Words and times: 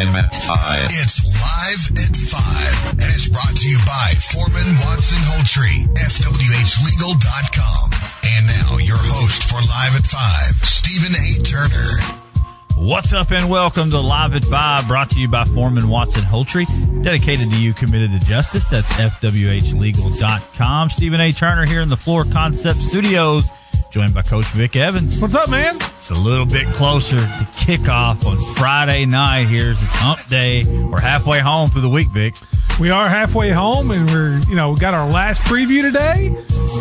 Live 0.00 0.16
at 0.16 0.34
5. 0.34 0.84
It's 0.92 1.20
Live 1.28 1.92
at 1.98 2.16
5, 2.16 2.92
and 2.92 3.12
it's 3.12 3.28
brought 3.28 3.54
to 3.54 3.68
you 3.68 3.76
by 3.84 4.14
Foreman 4.32 4.64
Watson 4.80 5.18
Holtrey, 5.28 5.84
FWHlegal.com. 5.92 7.90
And 8.24 8.46
now, 8.46 8.78
your 8.78 8.96
host 8.96 9.42
for 9.42 9.56
Live 9.56 9.96
at 9.96 10.06
5, 10.06 10.66
Stephen 10.66 11.12
A. 11.14 11.36
Turner. 11.42 12.00
What's 12.78 13.12
up 13.12 13.30
and 13.30 13.50
welcome 13.50 13.90
to 13.90 14.00
Live 14.00 14.34
at 14.34 14.46
5, 14.46 14.88
brought 14.88 15.10
to 15.10 15.20
you 15.20 15.28
by 15.28 15.44
Foreman 15.44 15.90
Watson 15.90 16.22
Holtrey, 16.22 16.64
dedicated 17.04 17.50
to 17.50 17.60
you, 17.60 17.74
committed 17.74 18.10
to 18.12 18.20
justice. 18.20 18.68
That's 18.68 18.90
FWHlegal.com. 18.92 20.88
Stephen 20.88 21.20
A. 21.20 21.30
Turner 21.32 21.66
here 21.66 21.82
in 21.82 21.90
the 21.90 21.96
Floor 21.98 22.24
Concept 22.24 22.78
Studios, 22.78 23.50
joined 23.90 24.14
by 24.14 24.22
Coach 24.22 24.46
Vic 24.46 24.76
Evans. 24.76 25.20
What's 25.20 25.34
up, 25.34 25.50
man? 25.50 25.74
It's 25.76 26.10
a 26.10 26.14
little 26.14 26.46
bit 26.46 26.68
closer 26.68 27.16
to 27.16 27.22
kickoff 27.22 28.24
on 28.24 28.36
Friday 28.54 29.04
night. 29.04 29.46
Here's 29.46 29.82
it's 29.82 29.94
hump 29.94 30.24
day. 30.28 30.64
We're 30.64 31.00
halfway 31.00 31.40
home 31.40 31.70
through 31.70 31.82
the 31.82 31.88
week, 31.88 32.08
Vic. 32.08 32.34
We 32.78 32.90
are 32.90 33.08
halfway 33.08 33.50
home, 33.50 33.90
and 33.90 34.08
we're 34.10 34.38
you 34.48 34.54
know 34.54 34.70
we 34.72 34.78
got 34.80 34.94
our 34.94 35.08
last 35.08 35.40
preview 35.42 35.82
today, 35.82 36.28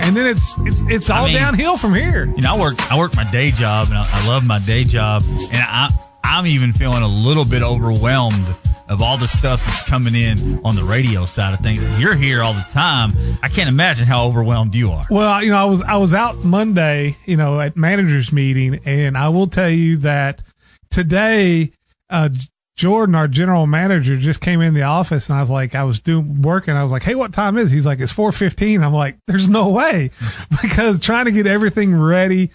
and 0.01 0.15
then 0.15 0.27
it's 0.27 0.53
it's 0.59 0.81
it's 0.83 1.09
all 1.09 1.23
I 1.23 1.27
mean- 1.27 1.35
downhill 1.35 1.77
from 1.77 1.95
here. 1.95 2.25
You 2.25 2.41
know, 2.41 2.55
I 2.55 2.59
work 2.59 2.91
I 2.91 2.97
work 2.97 3.15
my 3.15 3.29
day 3.31 3.51
job, 3.51 3.87
and 3.89 3.97
I, 3.97 4.07
I 4.09 4.27
love 4.27 4.45
my 4.45 4.59
day 4.59 4.83
job, 4.83 5.23
and 5.51 5.61
I 5.61 5.89
I'm 6.23 6.45
even 6.45 6.73
feeling 6.73 7.03
a 7.03 7.07
little 7.07 7.45
bit 7.45 7.61
overwhelmed 7.63 8.47
of 8.89 9.01
all 9.03 9.17
the 9.17 9.27
stuff 9.27 9.63
that's 9.65 9.83
coming 9.83 10.15
in 10.15 10.59
on 10.65 10.75
the 10.75 10.83
radio 10.83 11.25
side 11.25 11.53
of 11.53 11.59
things. 11.59 11.81
You're 11.99 12.15
here 12.15 12.41
all 12.41 12.53
the 12.53 12.65
time. 12.69 13.13
I 13.43 13.47
can't 13.47 13.69
imagine 13.69 14.07
how 14.07 14.25
overwhelmed 14.25 14.73
you 14.73 14.91
are. 14.91 15.05
Well, 15.09 15.43
you 15.43 15.49
know, 15.51 15.57
I 15.57 15.65
was 15.65 15.81
I 15.81 15.97
was 15.97 16.13
out 16.13 16.43
Monday, 16.43 17.15
you 17.25 17.37
know, 17.37 17.61
at 17.61 17.77
managers 17.77 18.31
meeting, 18.33 18.79
and 18.85 19.17
I 19.17 19.29
will 19.29 19.47
tell 19.47 19.69
you 19.69 19.97
that 19.97 20.41
today, 20.89 21.71
uh, 22.09 22.29
Jordan, 22.75 23.13
our 23.13 23.27
general 23.27 23.67
manager, 23.67 24.17
just 24.17 24.41
came 24.41 24.61
in 24.61 24.73
the 24.73 24.83
office, 24.83 25.29
and 25.29 25.37
I 25.37 25.41
was 25.41 25.51
like, 25.51 25.75
I 25.75 25.83
was 25.83 25.99
doing 25.99 26.41
working. 26.41 26.73
I 26.73 26.81
was 26.81 26.91
like, 26.91 27.03
Hey, 27.03 27.13
what 27.13 27.33
time 27.33 27.57
is? 27.57 27.69
He's 27.71 27.85
like, 27.85 27.99
It's 27.99 28.11
four 28.11 28.31
fifteen. 28.31 28.83
I'm 28.83 28.93
like, 28.93 29.17
There's 29.27 29.49
no 29.49 29.69
way, 29.69 30.09
because 30.61 30.97
trying 30.99 31.25
to 31.25 31.31
get 31.31 31.45
everything 31.45 31.95
ready, 31.95 32.49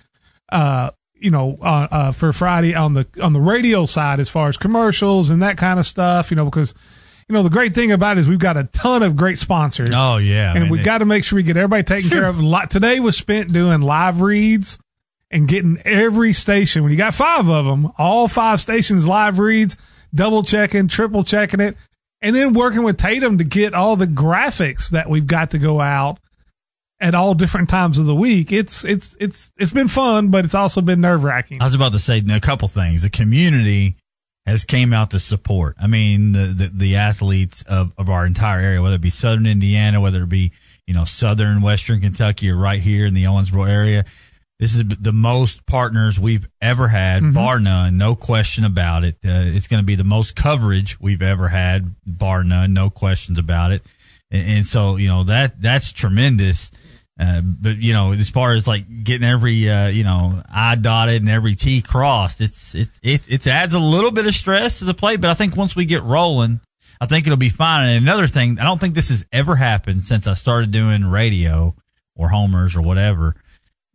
uh, 0.51 0.91
you 1.25 1.31
know, 1.31 1.57
uh, 1.61 1.89
uh, 1.91 2.13
for 2.13 2.33
Friday 2.33 2.75
on 2.75 2.93
the 2.93 3.07
on 3.23 3.33
the 3.33 3.41
radio 3.41 3.87
side, 3.87 4.21
as 4.21 4.29
far 4.29 4.49
as 4.49 4.57
commercials 4.57 5.31
and 5.31 5.43
that 5.43 5.57
kind 5.57 5.81
of 5.81 5.87
stuff, 5.87 6.31
you 6.31 6.37
know, 6.37 6.45
because. 6.45 6.75
You 7.27 7.33
know, 7.33 7.43
the 7.43 7.49
great 7.49 7.75
thing 7.75 7.91
about 7.91 8.19
it 8.19 8.21
is 8.21 8.29
we've 8.29 8.39
got 8.39 8.59
a 8.59 8.65
ton 8.65 9.03
of 9.03 9.17
great 9.17 9.39
sponsors 9.39 9.89
Oh 9.91 10.19
yeah, 10.19 10.51
and 10.51 10.65
man. 10.65 10.71
we 10.71 10.83
got 10.83 10.99
to 10.99 11.07
make 11.07 11.25
sure 11.25 11.37
we 11.37 11.43
get 11.43 11.57
everybody 11.57 11.83
taken 11.83 12.11
care 12.11 12.27
of. 12.27 12.39
Today 12.69 13.01
was 13.01 13.17
spent 13.17 13.51
doing 13.51 13.81
live 13.81 14.21
reads 14.21 14.79
and 15.31 15.49
getting 15.49 15.79
every 15.87 16.35
station. 16.35 16.83
When 16.83 16.93
you 16.93 16.99
got 16.99 17.15
five 17.15 17.49
of 17.49 17.65
them, 17.65 17.91
all 17.97 18.29
five 18.29 18.61
stations 18.61 19.07
live 19.07 19.39
reads, 19.39 19.79
double 20.15 20.43
checking, 20.43 20.87
triple 20.87 21.25
checking 21.25 21.61
it, 21.61 21.79
and 22.21 22.37
then 22.37 22.53
working 22.53 22.83
with 22.83 22.99
Tatum 22.99 23.39
to 23.39 23.45
get 23.45 23.73
all 23.73 23.97
the 23.97 24.07
graphics 24.07 24.91
that 24.91 25.09
we've 25.09 25.27
got 25.27 25.53
to 25.53 25.59
go 25.59 25.81
out 25.81 26.19
at 27.05 27.15
all 27.15 27.35
different 27.35 27.69
times 27.69 27.99
of 27.99 28.07
the 28.07 28.15
week. 28.15 28.51
It's 28.51 28.83
it's 28.83 29.15
it's 29.21 29.53
it's 29.59 29.75
been 29.75 29.89
fun, 29.89 30.29
but 30.29 30.47
it's 30.47 30.55
also 30.55 30.81
been 30.81 31.03
nerve 31.03 31.23
wracking. 31.23 31.61
I 31.61 31.67
was 31.67 31.75
about 31.75 31.93
to 31.93 31.99
say 31.99 32.23
a 32.29 32.41
couple 32.41 32.67
things. 32.67 33.03
The 33.03 33.11
community 33.11 33.97
has 34.47 34.65
came 34.65 34.95
out 34.95 35.11
to 35.11 35.21
support. 35.21 35.77
I 35.79 35.87
mean, 35.87 36.33
the, 36.33 36.47
the, 36.47 36.71
the 36.73 36.97
athletes 36.97 37.63
of, 37.63 37.93
of 37.97 38.09
our 38.09 38.27
entire 38.27 38.61
area, 38.61 38.83
whether 38.83 38.97
it 38.97 39.01
be 39.01 39.11
Southern 39.11 39.47
Indiana, 39.47 40.01
whether 40.01 40.23
it 40.23 40.29
be, 40.29 40.53
you 40.87 40.93
know, 40.93 41.05
Southern, 41.05 41.63
Western 41.63 42.01
Kentucky, 42.01 42.51
or 42.51 42.57
right 42.57 42.81
here 42.81 43.07
in 43.07 43.15
the 43.15 43.25
Owensboro 43.25 43.69
area. 43.69 44.05
This 44.59 44.75
is 44.75 44.85
the 44.87 45.13
most 45.13 45.67
partners 45.67 46.19
we've 46.19 46.49
ever 46.61 46.89
had, 46.89 47.35
bar 47.35 47.59
none, 47.59 47.99
no 47.99 48.15
question 48.15 48.65
about 48.65 49.03
it. 49.05 49.15
Uh, 49.25 49.49
it's 49.49 49.67
going 49.67 49.83
to 49.83 49.87
be 49.87 49.97
the 49.97 50.05
most 50.05 50.37
coverage 50.37 50.99
we've 51.01 51.23
ever 51.23 51.49
had, 51.49 51.95
bar 52.07 52.45
none, 52.45 52.73
no 52.73 52.89
questions 52.89 53.39
about 53.39 53.73
it. 53.73 53.83
And, 54.31 54.59
and 54.59 54.67
so, 54.67 54.97
you 54.97 55.09
know, 55.09 55.25
that, 55.25 55.61
that's 55.61 55.93
tremendous. 55.93 56.71
Uh, 57.19 57.41
but 57.43 57.77
you 57.77 57.93
know, 57.93 58.13
as 58.13 58.29
far 58.29 58.53
as 58.53 58.67
like 58.67 59.05
getting 59.05 59.27
every 59.27 59.69
uh, 59.71 59.87
you 59.87 60.03
know 60.03 60.43
I 60.53 60.75
dotted 60.75 61.23
and 61.23 61.31
every 61.31 61.55
T 61.55 61.81
crossed, 61.81 62.41
it's 62.41 62.75
it, 62.75 62.89
it 63.03 63.31
it 63.31 63.47
adds 63.47 63.75
a 63.75 63.79
little 63.79 64.11
bit 64.11 64.27
of 64.27 64.35
stress 64.35 64.81
to 64.81 64.85
the 64.85 64.95
play. 64.95 65.17
But 65.17 65.31
I 65.31 65.35
think 65.35 65.57
once 65.57 65.77
we 65.77 65.85
get 65.85 66.03
rolling, 66.03 66.61
I 67.01 67.07
think 67.07 67.27
it'll 67.27 67.37
be 67.37 67.51
fine. 67.51 67.89
And 67.89 68.03
another 68.03 68.27
thing, 68.27 68.59
I 68.59 68.65
don't 68.65 68.81
think 68.81 68.95
this 68.95 69.11
has 69.11 69.25
ever 69.33 69.55
happened 69.55 70.03
since 70.03 70.27
I 70.27 70.35
started 70.35 70.73
doing 70.73 71.05
radio 71.05 71.77
or 72.17 72.29
homers 72.29 72.77
or 72.77 72.83
whatever. 72.83 73.37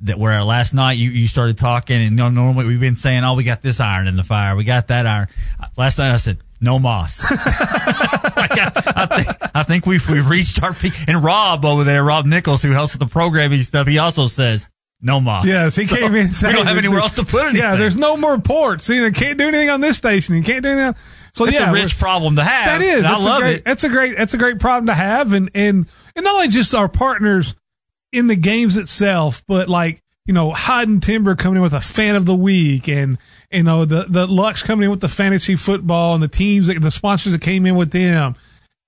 That 0.01 0.18
where 0.18 0.41
last 0.44 0.74
night 0.74 0.94
you, 0.94 1.09
you 1.09 1.28
started 1.28 1.57
talking 1.57 2.01
and 2.01 2.16
normally 2.16 2.66
we've 2.66 2.80
been 2.80 2.96
saying, 2.96 3.25
oh, 3.25 3.36
we 3.36 3.44
got 3.44 3.62
this 3.62 3.81
iron 3.81 4.07
in 4.07 4.16
the 4.16 4.24
fire, 4.24 4.56
we 4.56 4.63
got 4.63 4.88
that 4.88 5.06
iron. 5.06 5.28
Last 5.75 5.97
night 5.97 6.13
I 6.13 6.18
said, 6.18 6.38
no 6.62 6.80
moss. 6.80 7.30
I, 8.52 9.06
think 9.06 9.52
I 9.56 9.64
think 9.64 9.86
we've 9.86 10.08
we've 10.10 10.30
reached 10.30 10.62
our 10.64 10.74
peak. 10.74 10.94
And 11.08 11.24
Rob 11.24 11.66
over 11.66 11.84
there, 11.84 12.04
Rob 12.04 12.26
Nichols, 12.26 12.62
who 12.62 12.72
helps 12.72 12.94
with 12.94 13.00
the 13.02 13.12
programming 13.12 13.64
stuff, 13.64 13.88
he 13.88 13.98
also 13.98 14.28
says 14.28 14.68
no 15.02 15.22
moss. 15.22 15.46
Yes, 15.46 15.76
he 15.76 15.86
So 15.86 15.96
came 15.96 16.16
in. 16.16 16.28
We 16.28 16.52
don't 16.54 16.68
have 16.68 16.78
anywhere 16.78 17.00
else 17.00 17.16
to 17.16 17.26
put 17.26 17.44
anything. 17.44 17.62
Yeah, 17.62 17.76
there's 17.76 17.98
no 17.98 18.18
more 18.18 18.38
ports. 18.40 18.90
You 18.90 19.04
know, 19.04 19.12
can't 19.12 19.38
do 19.38 19.48
anything 19.48 19.70
on 19.70 19.82
this 19.82 19.98
station. 19.98 20.36
You 20.36 20.44
can't 20.44 20.64
do 20.64 20.70
anything. 20.70 21.02
So 21.34 21.46
It's 21.46 21.60
yeah, 21.60 21.70
a 21.70 21.74
rich 21.74 21.98
problem 21.98 22.36
to 22.36 22.44
have. 22.44 22.82
That 22.82 22.86
is. 22.86 23.06
I 23.06 23.18
love 23.18 23.42
great, 23.42 23.58
it. 23.58 23.66
That's 23.66 23.84
a 23.84 23.90
great. 23.90 24.18
That's 24.18 24.34
a 24.34 24.38
great 24.38 24.60
problem 24.60 24.88
to 24.88 24.94
have, 24.94 25.34
and 25.34 25.50
and 25.54 25.86
and 26.16 26.24
not 26.26 26.36
only 26.36 26.50
just 26.50 26.74
our 26.74 26.90
partners 26.90 27.56
in 28.12 28.28
the 28.28 28.36
games 28.36 28.76
itself, 28.76 29.44
but 29.48 29.70
like 29.70 30.02
you 30.30 30.34
know, 30.34 30.52
Hyden 30.52 31.00
Timber 31.00 31.36
coming 31.36 31.56
in 31.56 31.64
with 31.64 31.74
a 31.74 31.82
fan 31.82 32.16
of 32.16 32.28
the 32.28 32.36
week, 32.36 32.88
and 32.88 33.18
you 33.52 33.64
know 33.64 33.84
the 33.84 34.06
the 34.08 34.28
Lux 34.28 34.62
coming 34.62 34.84
in 34.84 34.92
with 34.92 35.02
the 35.02 35.08
fantasy 35.08 35.56
football, 35.56 36.14
and 36.14 36.22
the 36.22 36.28
teams, 36.28 36.68
that, 36.68 36.80
the 36.80 36.92
sponsors 36.92 37.34
that 37.34 37.42
came 37.42 37.66
in 37.66 37.76
with 37.76 37.90
them. 37.90 38.36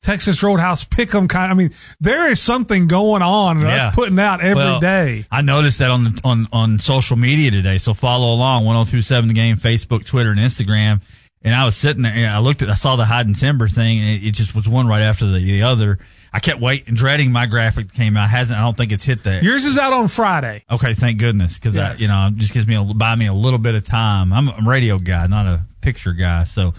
Texas 0.03 0.43
Roadhouse 0.43 0.85
Pick'em 0.85 1.27
kind. 1.27 1.51
I 1.51 1.55
mean, 1.55 1.71
there 1.99 2.29
is 2.29 2.39
something 2.39 2.85
going 2.87 3.23
on, 3.23 3.59
Yeah. 3.59 3.87
us 3.87 3.95
putting 3.95 4.19
out 4.19 4.41
every 4.41 4.79
day. 4.81 5.25
Well, 5.31 5.39
I 5.39 5.41
noticed 5.41 5.79
that 5.79 5.89
on 5.89 6.03
the, 6.03 6.21
on 6.23 6.47
on 6.53 6.77
social 6.77 7.17
media 7.17 7.49
today. 7.49 7.79
So 7.79 7.95
follow 7.95 8.31
along 8.35 8.65
1027 8.65 9.27
the 9.27 9.33
game, 9.33 9.57
Facebook, 9.57 10.05
Twitter, 10.05 10.29
and 10.29 10.39
Instagram. 10.39 11.01
And 11.41 11.55
I 11.55 11.65
was 11.65 11.75
sitting 11.75 12.03
there 12.03 12.13
and 12.13 12.27
I 12.27 12.37
looked 12.37 12.61
at 12.61 12.69
I 12.69 12.75
saw 12.75 12.97
the 12.97 13.05
Hyden 13.05 13.33
Timber 13.33 13.67
thing 13.67 13.97
and 13.99 14.09
it, 14.09 14.27
it 14.27 14.31
just 14.35 14.53
was 14.53 14.69
one 14.69 14.85
right 14.85 15.01
after 15.01 15.25
the, 15.25 15.39
the 15.39 15.63
other. 15.63 15.97
I 16.33 16.39
kept 16.39 16.61
waiting, 16.61 16.93
dreading 16.95 17.31
my 17.31 17.45
graphic 17.45 17.91
came 17.91 18.15
out. 18.15 18.29
Hasn't 18.29 18.57
I 18.57 18.63
don't 18.63 18.77
think 18.77 18.91
it's 18.91 19.03
hit 19.03 19.21
there. 19.23 19.43
Yours 19.43 19.65
is 19.65 19.77
out 19.77 19.91
on 19.93 20.07
Friday. 20.07 20.63
Okay, 20.71 20.93
thank 20.93 21.19
goodness, 21.19 21.55
because 21.59 21.75
Yes. 21.75 21.99
you 21.99 22.07
know, 22.07 22.27
it 22.31 22.37
just 22.37 22.53
gives 22.53 22.67
me 22.67 22.75
a, 22.75 22.83
buy 22.83 23.15
me 23.15 23.27
a 23.27 23.33
little 23.33 23.59
bit 23.59 23.75
of 23.75 23.85
time. 23.85 24.31
I'm 24.31 24.47
a 24.47 24.57
radio 24.65 24.97
guy, 24.97 25.27
not 25.27 25.45
a 25.47 25.61
picture 25.81 26.13
guy, 26.13 26.45
so 26.45 26.73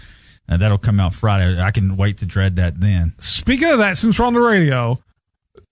uh, 0.49 0.57
that'll 0.57 0.79
come 0.79 0.99
out 1.01 1.13
Friday. 1.13 1.61
I 1.61 1.71
can 1.71 1.97
wait 1.97 2.19
to 2.19 2.27
dread 2.27 2.57
that 2.57 2.81
then. 2.81 3.13
Speaking 3.19 3.69
of 3.69 3.79
that, 3.79 3.99
since 3.99 4.19
we're 4.19 4.25
on 4.25 4.33
the 4.35 4.41
radio, 4.41 4.99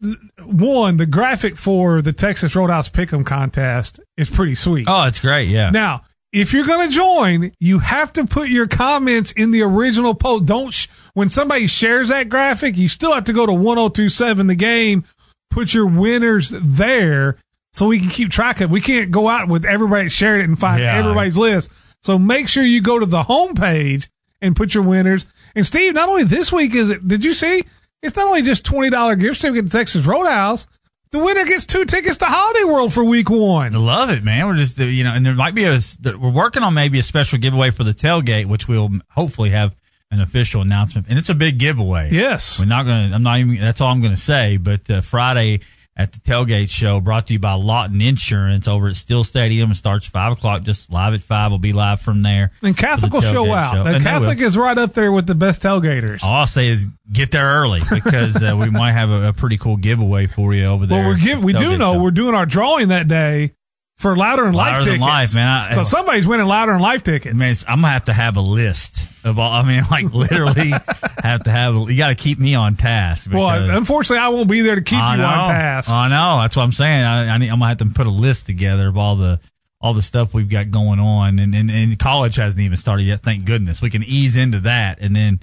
th- 0.03 0.17
one 0.45 0.97
the 0.99 1.07
graphic 1.07 1.57
for 1.57 2.03
the 2.03 2.13
Texas 2.13 2.55
Roadhouse 2.55 2.91
Pick'em 2.91 3.25
contest 3.25 3.99
is 4.17 4.29
pretty 4.29 4.55
sweet. 4.57 4.87
Oh, 4.89 5.07
it's 5.07 5.21
great, 5.21 5.49
yeah. 5.49 5.71
Now, 5.71 6.03
if 6.33 6.53
you're 6.53 6.67
going 6.67 6.89
to 6.89 6.95
join, 6.95 7.53
you 7.59 7.81
have 7.81 8.13
to 8.15 8.25
put 8.27 8.49
your 8.49 8.67
comments 8.69 9.33
in 9.33 9.51
the 9.51 9.63
original 9.63 10.15
post. 10.15 10.47
Don't 10.47 10.73
sh- 10.73 10.87
when 11.15 11.29
somebody 11.29 11.67
shares 11.67 12.09
that 12.11 12.29
graphic, 12.29 12.77
you 12.77 12.87
still 12.89 13.13
have 13.13 13.25
to 13.25 13.33
go 13.33 13.47
to 13.47 13.53
1027 13.53 14.47
the 14.47 14.55
game, 14.55 15.05
put 15.51 15.75
your 15.75 15.87
winners 15.87 16.51
there 16.51 17.37
so 17.73 17.87
we 17.87 17.99
can 18.01 18.11
keep 18.11 18.31
track 18.31 18.57
of. 18.61 18.71
it. 18.71 18.73
We 18.73 18.81
can't 18.81 19.11
go 19.11 19.29
out 19.29 19.49
with 19.49 19.65
everybody 19.65 20.05
that 20.05 20.11
shared 20.11 20.41
it 20.41 20.45
and 20.49 20.59
find 20.59 20.81
Yeah. 20.81 20.97
everybody's 20.97 21.39
list. 21.39 21.71
So 22.03 22.19
make 22.19 22.49
sure 22.49 22.63
you 22.63 22.81
go 22.81 22.99
to 22.99 23.07
the 23.07 23.23
homepage 23.25 24.09
and 24.41 24.57
put 24.57 24.73
your 24.75 24.83
winners. 24.85 25.27
And 25.55 25.67
Steve, 25.67 25.95
not 25.95 26.09
only 26.09 26.25
this 26.25 26.53
week 26.53 26.75
is 26.75 26.91
it, 26.91 27.07
did 27.07 27.25
you 27.25 27.35
see? 27.35 27.65
It's 28.03 28.17
not 28.17 28.29
only 28.29 28.43
just 28.43 28.65
$20 28.65 29.17
gift 29.19 29.41
certificate 29.41 29.67
to 29.67 29.71
Texas 29.71 30.07
Roadhouse. 30.07 30.67
The 31.13 31.19
winner 31.19 31.45
gets 31.45 31.67
two 31.67 31.87
tickets 31.87 32.19
to 32.19 32.27
Holiday 32.27 32.63
World 32.63 32.93
for 32.93 33.03
week 33.03 33.29
one. 33.29 33.75
I 33.75 33.79
love 33.79 34.11
it, 34.11 34.23
man. 34.23 34.47
We're 34.47 34.55
just, 34.55 34.79
you 34.79 35.03
know, 35.03 35.13
and 35.13 35.27
there 35.27 35.35
might 35.35 35.57
be 35.57 35.65
a, 35.65 35.81
we're 36.05 36.31
working 36.31 36.63
on 36.63 36.73
maybe 36.73 37.01
a 37.01 37.03
special 37.03 37.41
giveaway 37.41 37.73
for 37.73 37.83
the 37.83 37.91
tailgate, 37.91 38.47
which 38.47 38.69
we'll 38.69 38.91
hopefully 39.11 39.51
have 39.51 39.75
an 40.13 40.21
official 40.21 40.63
announcement. 40.63 41.09
And 41.09 41.19
it's 41.19 41.29
a 41.29 41.35
big 41.35 41.59
giveaway. 41.59 42.11
Yes. 42.13 42.61
We're 42.61 42.67
not 42.67 42.87
going 42.87 43.09
to, 43.09 43.15
I'm 43.17 43.25
not 43.25 43.41
even, 43.41 43.57
that's 43.57 43.81
all 43.81 43.91
I'm 43.91 44.01
going 44.01 44.15
to 44.15 44.21
say. 44.21 44.57
But 44.57 44.89
uh, 44.89 45.01
Friday 45.01 45.63
at 46.01 46.13
the 46.13 46.19
tailgate 46.21 46.71
show 46.71 46.99
brought 46.99 47.27
to 47.27 47.35
you 47.35 47.39
by 47.39 47.53
Lawton 47.53 48.01
Insurance 48.01 48.67
over 48.67 48.89
at 48.89 48.97
Steel 48.97 49.23
Stadium. 49.23 49.71
It 49.71 49.75
starts 49.75 50.07
five 50.07 50.33
o'clock, 50.33 50.63
just 50.63 50.91
live 50.91 51.13
at 51.13 51.21
five. 51.21 51.51
We'll 51.51 51.59
be 51.59 51.75
live 51.75 52.01
from 52.01 52.23
there. 52.23 52.53
And 52.63 52.75
Catholic 52.75 53.11
for 53.11 53.17
will 53.17 53.23
show 53.23 53.53
out. 53.53 53.75
show. 53.75 53.85
And 53.85 54.03
Catholic 54.03 54.39
is 54.41 54.57
right 54.57 54.79
up 54.79 54.95
there 54.95 55.13
with 55.13 55.27
the 55.27 55.35
best 55.35 55.63
tailgaters. 55.63 56.25
All 56.25 56.33
I'll 56.33 56.47
say 56.47 56.69
is 56.69 56.87
get 57.13 57.33
there 57.33 57.45
early 57.45 57.81
because 57.91 58.43
uh, 58.43 58.57
we 58.59 58.71
might 58.71 58.93
have 58.93 59.11
a, 59.11 59.29
a 59.29 59.33
pretty 59.35 59.59
cool 59.59 59.77
giveaway 59.77 60.27
for 60.27 60.55
you 60.55 60.65
over 60.65 60.87
there. 60.87 61.01
well, 61.01 61.09
we're 61.09 61.19
give, 61.19 61.45
we 61.45 61.53
do 61.53 61.77
know 61.77 61.95
show. 61.95 62.03
we're 62.03 62.11
doing 62.13 62.35
our 62.35 62.47
drawing 62.47 62.89
that 62.89 63.07
day 63.07 63.53
for 64.01 64.17
Louder 64.17 64.45
Than 64.45 64.55
Life 64.55 64.73
Louder 64.73 64.85
Than 64.85 64.93
tickets. 64.95 65.01
Life, 65.09 65.35
man. 65.35 65.49
I- 65.49 65.75
so 65.75 65.85
somebody's 65.85 66.27
winning 66.27 66.47
Louder 66.47 66.73
Than 66.73 66.81
Life 66.81 67.05
tickets. 67.05 67.35
Man, 67.37 67.51
it's- 67.51 67.65
I'm 67.69 67.83
gonna 67.83 67.93
have 67.93 68.05
to 68.05 68.13
have 68.13 68.37
a 68.37 68.41
list 68.41 69.25
of 69.27 69.39
all. 69.39 69.53
I 69.53 69.63
mean, 69.63 69.83
like 69.91 70.13
literally 70.13 70.71
have 71.23 71.45
to 71.45 71.51
have. 71.51 71.75
You 71.75 71.97
got 71.97 72.09
to 72.09 72.15
keep 72.15 72.39
me 72.39 72.55
on 72.55 72.77
task. 72.77 73.29
well, 73.33 73.71
unfortunately, 73.71 74.19
I 74.25 74.29
won't 74.29 74.49
be 74.51 74.63
there 74.63 74.75
to 74.77 74.83
keep 74.83 74.99
I 74.99 75.13
you 75.17 75.23
know, 75.23 75.27
on 75.29 75.51
task. 75.51 75.91
I 75.91 76.09
know. 76.09 76.41
That's 76.43 76.57
what 76.57 76.63
I'm 76.63 76.73
saying. 76.73 77.05
I, 77.05 77.29
I 77.35 77.39
need, 77.39 77.49
I'm 77.51 77.59
gonna 77.59 77.69
have 77.69 77.79
to 77.79 77.87
put 77.87 78.07
a 78.07 78.11
list 78.11 78.47
together 78.47 78.89
of 78.89 78.97
all 78.97 79.17
the 79.17 79.39
all 79.83 79.95
the 79.95 80.03
stuff 80.03 80.35
we've 80.35 80.51
got 80.51 80.71
going 80.71 81.01
on, 81.01 81.39
and, 81.39 81.55
and, 81.55 81.71
and 81.71 81.99
college 81.99 82.37
hasn't 82.37 82.61
even 82.63 82.77
started 82.77 83.05
yet. 83.05 83.21
Thank 83.21 83.45
goodness 83.47 83.81
we 83.81 83.89
can 83.91 84.03
ease 84.03 84.37
into 84.37 84.61
that, 84.61 84.99
and 85.01 85.15
then 85.17 85.41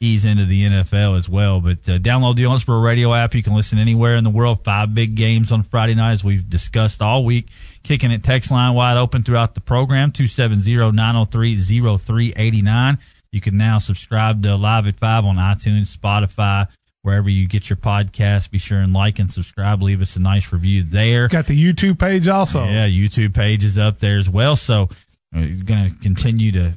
ease 0.00 0.24
into 0.24 0.44
the 0.44 0.64
NFL 0.64 1.16
as 1.16 1.28
well. 1.28 1.60
But 1.60 1.88
uh, 1.88 1.98
download 1.98 2.36
the 2.36 2.44
Owensboro 2.44 2.82
Radio 2.84 3.12
app. 3.14 3.34
You 3.34 3.42
can 3.42 3.54
listen 3.54 3.78
anywhere 3.78 4.16
in 4.16 4.24
the 4.24 4.30
world. 4.30 4.64
Five 4.64 4.94
big 4.94 5.14
games 5.14 5.52
on 5.52 5.62
Friday 5.62 5.94
night, 5.94 6.12
as 6.12 6.24
we've 6.24 6.48
discussed 6.48 7.00
all 7.02 7.24
week. 7.24 7.46
Kicking 7.82 8.12
it 8.12 8.22
text 8.22 8.50
line 8.50 8.74
wide 8.74 8.96
open 8.96 9.22
throughout 9.22 9.54
the 9.54 9.60
program 9.60 10.12
270-903-0389. 10.12 12.98
You 13.32 13.40
can 13.40 13.56
now 13.56 13.78
subscribe 13.78 14.42
to 14.42 14.56
Live 14.56 14.86
at 14.86 14.98
Five 14.98 15.24
on 15.24 15.36
iTunes, 15.36 15.96
Spotify, 15.96 16.68
wherever 17.02 17.30
you 17.30 17.48
get 17.48 17.70
your 17.70 17.78
podcast. 17.78 18.50
Be 18.50 18.58
sure 18.58 18.78
and 18.78 18.92
like 18.92 19.18
and 19.18 19.32
subscribe. 19.32 19.82
Leave 19.82 20.02
us 20.02 20.16
a 20.16 20.20
nice 20.20 20.52
review 20.52 20.82
there. 20.82 21.28
Got 21.28 21.46
the 21.46 21.60
YouTube 21.60 21.98
page 21.98 22.28
also. 22.28 22.64
Yeah, 22.64 22.86
YouTube 22.86 23.34
page 23.34 23.64
is 23.64 23.78
up 23.78 23.98
there 23.98 24.18
as 24.18 24.28
well. 24.28 24.54
So 24.54 24.90
we're 25.32 25.64
going 25.64 25.90
to 25.90 25.96
continue 26.02 26.52
to 26.52 26.76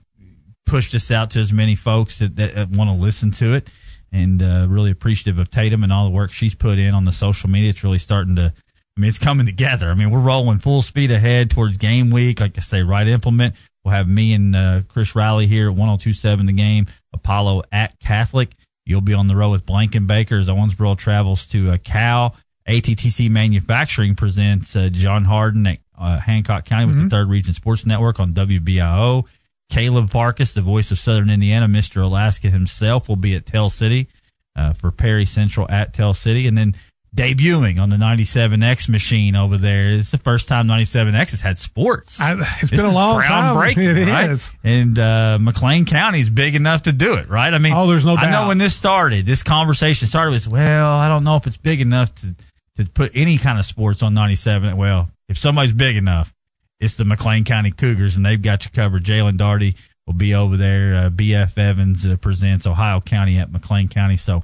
push 0.66 0.92
this 0.92 1.12
out 1.12 1.32
to 1.32 1.40
as 1.40 1.54
many 1.54 1.76
folks 1.76 2.20
that, 2.20 2.36
that 2.38 2.70
want 2.70 2.90
to 2.90 2.96
listen 2.96 3.32
to 3.32 3.54
it. 3.54 3.72
And 4.12 4.42
uh, 4.42 4.66
really 4.70 4.92
appreciative 4.92 5.40
of 5.40 5.52
Tatum 5.52 5.84
and 5.84 5.92
all 5.92 6.06
the 6.06 6.12
work 6.12 6.32
she's 6.32 6.56
put 6.56 6.80
in 6.80 6.94
on 6.94 7.06
the 7.06 7.12
social 7.12 7.50
media. 7.50 7.72
It's 7.72 7.84
really 7.84 7.98
starting 7.98 8.38
to, 8.38 8.54
I 8.98 9.02
mean, 9.02 9.10
it's 9.10 9.20
coming 9.20 9.46
together. 9.46 9.90
I 9.90 9.94
mean, 9.94 10.10
we're 10.10 10.20
rolling 10.20 10.60
full 10.60 10.82
speed 10.82 11.12
ahead 11.12 11.50
towards 11.50 11.78
game 11.78 12.12
week. 12.12 12.40
Like 12.40 12.58
I 12.58 12.62
say, 12.62 12.82
right 12.82 13.08
implement. 13.08 13.56
We'll 13.84 13.94
have 13.94 14.08
me 14.08 14.34
and 14.34 14.56
uh, 14.56 14.82
Chris 14.88 15.16
Riley 15.16 15.48
here 15.48 15.68
at 15.70 15.76
1027 15.76 16.46
the 16.46 16.54
game, 16.54 16.88
Apollo 17.14 17.64
at 17.72 18.00
Catholic. 18.00 18.56
You'll 18.86 19.02
be 19.02 19.14
on 19.14 19.28
the 19.28 19.36
road 19.36 19.50
with 19.52 19.66
Blankenbaker 19.66 20.40
as 20.40 20.48
Owensboro 20.48 20.98
travels 20.98 21.46
to 21.48 21.72
uh, 21.72 21.78
Cal. 21.84 22.36
ATTC 22.70 23.30
Manufacturing 23.30 24.16
presents 24.16 24.76
uh, 24.76 24.90
John 24.92 25.24
Harden 25.26 25.68
at 25.68 25.80
uh, 25.98 26.20
Hancock 26.20 26.66
County 26.66 26.86
with 26.88 26.96
Mm-hmm. 26.96 27.04
the 27.06 27.10
Third 27.16 27.30
Region 27.30 27.54
Sports 27.54 27.86
Network 27.86 28.20
on 28.20 28.34
WBIO. 28.34 29.26
Caleb 29.70 30.10
Farkas, 30.10 30.54
the 30.54 30.62
voice 30.62 30.92
of 30.92 31.00
Southern 31.00 31.30
Indiana, 31.30 31.68
Mr. 31.68 32.02
Alaska 32.04 32.50
himself, 32.50 33.10
will 33.10 33.16
be 33.16 33.36
at 33.36 33.46
Tell 33.46 33.70
City 33.70 34.08
uh, 34.56 34.74
for 34.74 34.90
Perry 34.92 35.26
Central 35.26 35.70
at 35.70 35.94
Tell 35.94 36.14
City. 36.14 36.48
And 36.48 36.58
then 36.58 36.76
debuting 37.16 37.80
on 37.80 37.90
the 37.90 37.96
97X 37.96 38.90
machine 38.90 39.36
over 39.36 39.58
there. 39.58 39.90
It's 39.92 40.12
the 40.12 40.18
first 40.18 40.48
time 40.48 40.68
97X 40.68 41.32
has 41.32 41.42
had 41.42 41.58
sports. 41.58 42.20
I, 42.20 42.34
it's 42.62 42.72
This 42.72 42.82
been 42.82 42.90
a 42.90 42.94
long 42.94 43.22
time. 43.22 43.56
It 43.78 44.08
right? 44.08 44.30
is. 44.32 44.52
And 44.64 45.00
uh, 45.00 45.38
McLean 45.42 45.86
County 45.86 46.20
is 46.20 46.30
big 46.30 46.56
enough 46.56 46.84
to 46.84 46.92
do 46.92 47.14
it, 47.14 47.30
right? 47.30 47.54
I 47.54 47.58
mean, 47.58 47.74
Oh, 47.76 47.88
there's 47.88 48.06
no 48.06 48.16
doubt. 48.16 48.26
I 48.26 48.32
know 48.32 48.48
when 48.50 48.58
this 48.58 48.76
started, 48.76 49.26
this 49.26 49.44
conversation 49.44 50.08
started 50.08 50.32
was, 50.32 50.48
well, 50.48 50.92
I 50.92 51.08
don't 51.08 51.24
know 51.24 51.36
if 51.38 51.48
it's 51.48 51.58
big 51.58 51.82
enough 51.82 52.14
to 52.16 52.36
to 52.78 52.84
put 52.92 53.12
any 53.16 53.38
kind 53.38 53.58
of 53.58 53.64
sports 53.66 54.04
on 54.04 54.14
97. 54.14 54.76
Well, 54.76 55.08
if 55.30 55.38
somebody's 55.38 55.72
big 55.72 55.96
enough, 55.96 56.34
it's 56.82 56.96
the 56.96 57.06
McLean 57.06 57.46
County 57.46 57.72
Cougars, 57.72 58.18
and 58.18 58.26
they've 58.26 58.42
got 58.42 58.66
you 58.66 58.72
covered. 58.72 59.06
Jalen 59.06 59.38
Darty 59.38 59.78
will 60.06 60.14
be 60.14 60.36
over 60.36 60.58
there. 60.58 61.06
Uh, 61.06 61.10
BF 61.10 61.58
Evans 61.58 62.06
uh, 62.06 62.18
presents 62.18 62.68
Ohio 62.68 63.00
County 63.00 63.38
at 63.40 63.50
McLean 63.50 63.88
County. 63.88 64.18
So 64.18 64.44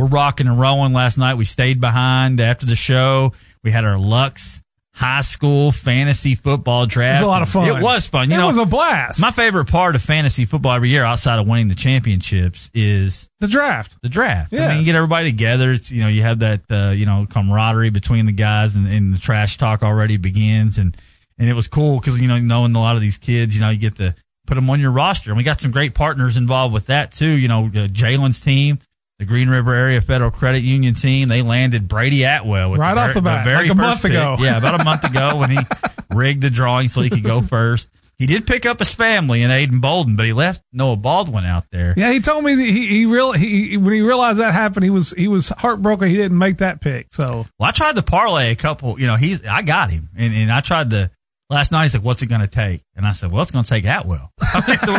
we're 0.00 0.06
rocking 0.06 0.46
and 0.46 0.58
rolling. 0.58 0.92
Last 0.92 1.18
night 1.18 1.34
we 1.34 1.44
stayed 1.44 1.80
behind 1.80 2.40
after 2.40 2.66
the 2.66 2.76
show. 2.76 3.32
We 3.62 3.70
had 3.70 3.84
our 3.84 3.98
Lux 3.98 4.62
High 4.94 5.20
School 5.20 5.72
fantasy 5.72 6.34
football 6.34 6.86
draft. 6.86 7.20
It 7.20 7.24
was 7.24 7.26
a 7.26 7.30
lot 7.30 7.42
of 7.42 7.50
fun. 7.50 7.68
It 7.68 7.82
was 7.82 8.06
fun. 8.06 8.30
You 8.30 8.36
it 8.36 8.38
know, 8.38 8.48
was 8.48 8.58
a 8.58 8.64
blast. 8.64 9.20
my 9.20 9.30
favorite 9.30 9.66
part 9.66 9.94
of 9.94 10.02
fantasy 10.02 10.46
football 10.46 10.72
every 10.72 10.88
year, 10.88 11.04
outside 11.04 11.38
of 11.38 11.46
winning 11.46 11.68
the 11.68 11.74
championships, 11.74 12.70
is 12.72 13.28
the 13.40 13.46
draft. 13.46 13.96
the 14.02 14.08
draft. 14.08 14.54
I 14.54 14.68
mean, 14.68 14.78
you 14.78 14.84
get 14.84 14.94
everybody 14.94 15.30
together. 15.30 15.70
It's 15.72 15.92
you 15.92 16.02
know 16.02 16.08
you 16.08 16.22
have 16.22 16.38
that 16.40 16.62
uh, 16.70 16.90
you 16.90 17.04
know 17.04 17.26
camaraderie 17.28 17.90
between 17.90 18.26
the 18.26 18.32
guys, 18.32 18.76
and, 18.76 18.86
and 18.86 19.14
the 19.14 19.18
trash 19.18 19.58
talk 19.58 19.82
already 19.82 20.16
begins. 20.16 20.78
And 20.78 20.96
and 21.38 21.48
it 21.48 21.54
was 21.54 21.68
cool 21.68 21.98
because 21.98 22.18
you 22.18 22.28
know 22.28 22.38
knowing 22.38 22.74
a 22.74 22.80
lot 22.80 22.96
of 22.96 23.02
these 23.02 23.18
kids, 23.18 23.54
you 23.54 23.60
know 23.60 23.70
you 23.70 23.78
get 23.78 23.96
to 23.96 24.14
put 24.46 24.54
them 24.54 24.68
on 24.70 24.80
your 24.80 24.90
roster, 24.90 25.30
and 25.30 25.36
we 25.36 25.44
got 25.44 25.60
some 25.60 25.70
great 25.70 25.94
partners 25.94 26.36
involved 26.36 26.74
with 26.74 26.86
that 26.86 27.12
too. 27.12 27.30
You 27.30 27.48
know, 27.48 27.66
uh, 27.66 27.88
Jalen's 27.88 28.40
team. 28.40 28.78
The 29.20 29.26
Green 29.26 29.50
River 29.50 29.74
Area 29.74 30.00
Federal 30.00 30.30
Credit 30.30 30.60
Union 30.60 30.94
team, 30.94 31.28
they 31.28 31.42
landed 31.42 31.86
Brady 31.88 32.24
Atwell 32.24 32.70
with 32.70 32.80
Right 32.80 32.94
the, 32.94 33.00
off 33.00 33.12
the 33.12 33.20
bat, 33.20 33.44
very 33.44 33.68
like 33.68 33.72
a 33.72 33.74
first 33.74 33.78
month 33.78 34.02
pick. 34.02 34.12
ago. 34.12 34.36
Yeah, 34.40 34.56
about 34.56 34.80
a 34.80 34.84
month 34.84 35.04
ago 35.04 35.36
when 35.36 35.50
he 35.50 35.58
rigged 36.10 36.42
the 36.42 36.48
drawing 36.48 36.88
so 36.88 37.02
he 37.02 37.10
could 37.10 37.22
go 37.22 37.42
first. 37.42 37.90
He 38.16 38.24
did 38.24 38.46
pick 38.46 38.64
up 38.64 38.78
his 38.78 38.94
family 38.94 39.42
and 39.42 39.52
Aiden 39.52 39.82
Bolden, 39.82 40.16
but 40.16 40.24
he 40.24 40.32
left 40.32 40.62
Noah 40.72 40.96
Baldwin 40.96 41.44
out 41.44 41.64
there. 41.70 41.92
Yeah, 41.98 42.10
he 42.12 42.20
told 42.20 42.44
me 42.44 42.54
that 42.54 42.62
he 42.62 42.86
he 42.86 43.04
real 43.06 43.32
he 43.32 43.76
when 43.76 43.92
he 43.92 44.00
realized 44.00 44.38
that 44.38 44.54
happened, 44.54 44.84
he 44.84 44.90
was 44.90 45.10
he 45.10 45.28
was 45.28 45.50
heartbroken. 45.50 46.08
He 46.08 46.16
didn't 46.16 46.38
make 46.38 46.58
that 46.58 46.80
pick. 46.80 47.08
So 47.12 47.46
Well, 47.58 47.68
I 47.68 47.72
tried 47.72 47.96
to 47.96 48.02
parlay 48.02 48.52
a 48.52 48.56
couple. 48.56 48.98
You 48.98 49.06
know, 49.06 49.16
he's 49.16 49.46
I 49.46 49.60
got 49.60 49.90
him, 49.90 50.08
and, 50.16 50.32
and 50.32 50.50
I 50.50 50.60
tried 50.62 50.88
to 50.90 51.10
last 51.50 51.72
night. 51.72 51.82
He's 51.84 51.94
like, 51.94 52.04
"What's 52.04 52.22
it 52.22 52.26
going 52.26 52.40
to 52.40 52.46
take?" 52.46 52.82
And 52.96 53.04
I 53.06 53.12
said, 53.12 53.30
"Well, 53.30 53.42
it's 53.42 53.50
going 53.50 53.64
to 53.64 53.70
take 53.70 53.84
Atwell." 53.84 54.32
so 54.40 54.92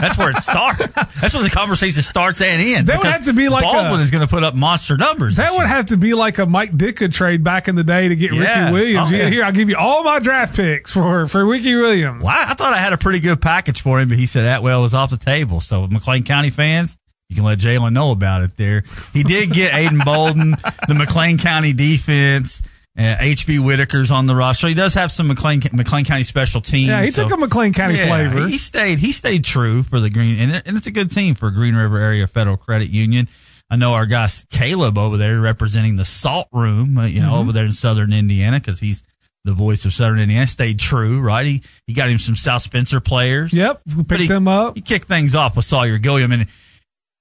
that's 0.00 0.18
where 0.18 0.30
it 0.30 0.38
starts. 0.38 0.78
That's 1.20 1.32
where 1.34 1.42
the 1.42 1.50
conversation 1.50 2.02
starts 2.02 2.42
and 2.42 2.60
ends. 2.60 2.88
That 2.88 2.98
would 2.98 3.06
have 3.06 3.24
to 3.26 3.32
be 3.32 3.48
like 3.48 3.62
Baldwin 3.62 4.00
a- 4.00 4.02
is 4.02 4.10
going 4.10 4.22
to 4.26 4.28
put 4.28 4.42
up 4.44 4.54
monster 4.54 4.96
numbers. 4.96 5.36
that 5.36 5.52
would 5.52 5.58
year. 5.60 5.66
have 5.68 5.86
to 5.86 5.96
be 5.96 6.14
like 6.14 6.38
a 6.38 6.46
Mike 6.46 6.72
Ditka 6.76 7.12
trade 7.12 7.42
back 7.44 7.68
in 7.68 7.74
the 7.76 7.84
day 7.84 8.08
to 8.08 8.16
get 8.16 8.32
Yeah. 8.32 8.64
Ricky 8.64 8.72
Williams. 8.72 9.10
Oh, 9.10 9.14
Yeah. 9.14 9.28
Here, 9.28 9.44
I'll 9.44 9.52
give 9.52 9.68
you 9.70 9.76
all 9.76 10.02
my 10.04 10.18
draft 10.18 10.56
picks 10.56 10.92
for 10.92 11.26
for 11.26 11.44
Ricky 11.46 11.74
Williams. 11.74 12.24
Well, 12.24 12.34
I, 12.36 12.50
I 12.50 12.54
thought 12.54 12.72
I 12.72 12.78
had 12.78 12.92
a 12.92 12.98
pretty 12.98 13.20
good 13.20 13.40
package 13.40 13.80
for 13.80 14.00
him, 14.00 14.08
but 14.08 14.18
he 14.18 14.26
said 14.26 14.44
Atwell 14.44 14.82
was 14.82 14.94
off 14.94 15.10
the 15.10 15.16
table. 15.16 15.60
So 15.60 15.86
McLean 15.86 16.24
County 16.24 16.50
fans. 16.50 16.96
You 17.28 17.36
can 17.36 17.44
let 17.46 17.58
Jalen 17.60 17.94
know 17.94 18.10
about 18.10 18.42
it 18.42 18.58
there. 18.58 18.84
He 19.14 19.22
did 19.22 19.52
get 19.54 19.72
Aiden 19.72 20.04
Bolden, 20.04 20.50
the 20.86 20.94
McLean 20.94 21.38
County 21.38 21.72
defense, 21.72 22.60
uh, 22.98 23.16
HB 23.20 23.58
Whitaker's 23.60 24.10
on 24.10 24.26
the 24.26 24.34
roster. 24.34 24.68
He 24.68 24.74
does 24.74 24.94
have 24.94 25.10
some 25.10 25.28
McLean, 25.28 25.62
McLean 25.72 26.04
County 26.04 26.22
special 26.24 26.60
teams. 26.60 26.88
Yeah, 26.88 27.02
he 27.02 27.10
so- 27.10 27.24
took 27.28 27.36
a 27.36 27.40
McLean 27.40 27.72
County 27.72 27.96
Yeah, 27.96 28.06
flavor. 28.06 28.46
He 28.48 28.58
stayed. 28.58 28.98
He 28.98 29.12
stayed 29.12 29.44
true 29.44 29.82
for 29.82 29.98
the 30.00 30.10
Green, 30.10 30.38
and, 30.38 30.52
it- 30.56 30.62
and 30.66 30.76
it's 30.76 30.86
a 30.86 30.90
good 30.90 31.10
team 31.10 31.34
for 31.34 31.50
Green 31.50 31.74
River 31.74 31.98
Area 31.98 32.26
Federal 32.26 32.56
Credit 32.56 32.90
Union. 32.90 33.28
I 33.70 33.76
know 33.76 33.94
our 33.94 34.04
guy 34.04 34.28
Caleb 34.50 34.98
over 34.98 35.16
there 35.16 35.40
representing 35.40 35.96
the 35.96 36.04
Salt 36.04 36.48
Room, 36.52 36.98
uh, 36.98 37.06
you 37.06 37.20
know, 37.22 37.28
Mm-hmm. 37.28 37.34
over 37.38 37.52
there 37.52 37.64
in 37.64 37.72
Southern 37.72 38.12
Indiana 38.12 38.60
because 38.60 38.78
he's 38.78 39.02
the 39.44 39.52
voice 39.54 39.86
of 39.86 39.94
Southern 39.94 40.18
Indiana. 40.20 40.46
Stayed 40.46 40.78
true, 40.78 41.18
right? 41.20 41.46
He 41.46 41.62
he 41.86 41.94
got 41.94 42.10
him 42.10 42.18
some 42.18 42.36
South 42.36 42.60
Spencer 42.60 43.00
players. 43.00 43.52
Yep, 43.54 43.80
we 43.96 44.04
picked 44.04 44.20
he, 44.22 44.28
them 44.28 44.46
up. 44.46 44.76
He 44.76 44.82
kicked 44.82 45.08
things 45.08 45.34
off 45.34 45.56
with 45.56 45.64
Sawyer 45.64 45.96
Gilliam, 45.96 46.30
and 46.32 46.46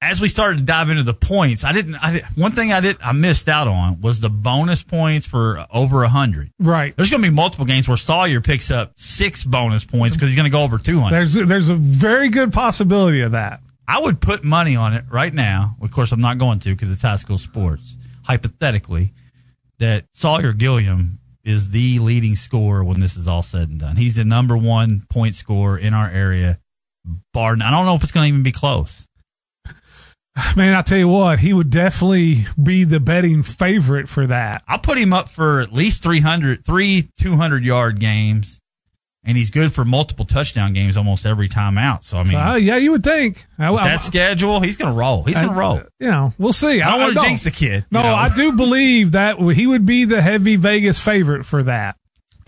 as 0.02 0.20
we 0.20 0.28
started 0.28 0.58
to 0.58 0.64
dive 0.64 0.90
into 0.90 1.04
the 1.04 1.14
points, 1.14 1.64
I 1.64 1.74
didn't. 1.74 1.96
I 1.96 2.22
one 2.36 2.54
thing 2.54 2.74
I 2.74 2.82
did 2.82 2.98
I 3.02 3.12
missed 3.12 3.48
out 3.48 3.68
on 3.68 4.02
was 4.02 4.20
the 4.20 4.30
bonus 4.30 4.82
points 4.82 5.28
for 5.28 5.66
over 5.72 6.04
a 6.04 6.10
hundred. 6.10 6.52
Right. 6.60 6.96
There's 6.96 7.12
going 7.12 7.22
to 7.22 7.30
be 7.30 7.34
multiple 7.34 7.66
games 7.66 7.88
where 7.88 7.98
Sawyer 7.98 8.42
picks 8.42 8.72
up 8.72 8.94
six 8.96 9.44
bonus 9.44 9.86
points 9.86 10.16
because 10.16 10.30
he's 10.30 10.36
going 10.36 10.50
to 10.50 10.52
go 10.52 10.64
over 10.64 10.80
200. 10.80 11.16
There's 11.16 11.34
there's 11.34 11.70
a 11.70 11.76
very 11.76 12.30
good 12.30 12.52
possibility 12.52 13.22
of 13.22 13.34
that. 13.34 13.62
I 13.88 14.00
would 14.00 14.20
put 14.22 14.44
money 14.44 14.76
on 14.76 14.94
it 14.94 15.04
right 15.12 15.34
now. 15.34 15.76
Of 15.82 15.92
course, 15.92 16.12
I'm 16.12 16.22
not 16.22 16.38
going 16.38 16.60
to 16.62 16.70
because 16.70 16.90
it's 16.90 17.02
high 17.02 17.18
school 17.18 17.38
sports. 17.38 17.98
Hypothetically, 18.24 19.14
that 19.80 20.06
Sawyer 20.14 20.54
Gilliam 20.54 21.20
is 21.44 21.70
the 21.72 22.00
leading 22.00 22.36
scorer 22.36 22.84
when 22.84 23.00
this 23.00 23.18
is 23.18 23.28
all 23.28 23.42
said 23.42 23.70
and 23.70 23.80
done. 23.80 23.98
He's 23.98 24.16
the 24.16 24.26
number 24.26 24.58
one 24.58 25.06
point 25.10 25.36
scorer 25.36 25.78
in 25.78 25.94
our 25.94 26.10
area. 26.10 26.60
Bar, 27.34 27.54
I 27.62 27.72
don't 27.72 27.86
know 27.86 27.96
if 27.96 28.04
it's 28.04 28.12
going 28.12 28.26
to 28.26 28.30
even 28.30 28.44
be 28.44 28.52
close. 28.52 29.08
Man, 30.56 30.74
I 30.74 30.82
tell 30.82 30.98
you 30.98 31.08
what, 31.08 31.40
he 31.40 31.54
would 31.54 31.70
definitely 31.70 32.46
be 32.62 32.84
the 32.84 33.00
betting 33.00 33.44
favorite 33.44 34.08
for 34.08 34.28
that. 34.28 34.64
I'll 34.68 34.80
put 34.80 34.98
him 34.98 35.14
up 35.14 35.28
for 35.30 35.60
at 35.62 35.74
least 35.74 36.04
300, 36.04 36.66
three 36.66 37.10
200 37.20 37.66
yard 37.66 38.00
games, 38.00 38.62
and 39.24 39.38
he's 39.38 39.52
good 39.52 39.74
for 39.74 39.84
multiple 39.84 40.26
touchdown 40.26 40.74
games 40.74 40.96
almost 40.98 41.26
every 41.26 41.48
time 41.50 41.78
out. 41.78 42.04
So, 42.06 42.18
I 42.18 42.22
mean, 42.24 42.32
So, 42.32 42.38
uh, 42.40 42.56
yeah, 42.56 42.78
you 42.78 42.92
would 42.92 43.04
think. 43.04 43.46
I, 43.60 43.74
I- 43.74 43.84
that 43.90 44.02
schedule, 44.02 44.62
he's 44.62 44.78
going 44.78 44.94
to 44.94 44.98
roll. 44.98 45.24
He's 45.24 45.36
going 45.36 45.50
to 45.50 45.54
roll. 45.56 45.82
You 46.00 46.08
know, 46.10 46.34
we'll 46.38 46.54
see. 46.54 46.82
I 46.82 46.92
don't 46.92 47.00
want 47.02 47.14
to 47.18 47.20
jinx 47.22 47.44
the 47.44 47.52
kid. 47.52 47.86
No, 47.92 48.00
you 48.00 48.06
know? 48.08 48.16
I 48.16 48.30
do 48.36 48.54
believe 48.54 49.12
that 49.12 49.38
he 49.40 49.68
would 49.68 49.86
be 49.86 50.06
the 50.06 50.22
heavy 50.22 50.56
Vegas 50.56 51.04
favorite 51.04 51.46
for 51.46 51.64
that. 51.64 51.98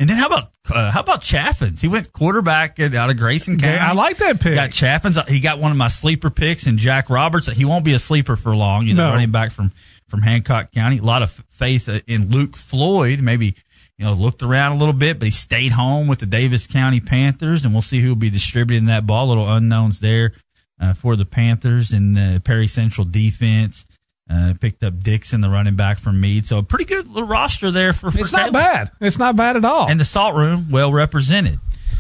And 0.04 0.10
then 0.10 0.18
how 0.18 0.28
about 0.28 0.50
uh, 0.70 0.92
how 0.92 1.00
about 1.00 1.22
Chaffins? 1.22 1.80
He 1.80 1.88
went 1.88 2.12
quarterback 2.12 2.78
out 2.78 3.10
of 3.10 3.16
Grayson 3.16 3.58
County. 3.58 3.76
Yeah, 3.78 3.90
I 3.90 3.94
like 3.94 4.18
that 4.18 4.42
pick. 4.42 4.54
Got 4.54 4.72
Chaffins. 4.74 5.18
He 5.30 5.40
got 5.40 5.60
one 5.62 5.72
of 5.72 5.78
my 5.78 5.88
sleeper 5.88 6.30
picks, 6.30 6.68
and 6.68 6.78
Jack 6.78 7.10
Roberts. 7.10 7.48
He 7.48 7.64
won't 7.64 7.86
be 7.86 7.94
a 7.94 8.00
sleeper 8.00 8.36
for 8.36 8.54
long. 8.54 8.86
You 8.86 8.96
know, 8.96 9.08
No. 9.08 9.12
running 9.14 9.32
back 9.32 9.54
from 9.54 9.72
from 10.10 10.22
Hancock 10.22 10.74
County. 10.74 10.98
A 10.98 11.02
lot 11.04 11.22
of 11.22 11.32
faith 11.48 11.88
uh, 11.88 12.00
in 12.06 12.30
Luke 12.32 12.58
Floyd. 12.58 13.22
Maybe 13.22 13.56
you 13.98 14.04
know 14.04 14.12
looked 14.12 14.44
around 14.44 14.74
a 14.74 14.76
little 14.76 14.94
bit, 14.94 15.20
but 15.20 15.26
he 15.30 15.32
stayed 15.32 15.72
home 15.72 16.08
with 16.08 16.20
the 16.20 16.26
Daviess 16.26 16.70
County 16.70 17.00
Panthers, 17.00 17.64
and 17.64 17.74
we'll 17.74 17.82
see 17.82 18.02
who 18.02 18.10
will 18.10 18.16
be 18.18 18.30
distributing 18.30 18.88
that 18.88 19.08
ball. 19.08 19.28
Little 19.28 19.50
unknowns 19.50 20.02
there 20.02 20.34
uh, 20.82 20.94
for 20.94 21.16
the 21.16 21.26
Panthers 21.26 21.94
and 21.94 22.18
the 22.18 22.42
Perry 22.44 22.68
Central 22.68 23.06
defense. 23.06 23.86
Uh, 24.30 24.54
picked 24.60 24.84
up 24.84 25.00
Dixon, 25.00 25.42
the 25.42 25.50
running 25.50 25.76
back 25.76 26.00
from 26.00 26.20
Meade. 26.22 26.46
So 26.46 26.58
a 26.58 26.64
pretty 26.64 26.86
good 26.86 27.08
little 27.10 27.28
roster 27.28 27.72
there 27.72 27.92
for. 27.94 28.10
for 28.10 28.20
it's 28.20 28.32
not 28.32 28.54
bad. 28.54 28.90
It's 29.02 29.18
not 29.18 29.36
bad 29.36 29.58
at 29.58 29.66
all. 29.66 29.90
And 29.90 30.00
the 30.00 30.06
salt 30.06 30.36
room, 30.36 30.68
well 30.72 30.94
represented. 30.94 31.60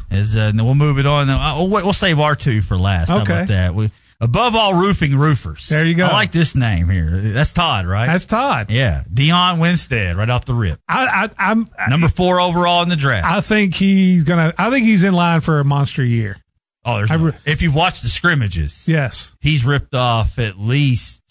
As 0.10 0.36
uh, 0.38 0.52
we'll 0.56 0.76
move 0.76 1.00
it 1.00 1.06
on. 1.06 1.30
Uh, 1.30 1.56
we'll, 1.60 1.70
we'll 1.70 1.94
save 1.94 2.20
our 2.20 2.36
two 2.36 2.62
for 2.62 2.78
last. 2.78 3.10
How 3.10 3.22
Okay. 3.22 3.34
about 3.34 3.48
that? 3.50 3.76
We, 3.76 3.92
Above 4.22 4.56
all 4.56 4.76
roofing 4.80 5.18
roofers. 5.18 5.68
There 5.68 5.86
you 5.86 5.96
go. 5.96 6.06
I 6.06 6.14
like 6.14 6.32
this 6.32 6.56
name 6.56 6.88
here. 6.88 7.10
That's 7.12 7.52
Todd, 7.52 7.86
right? 7.86 8.06
That's 8.06 8.26
Todd. 8.26 8.70
yeah. 8.70 9.04
Dion 9.14 9.60
Winstead, 9.60 10.16
right 10.16 10.30
off 10.30 10.46
the 10.46 10.54
rip. 10.54 10.80
I, 10.88 11.28
I, 11.38 11.50
I'm. 11.52 11.70
Number 11.90 12.08
four 12.08 12.40
overall 12.40 12.84
in 12.84 12.90
the 12.90 12.96
draft. 12.96 13.28
I 13.30 13.42
think 13.42 13.76
he's 13.76 14.24
gonna. 14.24 14.54
I 14.58 14.70
think 14.70 14.86
he's 14.86 15.04
in 15.04 15.14
line 15.14 15.42
for 15.42 15.60
a 15.60 15.66
monster 15.66 16.06
year. 16.06 16.38
oh, 16.86 16.98
there's 16.98 17.12
I 17.12 17.18
no- 17.18 17.34
if 17.46 17.62
you 17.62 17.74
watch 17.74 18.00
the 18.02 18.08
scrimmages, 18.08 18.88
Yes. 18.88 19.36
he's 19.42 19.66
ripped 19.66 19.94
off 19.94 20.40
at 20.40 20.58
least 20.58 21.23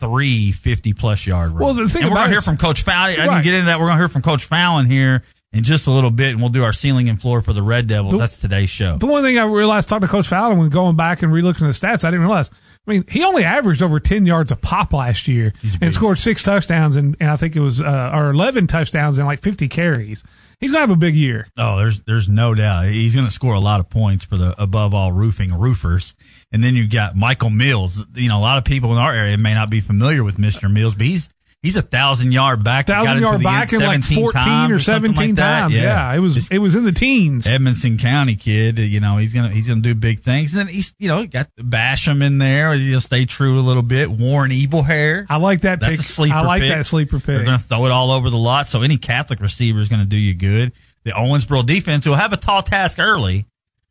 three 0.00 0.52
50 0.52 0.92
plus 0.92 1.26
yard 1.26 1.50
runs. 1.52 1.60
Well, 1.60 1.74
the 1.74 1.88
thing 1.88 2.02
and 2.02 2.10
we're 2.10 2.16
going 2.18 2.28
to 2.28 2.32
hear 2.34 2.42
from 2.42 2.56
Coach 2.56 2.84
Fallin. 2.84 3.18
I 3.18 3.26
didn't 3.26 3.42
get 3.44 3.54
into 3.54 3.66
that. 3.66 3.78
We're 3.78 3.86
going 3.86 3.96
to 3.98 4.02
hear 4.02 4.08
from 4.08 4.22
Coach 4.22 4.48
Fallin 4.48 4.86
here 4.86 5.22
in 5.52 5.62
just 5.64 5.86
a 5.86 5.90
little 5.90 6.10
bit, 6.10 6.32
and 6.32 6.40
we'll 6.40 6.50
do 6.50 6.64
our 6.64 6.72
ceiling 6.72 7.08
and 7.08 7.20
floor 7.20 7.40
for 7.40 7.52
the 7.54 7.62
Red 7.62 7.86
Devils. 7.86 8.12
The- 8.12 8.18
That's 8.18 8.38
today's 8.38 8.68
show. 8.68 8.98
The 8.98 9.06
one 9.06 9.22
thing 9.22 9.38
I 9.38 9.44
realized 9.46 9.88
talking 9.88 10.06
to 10.06 10.10
Coach 10.12 10.28
Fallin 10.28 10.58
when 10.58 10.68
going 10.68 10.96
back 10.96 11.22
and 11.22 11.32
relooking 11.32 11.66
at 11.68 11.74
the 11.74 11.86
stats, 11.86 12.04
I 12.04 12.10
didn't 12.10 12.20
realize. 12.20 12.50
I 12.86 12.90
mean, 12.92 13.04
he 13.08 13.24
only 13.24 13.42
averaged 13.42 13.82
over 13.82 13.98
10 13.98 14.26
yards 14.26 14.52
a 14.52 14.56
pop 14.56 14.92
last 14.92 15.26
year 15.26 15.52
and 15.80 15.92
scored 15.92 16.18
six 16.20 16.44
touchdowns 16.44 16.94
and, 16.94 17.16
and 17.18 17.30
I 17.30 17.36
think 17.36 17.56
it 17.56 17.60
was, 17.60 17.80
uh, 17.80 18.10
or 18.14 18.30
11 18.30 18.68
touchdowns 18.68 19.18
and 19.18 19.26
like 19.26 19.40
50 19.40 19.66
carries. 19.68 20.22
He's 20.60 20.72
to 20.72 20.88
have 20.88 20.90
a 20.90 20.96
big 20.96 21.14
year. 21.14 21.48
Oh, 21.58 21.76
there's 21.76 22.02
there's 22.04 22.28
no 22.28 22.54
doubt 22.54 22.86
he's 22.86 23.14
to 23.26 23.30
score 23.30 23.54
a 23.54 23.60
lot 23.60 23.80
of 23.80 23.90
points 23.90 24.24
for 24.24 24.36
the 24.36 24.54
above 24.60 24.94
all 24.94 25.12
roofing 25.12 25.52
roofers. 25.52 26.14
And 26.50 26.64
then 26.64 26.74
you've 26.74 26.90
got 26.90 27.14
Michael 27.14 27.50
Mills. 27.50 28.06
You 28.14 28.28
know, 28.30 28.38
a 28.38 28.40
lot 28.40 28.56
of 28.56 28.64
people 28.64 28.92
in 28.92 28.98
our 28.98 29.12
area 29.12 29.36
may 29.36 29.52
not 29.52 29.68
be 29.68 29.80
familiar 29.80 30.24
with 30.24 30.38
Mister 30.38 30.68
Mills, 30.68 30.94
but 30.94 31.06
he's 31.06 31.28
he's 31.66 31.76
a 31.76 31.82
thousand 31.82 32.32
yard 32.32 32.62
back. 32.64 32.86
Thousand 32.86 33.18
into 33.18 33.28
yard 33.28 33.42
back 33.42 33.72
in 33.72 33.80
like 33.80 34.02
14 34.02 34.30
times 34.32 34.72
or 34.72 34.78
something 34.80 35.14
17 35.14 35.34
like 35.34 35.36
times. 35.36 35.76
Yeah. 35.76 36.14
it 36.14 36.20
was, 36.20 36.36
It's 36.36 36.50
it 36.50 36.58
was 36.58 36.74
in 36.74 36.84
the 36.84 36.92
teens. 36.92 37.46
Edmondson 37.46 37.98
County 37.98 38.36
kid. 38.36 38.78
Uh, 38.78 38.82
you 38.82 39.00
know, 39.00 39.16
he's 39.16 39.32
gonna 39.34 39.50
he's 39.50 39.68
gonna 39.68 39.80
do 39.80 39.94
big 39.94 40.20
things. 40.20 40.54
And 40.54 40.60
then 40.68 40.74
he's 40.74 40.94
you 40.98 41.08
know 41.08 41.26
got 41.26 41.48
Basham 41.58 42.22
in 42.22 42.38
there. 42.38 42.72
He'll 42.74 43.00
stay 43.00 43.24
true 43.26 43.58
a 43.58 43.60
little 43.60 43.82
bit. 43.82 44.10
Warren 44.10 44.50
Ebelhar. 44.52 45.26
I 45.28 45.36
like 45.36 45.62
that 45.62 45.80
That's 45.80 45.92
pick. 45.92 46.00
a 46.00 46.04
sleeper 46.04 46.36
I 46.36 46.40
like 46.42 46.62
pick. 46.62 46.70
that 46.72 46.86
sleeper 46.86 47.18
pick. 47.18 47.26
They're 47.26 47.44
to 47.44 47.58
throw 47.58 47.84
it 47.86 47.92
all 47.92 48.10
over 48.12 48.30
the 48.30 48.36
lot. 48.36 48.68
So 48.68 48.82
any 48.82 48.96
Catholic 48.96 49.40
receiver 49.40 49.80
is 49.80 49.88
going 49.88 50.00
to 50.00 50.06
do 50.06 50.16
you 50.16 50.34
good. 50.34 50.72
The 51.04 51.10
Owensboro 51.12 51.64
defense 51.64 52.06
will 52.06 52.14
have 52.16 52.32
a 52.32 52.36
tall 52.36 52.62
task 52.62 52.98
early, 52.98 53.46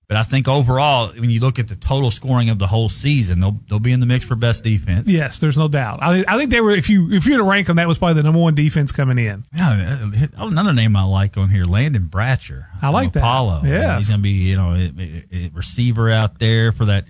but 0.07 0.17
I 0.17 0.23
think 0.23 0.47
overall, 0.47 1.07
when 1.17 1.29
you 1.29 1.39
look 1.39 1.57
at 1.59 1.67
the 1.67 1.75
total 1.75 2.11
scoring 2.11 2.49
of 2.49 2.59
the 2.59 2.67
whole 2.67 2.89
season, 2.89 3.39
they'll 3.39 3.57
they'll 3.69 3.79
be 3.79 3.91
in 3.91 3.99
the 3.99 4.05
mix 4.05 4.23
for 4.25 4.35
best 4.35 4.63
defense. 4.63 5.07
Yes, 5.09 5.39
there's 5.39 5.57
no 5.57 5.67
doubt. 5.67 5.99
I, 6.01 6.23
I 6.27 6.37
think 6.37 6.51
they 6.51 6.61
were, 6.61 6.71
if 6.71 6.89
you, 6.89 7.11
if 7.11 7.25
you 7.25 7.33
were 7.33 7.37
to 7.39 7.43
rank 7.43 7.67
them, 7.67 7.77
that 7.77 7.87
was 7.87 7.97
probably 7.97 8.15
the 8.15 8.23
number 8.23 8.39
one 8.39 8.53
defense 8.55 8.91
coming 8.91 9.17
in. 9.17 9.43
Yeah, 9.55 10.07
uh, 10.37 10.47
another 10.47 10.73
name 10.73 10.95
I 10.95 11.03
like 11.05 11.37
on 11.37 11.49
here, 11.49 11.63
Landon 11.65 12.03
Bratcher. 12.03 12.65
I 12.81 12.89
like 12.89 13.13
from 13.13 13.21
that. 13.21 13.27
Apollo. 13.27 13.61
Yes. 13.65 13.97
he's 13.99 14.07
going 14.09 14.19
to 14.19 14.23
be 14.23 14.29
you 14.31 14.55
know 14.57 14.73
a- 14.73 15.25
a 15.35 15.49
receiver 15.53 16.09
out 16.11 16.37
there 16.39 16.71
for 16.71 16.85
that 16.85 17.05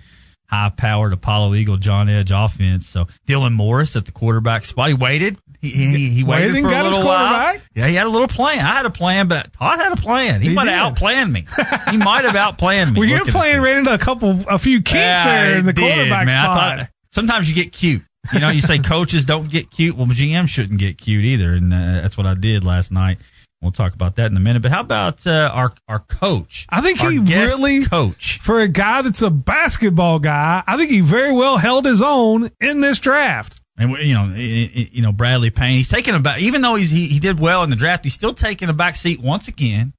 high 0.48 0.70
powered 0.76 1.12
Apollo 1.12 1.54
Eagle 1.54 1.76
John 1.76 2.08
Edge 2.08 2.30
offense. 2.32 2.86
So 2.86 3.06
Dylan 3.26 3.52
Morris 3.52 3.96
at 3.96 4.06
the 4.06 4.12
quarterback 4.12 4.64
spot. 4.64 4.88
He 4.88 4.94
waited. 4.94 5.38
He, 5.60 5.70
he, 5.70 6.08
he 6.10 6.24
waited, 6.24 6.52
Waited 6.52 6.62
for 6.68 6.72
a 6.72 6.82
little 6.82 7.04
while. 7.04 7.56
Yeah, 7.74 7.86
he 7.88 7.94
had 7.94 8.06
a 8.06 8.10
little 8.10 8.28
plan. 8.28 8.58
I 8.60 8.74
had 8.76 8.86
a 8.86 8.90
plan, 8.90 9.26
but 9.26 9.52
Todd 9.54 9.80
had 9.80 9.92
a 9.92 9.96
plan. 9.96 10.40
He, 10.40 10.48
He 10.50 10.54
might 10.54 10.68
have 10.68 10.94
outplanned 10.94 11.32
me. 11.32 11.46
he 11.90 11.96
might 11.96 12.24
have 12.24 12.34
outplanned 12.34 12.92
me. 12.92 13.00
Well, 13.00 13.22
at 13.22 13.26
playing 13.26 13.60
right 13.60 13.76
into 13.78 13.92
a 13.92 13.98
couple, 13.98 14.44
a 14.48 14.58
few 14.58 14.78
kinks 14.82 14.94
Yeah, 14.94 15.24
there 15.48 15.58
in 15.58 15.66
the 15.66 15.72
did, 15.72 15.82
quarterback 15.94 16.26
man. 16.26 16.44
spot. 16.44 16.56
I 16.58 16.76
thought 16.82 16.90
sometimes 17.10 17.48
you 17.48 17.54
get 17.54 17.72
cute. 17.72 18.02
You 18.32 18.40
know, 18.40 18.50
you 18.50 18.60
say 18.60 18.78
coaches 18.80 19.24
don't 19.24 19.50
get 19.50 19.70
cute. 19.70 19.96
Well, 19.96 20.06
GM 20.06 20.48
shouldn't 20.48 20.78
get 20.78 20.98
cute 20.98 21.24
either, 21.24 21.52
and 21.52 21.72
uh, 21.72 21.76
that's 22.02 22.16
what 22.18 22.26
I 22.26 22.34
did 22.34 22.62
last 22.64 22.92
night. 22.92 23.18
We'll 23.62 23.72
talk 23.72 23.94
about 23.94 24.16
that 24.16 24.30
in 24.30 24.36
a 24.36 24.40
minute. 24.40 24.62
But 24.62 24.70
how 24.70 24.82
about 24.82 25.26
uh, 25.26 25.50
our 25.52 25.72
our 25.88 26.00
coach? 26.00 26.66
I 26.68 26.80
think 26.82 26.98
he 26.98 27.18
really- 27.18 27.84
coach. 27.84 28.38
for 28.40 28.60
a 28.60 28.68
guy 28.68 29.02
that's 29.02 29.22
a 29.22 29.30
basketball 29.30 30.18
guy, 30.18 30.62
I 30.66 30.76
think 30.76 30.90
he 30.90 31.00
very 31.00 31.32
well 31.32 31.56
held 31.56 31.86
his 31.86 32.02
own 32.02 32.50
in 32.60 32.80
this 32.80 32.98
draft. 33.00 33.60
And 33.78 33.90
you 33.98 34.14
know, 34.14 34.32
you 34.34 35.02
know 35.02 35.12
Bradley 35.12 35.50
Payne. 35.50 35.76
He's 35.76 35.88
taking 35.88 36.14
a 36.14 36.20
back, 36.20 36.40
even 36.40 36.62
though 36.62 36.76
he's, 36.76 36.90
he 36.90 37.08
he 37.08 37.18
did 37.18 37.38
well 37.38 37.62
in 37.62 37.70
the 37.70 37.76
draft. 37.76 38.04
He's 38.04 38.14
still 38.14 38.32
taking 38.32 38.68
a 38.68 38.72
back 38.72 38.94
seat 38.94 39.20
once 39.20 39.48
again 39.48 39.92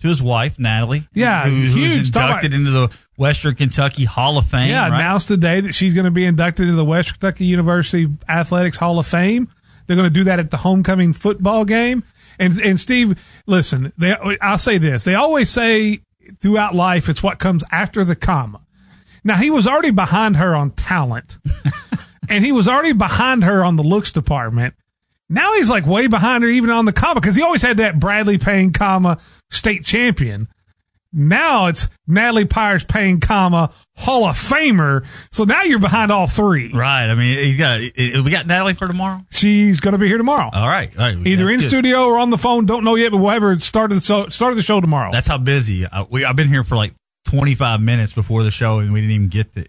to 0.00 0.08
his 0.08 0.22
wife 0.22 0.58
Natalie. 0.58 1.02
Yeah, 1.12 1.48
who. 1.48 1.68
Talk 2.10 2.42
inducted 2.42 2.54
into 2.54 2.70
the 2.70 2.96
Western 3.16 3.54
Kentucky 3.54 4.04
Hall 4.04 4.38
of 4.38 4.46
Fame. 4.46 4.70
Yeah, 4.70 4.88
right? 4.88 5.00
announced 5.00 5.28
today 5.28 5.60
that 5.60 5.74
she's 5.74 5.94
going 5.94 6.04
to 6.04 6.10
be 6.10 6.24
inducted 6.24 6.66
into 6.66 6.76
the 6.76 6.84
Western 6.84 7.14
Kentucky 7.14 7.46
University 7.46 8.08
Athletics 8.28 8.76
Hall 8.76 8.98
of 8.98 9.06
Fame. 9.06 9.48
They're 9.86 9.96
going 9.96 10.04
to 10.08 10.14
do 10.14 10.24
that 10.24 10.38
at 10.38 10.50
the 10.50 10.58
homecoming 10.58 11.12
football 11.12 11.64
game. 11.64 12.04
And 12.38 12.60
and 12.60 12.78
Steve, 12.78 13.22
listen, 13.46 13.92
they, 13.98 14.14
I'll 14.40 14.58
say 14.58 14.78
this: 14.78 15.04
they 15.04 15.14
always 15.14 15.50
say 15.50 16.00
throughout 16.40 16.74
life, 16.74 17.08
it's 17.08 17.22
what 17.22 17.38
comes 17.38 17.64
after 17.70 18.04
the 18.04 18.16
comma. 18.16 18.60
Now 19.24 19.36
he 19.36 19.50
was 19.50 19.66
already 19.66 19.90
behind 19.90 20.36
her 20.36 20.54
on 20.54 20.70
talent, 20.70 21.38
and 22.28 22.44
he 22.44 22.52
was 22.52 22.68
already 22.68 22.92
behind 22.92 23.44
her 23.44 23.64
on 23.64 23.76
the 23.76 23.82
looks 23.82 24.12
department. 24.12 24.74
Now 25.28 25.54
he's 25.54 25.68
like 25.68 25.86
way 25.86 26.06
behind 26.06 26.44
her 26.44 26.48
even 26.48 26.70
on 26.70 26.84
the 26.84 26.92
comma 26.92 27.20
because 27.20 27.36
he 27.36 27.42
always 27.42 27.62
had 27.62 27.78
that 27.78 28.00
Bradley 28.00 28.38
Payne 28.38 28.72
comma 28.72 29.18
state 29.50 29.84
champion. 29.84 30.48
Now 31.12 31.66
it's 31.66 31.88
Natalie 32.06 32.44
Powers 32.44 32.84
Payne 32.84 33.20
comma 33.20 33.70
Hall 33.96 34.24
of 34.24 34.36
Famer. 34.36 35.06
So 35.32 35.44
now 35.44 35.62
you're 35.62 35.78
behind 35.78 36.12
all 36.12 36.26
three. 36.26 36.70
Right. 36.72 37.08
I 37.08 37.14
mean, 37.14 37.38
he's 37.38 37.56
got. 37.56 37.80
We 37.96 38.30
got 38.30 38.46
Natalie 38.46 38.74
for 38.74 38.86
tomorrow. 38.86 39.20
She's 39.30 39.80
going 39.80 39.92
to 39.92 39.98
be 39.98 40.06
here 40.06 40.18
tomorrow. 40.18 40.50
All 40.52 40.68
right. 40.68 40.94
All 40.98 41.04
right. 41.06 41.16
Either 41.16 41.44
That's 41.44 41.54
in 41.54 41.60
good. 41.60 41.68
studio 41.68 42.04
or 42.04 42.18
on 42.18 42.30
the 42.30 42.38
phone. 42.38 42.66
Don't 42.66 42.84
know 42.84 42.94
yet, 42.94 43.10
but 43.10 43.18
we'll 43.18 43.30
have 43.30 43.42
her 43.42 43.58
start 43.58 43.90
the 43.90 44.00
show, 44.00 44.28
start 44.28 44.54
the 44.54 44.62
show 44.62 44.80
tomorrow. 44.80 45.10
That's 45.10 45.26
how 45.28 45.38
busy. 45.38 45.86
Uh, 45.86 46.04
we, 46.10 46.24
I've 46.24 46.36
been 46.36 46.48
here 46.48 46.62
for 46.62 46.76
like 46.76 46.92
25 47.30 47.80
minutes 47.82 48.12
before 48.14 48.42
the 48.42 48.50
show, 48.50 48.78
and 48.78 48.92
we 48.92 49.00
didn't 49.00 49.12
even 49.12 49.28
get 49.28 49.52
to 49.54 49.66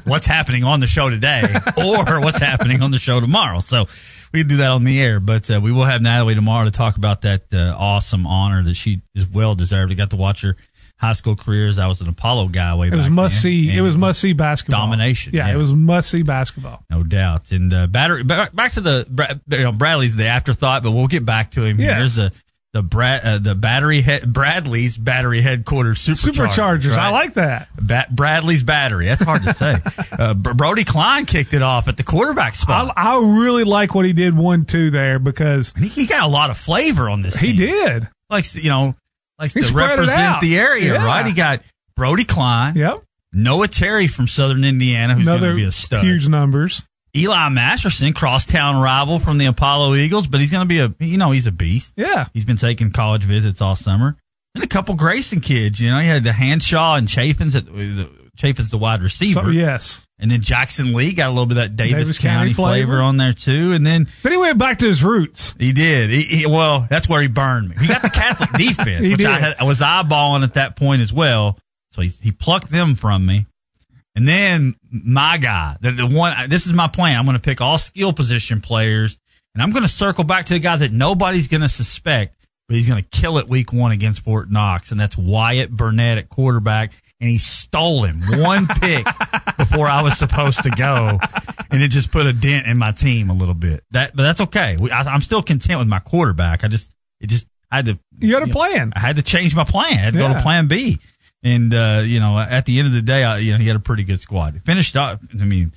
what's 0.04 0.26
happening 0.26 0.64
on 0.64 0.80
the 0.80 0.86
show 0.86 1.08
today 1.10 1.42
or 1.76 2.20
what's 2.20 2.40
happening 2.40 2.82
on 2.82 2.90
the 2.90 2.98
show 2.98 3.20
tomorrow. 3.20 3.60
So 3.60 3.86
we 4.32 4.40
can 4.40 4.48
do 4.48 4.56
that 4.58 4.70
on 4.70 4.84
the 4.84 5.00
air, 5.00 5.18
but 5.18 5.50
uh, 5.50 5.60
we 5.62 5.72
will 5.72 5.84
have 5.84 6.02
Natalie 6.02 6.34
tomorrow 6.34 6.64
to 6.66 6.70
talk 6.70 6.96
about 6.96 7.22
that 7.22 7.44
uh, 7.52 7.74
awesome 7.76 8.26
honor 8.26 8.62
that 8.64 8.74
she 8.74 9.00
is 9.14 9.26
well 9.26 9.54
deserved. 9.54 9.90
I 9.90 9.94
got 9.94 10.10
to 10.10 10.16
watch 10.16 10.42
her 10.42 10.56
high 11.00 11.14
school 11.14 11.34
careers. 11.34 11.78
I 11.78 11.86
was 11.86 12.00
an 12.02 12.08
Apollo 12.08 12.48
guy 12.48 12.74
way 12.74 12.88
it 12.88 12.90
back. 12.90 12.98
was 12.98 13.10
must 13.10 13.34
then, 13.36 13.42
see. 13.42 13.76
It 13.76 13.80
was 13.80 13.96
must 13.96 14.20
see 14.20 14.32
basketball 14.34 14.80
domination, 14.86 15.34
Yeah, 15.34 15.48
yeah. 15.48 15.54
it 15.54 15.56
was 15.56 15.72
must 15.74 16.10
see 16.10 16.22
basketball. 16.22 16.84
No 16.90 17.02
doubt. 17.02 17.50
And 17.52 17.72
uh, 17.72 17.86
battery 17.86 18.22
back, 18.22 18.54
back 18.54 18.72
to 18.72 18.80
the 18.80 19.40
you 19.48 19.62
know, 19.64 19.72
Bradley's 19.72 20.14
the 20.16 20.26
afterthought, 20.26 20.82
but 20.82 20.90
we'll 20.92 21.06
get 21.06 21.24
back 21.24 21.52
to 21.52 21.64
him. 21.64 21.80
Yeah. 21.80 21.98
There's 21.98 22.18
a 22.18 22.30
the 22.72 22.82
Brad 22.84 23.24
uh, 23.24 23.38
the 23.38 23.56
battery 23.56 24.00
head 24.00 24.32
Bradley's 24.32 24.96
battery 24.96 25.40
headquarters 25.40 25.98
superchargers. 25.98 26.50
Superchargers. 26.82 26.96
I 26.98 27.10
like 27.10 27.34
that. 27.34 27.68
Ba- 27.74 28.06
Bradley's 28.12 28.62
battery. 28.62 29.06
That's 29.06 29.22
hard 29.22 29.42
to 29.42 29.52
say. 29.54 29.74
uh, 30.12 30.34
Br- 30.34 30.52
Brody 30.52 30.84
Klein 30.84 31.24
kicked 31.26 31.52
it 31.52 31.62
off 31.62 31.88
at 31.88 31.96
the 31.96 32.04
quarterback 32.04 32.54
spot. 32.54 32.92
I 32.96 33.16
really 33.42 33.64
like 33.64 33.92
what 33.96 34.04
he 34.04 34.12
did 34.12 34.36
one 34.36 34.66
two 34.66 34.90
there 34.90 35.18
because 35.18 35.72
he, 35.76 35.88
he 35.88 36.06
got 36.06 36.22
a 36.22 36.28
lot 36.28 36.50
of 36.50 36.56
flavor 36.56 37.10
on 37.10 37.22
this. 37.22 37.40
he 37.40 37.48
team. 37.48 37.56
did. 37.56 38.08
Like 38.28 38.44
you 38.54 38.68
know 38.70 38.94
likes 39.40 39.54
He 39.54 39.62
to 39.62 39.74
represent 39.74 40.40
the 40.40 40.58
area, 40.58 40.92
Yeah. 40.94 41.04
right? 41.04 41.26
He 41.26 41.32
got 41.32 41.62
Brody 41.96 42.24
Klein, 42.24 42.76
Yep. 42.76 43.02
Noah 43.32 43.68
Terry 43.68 44.06
from 44.08 44.26
Southern 44.28 44.64
Indiana, 44.64 45.14
who's 45.14 45.24
going 45.24 45.40
to 45.42 45.54
be 45.54 45.64
a 45.64 45.70
stud. 45.72 46.04
huge 46.04 46.28
numbers. 46.28 46.82
Eli 47.16 47.48
Masterson, 47.48 48.12
crosstown 48.12 48.80
rival 48.80 49.18
from 49.18 49.38
the 49.38 49.46
Apollo 49.46 49.94
Eagles, 49.96 50.26
but 50.28 50.38
he's 50.40 50.50
going 50.52 50.66
to 50.66 50.68
be 50.68 50.78
a, 50.78 50.94
you 51.04 51.18
know, 51.18 51.30
he's 51.32 51.46
a 51.48 51.52
beast. 51.52 51.94
Yeah. 51.96 52.26
He's 52.32 52.44
been 52.44 52.56
taking 52.56 52.92
college 52.92 53.22
visits 53.24 53.60
all 53.60 53.74
summer. 53.74 54.16
And 54.54 54.62
a 54.62 54.66
couple 54.68 54.94
Grayson 54.94 55.40
kids, 55.40 55.80
you 55.80 55.90
know, 55.90 55.98
you 56.00 56.06
had 56.08 56.22
the 56.24 56.30
Hanshaw 56.30 56.98
and 56.98 57.08
Chafin's 57.08 57.54
at 57.56 57.66
the 57.66 58.08
Chafin's 58.40 58.70
the 58.70 58.78
wide 58.78 59.02
receiver. 59.02 59.42
So, 59.44 59.48
yes. 59.50 60.06
And 60.18 60.30
then 60.30 60.40
Jackson 60.42 60.92
Lee 60.94 61.12
got 61.12 61.28
a 61.28 61.30
little 61.30 61.46
bit 61.46 61.56
of 61.58 61.62
that 61.64 61.76
Davis, 61.76 62.08
Daviess 62.10 62.20
County, 62.20 62.34
County 62.38 62.52
flavor. 62.52 62.86
flavor. 62.92 63.02
on 63.02 63.16
there 63.16 63.32
too. 63.32 63.72
And 63.72 63.86
then 63.86 64.06
Then 64.22 64.32
he 64.32 64.38
went 64.38 64.58
back 64.58 64.78
to 64.78 64.86
his 64.86 65.02
roots. 65.04 65.54
he 65.58 65.72
did. 65.72 66.10
He, 66.10 66.20
he- 66.22 66.46
well, 66.46 66.86
that's 66.90 67.08
where 67.08 67.22
he 67.22 67.28
burned 67.28 67.68
me. 67.70 67.76
He 67.80 67.86
got 67.86 68.02
the 68.02 68.10
Catholic 68.10 68.50
defense, 68.58 69.02
which 69.02 69.24
I, 69.24 69.38
had, 69.38 69.56
I 69.60 69.64
was 69.64 69.80
eyeballing 69.80 70.42
at 70.42 70.54
that 70.54 70.76
point 70.76 71.00
as 71.02 71.12
well. 71.12 71.58
So 71.92 72.02
he, 72.02 72.08
he 72.22 72.32
plucked 72.32 72.70
them 72.70 72.94
from 72.94 73.24
me. 73.26 73.46
And 74.16 74.26
then 74.26 74.74
my 74.90 75.38
guy, 75.38 75.76
the, 75.80 75.92
the 75.92 76.06
one, 76.06 76.34
this 76.50 76.66
is 76.66 76.72
my 76.72 76.88
plan. 76.88 77.16
I'm 77.18 77.24
going 77.24 77.36
to 77.36 77.42
pick 77.42 77.60
all 77.60 77.78
skill 77.78 78.12
position 78.12 78.60
players 78.60 79.16
and 79.54 79.62
I'm 79.62 79.70
going 79.70 79.82
to 79.84 79.88
circle 79.88 80.24
back 80.24 80.46
to 80.46 80.54
a 80.54 80.58
guy 80.58 80.76
that 80.76 80.92
nobody's 80.92 81.48
going 81.48 81.60
to 81.62 81.68
suspect, 81.68 82.36
but 82.68 82.76
he's 82.76 82.88
going 82.88 83.02
to 83.02 83.08
kill 83.08 83.38
it 83.38 83.48
week 83.48 83.72
one 83.72 83.92
against 83.92 84.20
Fort 84.20 84.50
Knox. 84.50 84.90
And 84.90 85.00
that's 85.00 85.16
Wyatt 85.16 85.70
Burnett 85.70 86.18
at 86.18 86.28
quarterback. 86.28 86.92
And 87.20 87.28
he 87.28 87.38
stole 87.38 88.04
him 88.04 88.22
one 88.40 88.66
pick 88.80 89.04
before 89.58 89.86
I 89.86 90.02
was 90.02 90.16
supposed 90.18 90.62
to 90.62 90.70
go. 90.70 91.18
And 91.70 91.82
it 91.82 91.88
just 91.88 92.10
put 92.10 92.26
a 92.26 92.32
dent 92.32 92.66
in 92.66 92.78
my 92.78 92.92
team 92.92 93.28
a 93.28 93.34
little 93.34 93.54
bit. 93.54 93.84
That, 93.90 94.16
but 94.16 94.22
that's 94.22 94.40
okay. 94.40 94.76
We, 94.80 94.90
I, 94.90 95.02
I'm 95.02 95.20
still 95.20 95.42
content 95.42 95.78
with 95.78 95.88
my 95.88 95.98
quarterback. 95.98 96.64
I 96.64 96.68
just, 96.68 96.90
it 97.20 97.28
just, 97.28 97.46
I 97.70 97.76
had 97.76 97.86
to, 97.86 97.98
You 98.18 98.34
had 98.34 98.42
a 98.42 98.52
plan. 98.52 98.92
I 98.96 99.00
had 99.00 99.16
to 99.16 99.22
change 99.22 99.54
my 99.54 99.64
plan. 99.64 99.92
I 99.92 99.96
had 99.96 100.12
to 100.14 100.18
go 100.18 100.28
to 100.32 100.40
plan 100.40 100.66
B. 100.66 100.98
And, 101.42 101.72
uh, 101.72 102.02
you 102.04 102.20
know, 102.20 102.38
at 102.38 102.66
the 102.66 102.78
end 102.78 102.88
of 102.88 102.94
the 102.94 103.02
day, 103.02 103.22
I, 103.22 103.38
you 103.38 103.52
know, 103.52 103.58
he 103.58 103.66
had 103.66 103.76
a 103.76 103.80
pretty 103.80 104.04
good 104.04 104.20
squad. 104.20 104.54
He 104.54 104.60
finished 104.60 104.96
up. 104.96 105.20
I 105.38 105.44
mean, 105.44 105.72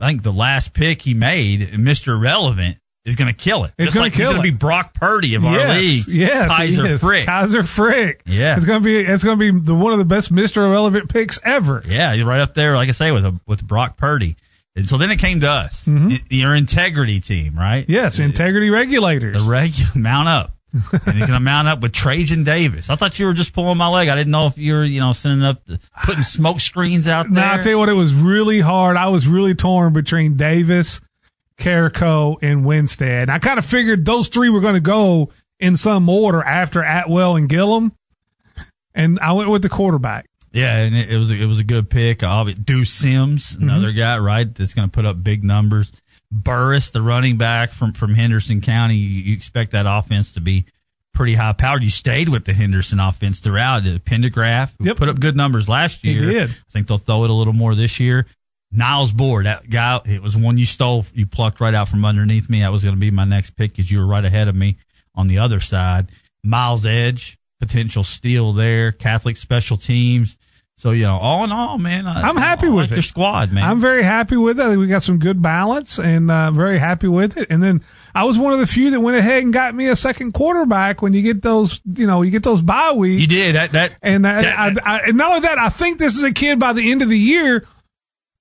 I 0.00 0.08
think 0.08 0.22
the 0.22 0.32
last 0.32 0.72
pick 0.74 1.02
he 1.02 1.14
made, 1.14 1.60
Mr. 1.60 2.20
Relevant, 2.20 2.78
is 3.04 3.16
going 3.16 3.30
to 3.32 3.36
kill 3.36 3.64
it. 3.64 3.72
It's 3.78 3.86
Just 3.86 3.94
gonna 3.96 4.04
like 4.06 4.12
kill 4.12 4.26
he's 4.26 4.34
going 4.34 4.44
to 4.46 4.52
be 4.52 4.56
Brock 4.56 4.92
Purdy 4.94 5.34
of 5.34 5.44
our 5.44 5.68
league. 5.70 6.06
Yes, 6.06 6.48
Kaiser 6.48 6.86
yes. 6.86 7.00
Frick. 7.00 7.26
Kaiser 7.26 7.62
Frick. 7.62 8.22
Yeah. 8.26 8.56
it's 8.56 8.64
gonna 8.66 8.80
be 8.80 8.98
it's 9.00 9.24
gonna 9.24 9.36
be 9.36 9.50
the 9.50 9.74
one 9.74 9.92
of 9.92 9.98
the 9.98 10.04
best 10.04 10.30
Mister 10.30 10.64
Irrelevant 10.64 11.08
picks 11.08 11.38
ever. 11.42 11.82
Yeah, 11.86 12.12
you're 12.12 12.26
right 12.26 12.40
up 12.40 12.54
there, 12.54 12.74
like 12.74 12.88
I 12.88 12.92
say, 12.92 13.10
with 13.10 13.24
a, 13.24 13.38
with 13.46 13.66
Brock 13.66 13.96
Purdy. 13.96 14.36
And 14.76 14.86
so 14.86 14.96
then 14.98 15.10
it 15.10 15.18
came 15.18 15.40
to 15.40 15.48
us, 15.50 15.86
Mm-hmm. 15.86 16.14
Your 16.30 16.54
integrity 16.54 17.20
team, 17.20 17.58
right? 17.58 17.84
Yes, 17.88 18.18
integrity 18.20 18.70
regulators. 18.70 19.44
The 19.44 19.50
regular 19.50 19.90
mount 19.96 20.28
up. 20.28 20.54
and 21.04 21.18
you're 21.18 21.26
gonna 21.26 21.40
mount 21.40 21.66
up 21.66 21.80
with 21.80 21.92
Trajan 21.92 22.44
Davis. 22.44 22.88
I 22.90 22.94
thought 22.96 23.18
you 23.18 23.26
were 23.26 23.32
just 23.32 23.52
pulling 23.54 23.76
my 23.78 23.88
leg. 23.88 24.08
I 24.08 24.14
didn't 24.14 24.30
know 24.30 24.46
if 24.46 24.56
you 24.56 24.74
were, 24.74 24.84
you 24.84 25.00
know, 25.00 25.12
sending 25.12 25.44
up 25.44 25.64
the, 25.64 25.80
putting 26.04 26.22
smoke 26.22 26.60
screens 26.60 27.08
out 27.08 27.24
there. 27.24 27.42
Now 27.42 27.54
I 27.54 27.56
tell 27.58 27.72
you 27.72 27.78
what, 27.78 27.88
it 27.88 27.94
was 27.94 28.14
really 28.14 28.60
hard. 28.60 28.96
I 28.96 29.08
was 29.08 29.26
really 29.26 29.54
torn 29.56 29.92
between 29.92 30.36
Davis, 30.36 31.00
Carrico, 31.60 32.36
and 32.42 32.64
Winstead. 32.64 33.22
And 33.22 33.30
I 33.30 33.38
kind 33.38 33.58
of 33.58 33.64
figured 33.64 34.04
those 34.04 34.28
three 34.28 34.48
were 34.48 34.60
going 34.60 34.74
to 34.74 34.80
go 34.80 35.30
in 35.60 35.76
some 35.76 36.08
order 36.08 36.42
after 36.42 36.82
Atwell 36.82 37.36
and 37.36 37.48
Gilliam, 37.48 37.92
and 38.94 39.18
I 39.20 39.32
went 39.32 39.50
with 39.50 39.62
the 39.62 39.68
quarterback. 39.68 40.26
Yeah, 40.52 40.78
and 40.78 40.96
it, 40.96 41.10
it 41.10 41.16
was 41.18 41.30
a, 41.30 41.34
it 41.40 41.46
was 41.46 41.58
a 41.60 41.64
good 41.64 41.88
pick. 41.90 42.20
Deuce 42.64 42.90
Sims, 42.90 43.52
Mm-hmm. 43.56 43.62
another 43.68 43.92
guy, 43.92 44.18
right? 44.18 44.52
That's 44.52 44.74
going 44.74 44.88
to 44.88 44.92
put 44.92 45.04
up 45.04 45.22
big 45.22 45.44
numbers. 45.44 45.92
Burris, 46.32 46.90
the 46.90 47.02
running 47.02 47.36
back 47.36 47.72
from 47.72 47.92
from 47.92 48.14
Henderson 48.14 48.60
County, 48.60 48.94
you, 48.96 49.22
you 49.22 49.34
expect 49.36 49.72
that 49.72 49.86
offense 49.88 50.34
to 50.34 50.40
be 50.40 50.64
pretty 51.12 51.34
high 51.34 51.52
powered. 51.52 51.82
You 51.84 51.90
stayed 51.90 52.28
with 52.28 52.44
the 52.44 52.52
Henderson 52.52 53.00
offense 53.00 53.40
throughout. 53.40 53.82
The 53.84 53.98
Pendergraph 54.00 54.72
Yep. 54.80 54.96
put 54.96 55.08
up 55.08 55.18
good 55.20 55.36
numbers 55.36 55.68
last 55.68 56.02
year. 56.04 56.20
did. 56.30 56.50
I 56.50 56.54
think 56.70 56.86
they'll 56.88 56.98
throw 56.98 57.24
it 57.24 57.30
a 57.30 57.32
little 57.32 57.52
more 57.52 57.74
this 57.74 57.98
year. 58.00 58.26
Niles 58.72 59.12
Board, 59.12 59.46
that 59.46 59.68
guy, 59.68 60.00
it 60.04 60.22
was 60.22 60.36
one 60.36 60.56
you 60.58 60.66
stole, 60.66 61.04
you 61.12 61.26
plucked 61.26 61.60
right 61.60 61.74
out 61.74 61.88
from 61.88 62.04
underneath 62.04 62.48
me. 62.48 62.60
That 62.60 62.70
was 62.72 62.82
going 62.84 62.94
to 62.94 63.00
be 63.00 63.10
my 63.10 63.24
next 63.24 63.50
pick 63.50 63.72
because 63.72 63.90
you 63.90 63.98
were 63.98 64.06
right 64.06 64.24
ahead 64.24 64.48
of 64.48 64.54
me 64.54 64.76
on 65.14 65.26
the 65.26 65.38
other 65.38 65.58
side. 65.60 66.08
Miles 66.44 66.86
Edge, 66.86 67.36
potential 67.60 68.04
steal 68.04 68.52
there. 68.52 68.92
Catholic 68.92 69.36
special 69.36 69.76
teams. 69.76 70.36
So 70.76 70.92
you 70.92 71.04
know, 71.04 71.18
all 71.18 71.44
in 71.44 71.52
all, 71.52 71.76
man, 71.76 72.06
I, 72.06 72.22
I'm 72.22 72.38
happy 72.38 72.68
I 72.68 72.70
with 72.70 72.84
like 72.84 72.92
it. 72.92 72.94
your 72.94 73.02
squad, 73.02 73.52
man. 73.52 73.64
I'm 73.64 73.80
very 73.80 74.02
happy 74.02 74.38
with 74.38 74.58
it. 74.58 74.62
I 74.62 74.68
think 74.68 74.78
we 74.80 74.86
got 74.86 75.02
some 75.02 75.18
good 75.18 75.42
balance, 75.42 75.98
and 75.98 76.30
uh, 76.30 76.50
very 76.52 76.78
happy 76.78 77.06
with 77.06 77.36
it. 77.36 77.48
And 77.50 77.62
then 77.62 77.82
I 78.14 78.24
was 78.24 78.38
one 78.38 78.54
of 78.54 78.60
the 78.60 78.66
few 78.66 78.90
that 78.92 79.00
went 79.00 79.18
ahead 79.18 79.42
and 79.42 79.52
got 79.52 79.74
me 79.74 79.88
a 79.88 79.96
second 79.96 80.32
quarterback 80.32 81.02
when 81.02 81.12
you 81.12 81.20
get 81.20 81.42
those, 81.42 81.82
you 81.96 82.06
know, 82.06 82.22
you 82.22 82.30
get 82.30 82.44
those 82.44 82.62
bye 82.62 82.92
weeks. 82.92 83.20
you 83.20 83.26
did 83.26 83.56
that. 83.56 83.72
That 83.72 83.94
And, 84.00 84.26
I, 84.26 84.40
That- 84.42 84.78
I, 84.86 84.96
I, 84.96 84.98
and 85.08 85.18
not 85.18 85.28
only 85.32 85.40
that, 85.40 85.58
I 85.58 85.68
think 85.68 85.98
this 85.98 86.16
is 86.16 86.22
a 86.24 86.32
kid 86.32 86.58
by 86.58 86.72
the 86.72 86.90
end 86.90 87.02
of 87.02 87.10
the 87.10 87.18
year 87.18 87.66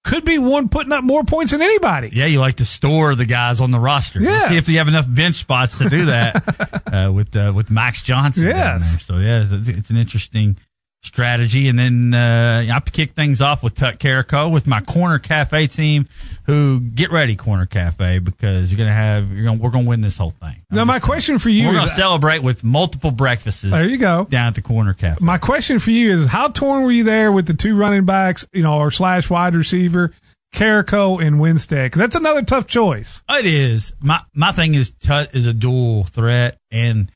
could 0.09 0.25
be 0.25 0.37
one 0.39 0.69
putting 0.69 0.91
up 0.91 1.03
more 1.03 1.23
points 1.23 1.51
than 1.51 1.61
anybody. 1.61 2.09
yeah, 2.11 2.25
you 2.25 2.39
like 2.39 2.55
to 2.55 2.65
store 2.65 3.15
the 3.15 3.25
guys 3.25 3.61
on 3.61 3.71
the 3.71 3.79
roster. 3.79 4.19
Yes. 4.21 4.49
See 4.49 4.57
if 4.57 4.67
you 4.67 4.79
have 4.79 4.87
enough 4.87 5.05
bench 5.07 5.35
spots 5.35 5.77
to 5.77 5.87
do 5.89 6.05
that 6.05 6.83
uh, 7.07 7.11
with 7.11 7.35
uh, 7.35 7.53
with 7.55 7.69
Max 7.71 8.01
Johnson. 8.03 8.45
down 8.49 8.55
Yes. 8.55 8.91
there. 8.91 8.99
So 8.99 9.17
yeah, 9.17 9.43
it's, 9.43 9.67
it's 9.69 9.89
an 9.89 9.97
interesting 9.97 10.57
strategy. 11.03 11.69
And 11.69 11.79
then 11.79 12.13
uh, 12.13 12.65
I 12.73 12.79
kick 12.81 13.11
things 13.11 13.41
off 13.41 13.63
with 13.63 13.75
Tuck 13.75 13.95
Carico 13.95 14.51
with 14.51 14.67
my 14.67 14.81
Corner 14.81 15.19
Cafe 15.19 15.67
team. 15.67 16.07
Who 16.45 16.79
get 16.79 17.11
ready, 17.11 17.35
Corner 17.35 17.65
Cafe, 17.65 18.19
because 18.19 18.71
you're 18.71 18.77
gonna 18.77 18.91
have 18.93 19.31
you're 19.33 19.45
gonna 19.45 19.59
we're 19.59 19.69
gonna 19.69 19.87
win 19.87 20.01
this 20.01 20.17
whole 20.17 20.31
thing. 20.31 20.55
I'm 20.71 20.77
Now, 20.77 20.85
my 20.85 20.93
saying. 20.93 21.01
question 21.01 21.39
for 21.39 21.49
you 21.49 21.67
We're 21.67 21.73
gonna 21.73 21.83
is- 21.85 21.95
celebrate 21.95 22.41
with 22.43 22.63
multiple 22.63 23.11
breakfasts 23.11 23.61
There 23.61 23.87
you 23.87 23.97
go. 23.97 24.25
down 24.29 24.47
at 24.47 24.55
the 24.55 24.61
Corner 24.61 24.93
Cafe. 24.93 25.23
My 25.23 25.37
question 25.37 25.79
for 25.79 25.91
you 25.91 26.11
is 26.11 26.27
how 26.27 26.47
torn 26.49 26.83
were 26.83 26.91
you 26.91 27.03
there 27.03 27.31
with 27.31 27.45
the 27.47 27.53
two 27.53 27.75
running 27.75 28.05
backs, 28.05 28.47
you 28.51 28.63
know, 28.63 28.77
or 28.79 28.91
slash 28.91 29.29
wide 29.29 29.55
receiver, 29.55 30.11
Carico 30.53 31.23
and 31.23 31.39
Winstead? 31.39 31.85
Because 31.85 31.99
that's 31.99 32.15
another 32.15 32.41
tough 32.41 32.65
choice. 32.67 33.21
It 33.29 33.45
is. 33.45 33.93
My 34.01 34.19
my 34.33 34.51
thing 34.51 34.73
is 34.75 34.91
Tut 34.91 35.33
is 35.35 35.45
a 35.45 35.53
dual 35.53 36.03
threat, 36.05 36.57
and 36.71 37.11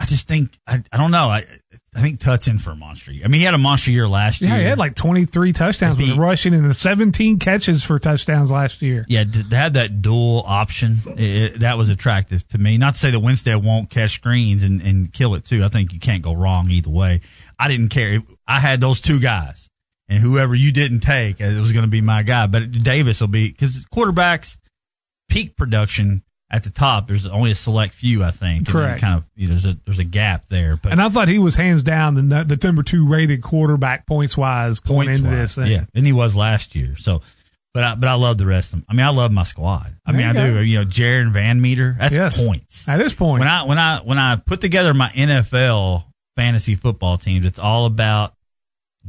I 0.00 0.06
just 0.06 0.26
think 0.26 0.50
I, 0.66 0.82
I 0.92 0.96
don't 0.96 1.12
know. 1.12 1.28
I 1.28 1.44
I 1.94 2.00
think 2.00 2.18
Tut's 2.18 2.48
in 2.48 2.58
for 2.58 2.72
a 2.72 2.76
monster. 2.76 3.12
year. 3.12 3.24
I 3.24 3.28
mean, 3.28 3.38
he 3.40 3.44
had 3.44 3.54
a 3.54 3.58
monster 3.58 3.92
year 3.92 4.08
last 4.08 4.40
year. 4.40 4.50
Yeah, 4.50 4.56
year. 4.56 4.64
he 4.64 4.68
had 4.70 4.78
like 4.78 4.96
23 4.96 5.52
touchdowns 5.52 5.96
with 5.98 6.16
rushing 6.16 6.52
and 6.52 6.76
17 6.76 7.38
catches 7.38 7.84
for 7.84 8.00
touchdowns 8.00 8.50
last 8.50 8.82
year. 8.82 9.06
yeah, 9.08 9.22
they 9.24 9.54
had 9.56 9.74
that 9.74 10.02
dual 10.02 10.42
option, 10.46 10.98
it- 11.16 11.60
that 11.60 11.78
was 11.78 11.90
attractive 11.90 12.46
to 12.48 12.58
me. 12.58 12.76
Not 12.76 12.94
to 12.94 13.00
say 13.00 13.12
that 13.12 13.20
Winstead 13.20 13.64
won't 13.64 13.88
catch 13.90 14.14
screens 14.14 14.64
and, 14.64 14.82
and 14.82 15.12
kill 15.12 15.36
it 15.36 15.44
too. 15.44 15.62
I 15.64 15.68
think 15.68 15.92
you 15.92 16.00
can't 16.00 16.22
go 16.22 16.34
wrong 16.34 16.68
either 16.70 16.90
way. 16.90 17.20
I 17.58 17.68
didn't 17.68 17.90
care. 17.90 18.20
I 18.48 18.58
had 18.58 18.80
those 18.80 19.00
two 19.00 19.20
guys, 19.20 19.70
and 20.08 20.18
whoever 20.18 20.56
you 20.56 20.72
didn't 20.72 21.00
take, 21.00 21.40
it 21.40 21.60
was 21.60 21.72
going 21.72 21.84
to 21.84 21.90
be 21.90 22.00
my 22.00 22.24
guy. 22.24 22.48
But 22.48 22.72
Davis 22.72 23.20
will 23.20 23.28
be 23.28 23.48
because 23.52 23.86
quarterbacks 23.86 24.56
peak 25.28 25.56
production 25.56 26.24
at 26.54 26.62
the 26.64 26.70
top. 26.70 27.08
There's 27.08 27.26
only 27.26 27.50
a 27.50 27.54
select 27.54 27.94
few, 27.94 28.22
I 28.22 28.30
think. 28.30 28.68
Correct. 28.68 29.00
Kind 29.00 29.14
of, 29.14 29.26
you 29.34 29.48
know, 29.48 29.54
there's 29.54 29.66
a 29.66 29.76
there's 29.84 29.98
a 29.98 30.04
gap 30.04 30.46
there, 30.48 30.76
but 30.76 30.92
And 30.92 31.02
I 31.02 31.08
thought 31.08 31.28
he 31.28 31.38
was 31.38 31.56
hands 31.56 31.82
down 31.82 32.14
the, 32.14 32.44
the 32.44 32.58
number 32.66 32.82
two 32.82 33.06
rated 33.06 33.42
quarterback 33.42 34.06
points 34.06 34.36
wise 34.36 34.80
going 34.80 35.06
points 35.06 35.18
into 35.20 35.30
wise, 35.30 35.38
this 35.38 35.54
thing. 35.56 35.72
yeah, 35.72 35.84
and 35.94 36.06
he 36.06 36.12
was 36.12 36.36
last 36.36 36.74
year. 36.74 36.94
So, 36.96 37.22
but 37.72 37.82
I 37.84 37.94
but 37.96 38.08
I 38.08 38.14
love 38.14 38.38
the 38.38 38.46
rest 38.46 38.72
of 38.72 38.78
them. 38.80 38.86
I 38.88 38.92
mean, 38.94 39.04
I 39.04 39.10
love 39.10 39.32
my 39.32 39.42
squad. 39.42 39.92
I 40.06 40.12
There 40.12 40.18
mean, 40.32 40.36
I 40.36 40.46
you 40.48 40.54
do. 40.54 40.62
You 40.64 40.78
know, 40.78 40.84
Jaron 40.84 41.32
Van 41.32 41.60
Meter. 41.60 41.96
That's 41.98 42.14
Yes. 42.14 42.40
points. 42.44 42.88
At 42.88 42.98
this 42.98 43.12
point, 43.14 43.40
When 43.40 43.48
I 43.48 43.64
when 43.64 43.78
I 43.78 43.98
when 43.98 44.18
I 44.18 44.36
put 44.36 44.60
together 44.60 44.94
my 44.94 45.08
NFL 45.08 46.04
fantasy 46.36 46.76
football 46.76 47.16
teams, 47.18 47.44
it's 47.44 47.58
all 47.58 47.86
about 47.86 48.34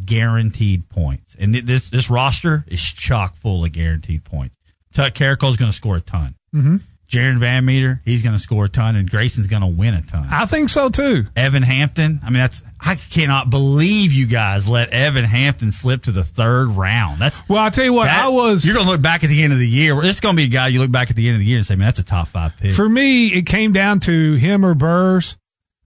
guaranteed 0.03 0.89
points, 0.89 1.35
and 1.39 1.53
th- 1.53 1.65
this 1.65 1.89
this 1.89 2.09
roster 2.09 2.65
is 2.67 2.81
chock 2.81 3.35
full 3.35 3.63
of 3.63 3.71
guaranteed 3.71 4.23
points. 4.23 4.57
Tuck 4.93 5.13
Carico's 5.13 5.57
going 5.57 5.71
to 5.71 5.75
score 5.75 5.97
a 5.97 6.01
ton. 6.01 6.35
Mhm. 6.55 6.81
Jaron 7.09 7.37
Van 7.37 7.63
Meter, 7.63 8.01
he's 8.03 8.23
going 8.23 8.35
to 8.35 8.41
score 8.41 8.65
a 8.65 8.69
ton, 8.69 8.95
and 8.95 9.09
Grayson's 9.09 9.47
going 9.47 9.61
to 9.61 9.67
win 9.67 9.93
a 9.93 10.01
ton. 10.01 10.25
I 10.29 10.45
think 10.47 10.69
so 10.69 10.89
too. 10.89 11.25
Evan 11.35 11.61
Hampton. 11.61 12.19
I 12.23 12.31
mean, 12.31 12.39
that's 12.39 12.63
I 12.81 12.95
cannot 12.95 13.49
believe 13.51 14.11
you 14.11 14.25
guys 14.25 14.67
let 14.67 14.89
Evan 14.89 15.23
Hampton 15.23 15.71
slip 15.71 16.03
to 16.03 16.11
the 16.11 16.23
third 16.23 16.69
round. 16.69 17.19
That's 17.19 17.47
Well, 17.47 17.59
I'll 17.59 17.69
tell 17.71 17.85
you 17.85 17.93
what, 17.93 18.05
that- 18.05 18.25
I 18.25 18.29
was. 18.29 18.65
You're 18.65 18.73
going 18.73 18.85
to 18.87 18.91
look 18.91 19.01
back 19.03 19.23
at 19.23 19.29
the 19.29 19.43
end 19.43 19.53
of 19.53 19.59
the 19.59 19.67
year. 19.69 19.95
This 20.01 20.11
is 20.15 20.19
going 20.19 20.35
to 20.35 20.37
be 20.37 20.45
a 20.45 20.47
guy 20.47 20.67
you 20.69 20.79
look 20.79 20.91
back 20.91 21.09
at 21.11 21.15
the 21.15 21.27
end 21.27 21.35
of 21.35 21.39
the 21.41 21.45
year 21.45 21.57
and 21.57 21.65
say, 21.65 21.75
"Man, 21.75 21.87
that's 21.87 21.99
a 21.99 22.03
top 22.03 22.27
five 22.27 22.57
pick." 22.57 22.71
For 22.73 22.89
me, 22.89 23.27
it 23.27 23.43
came 23.45 23.71
down 23.71 23.99
to 24.01 24.33
him 24.33 24.65
or 24.65 24.73
Burrs, 24.73 25.37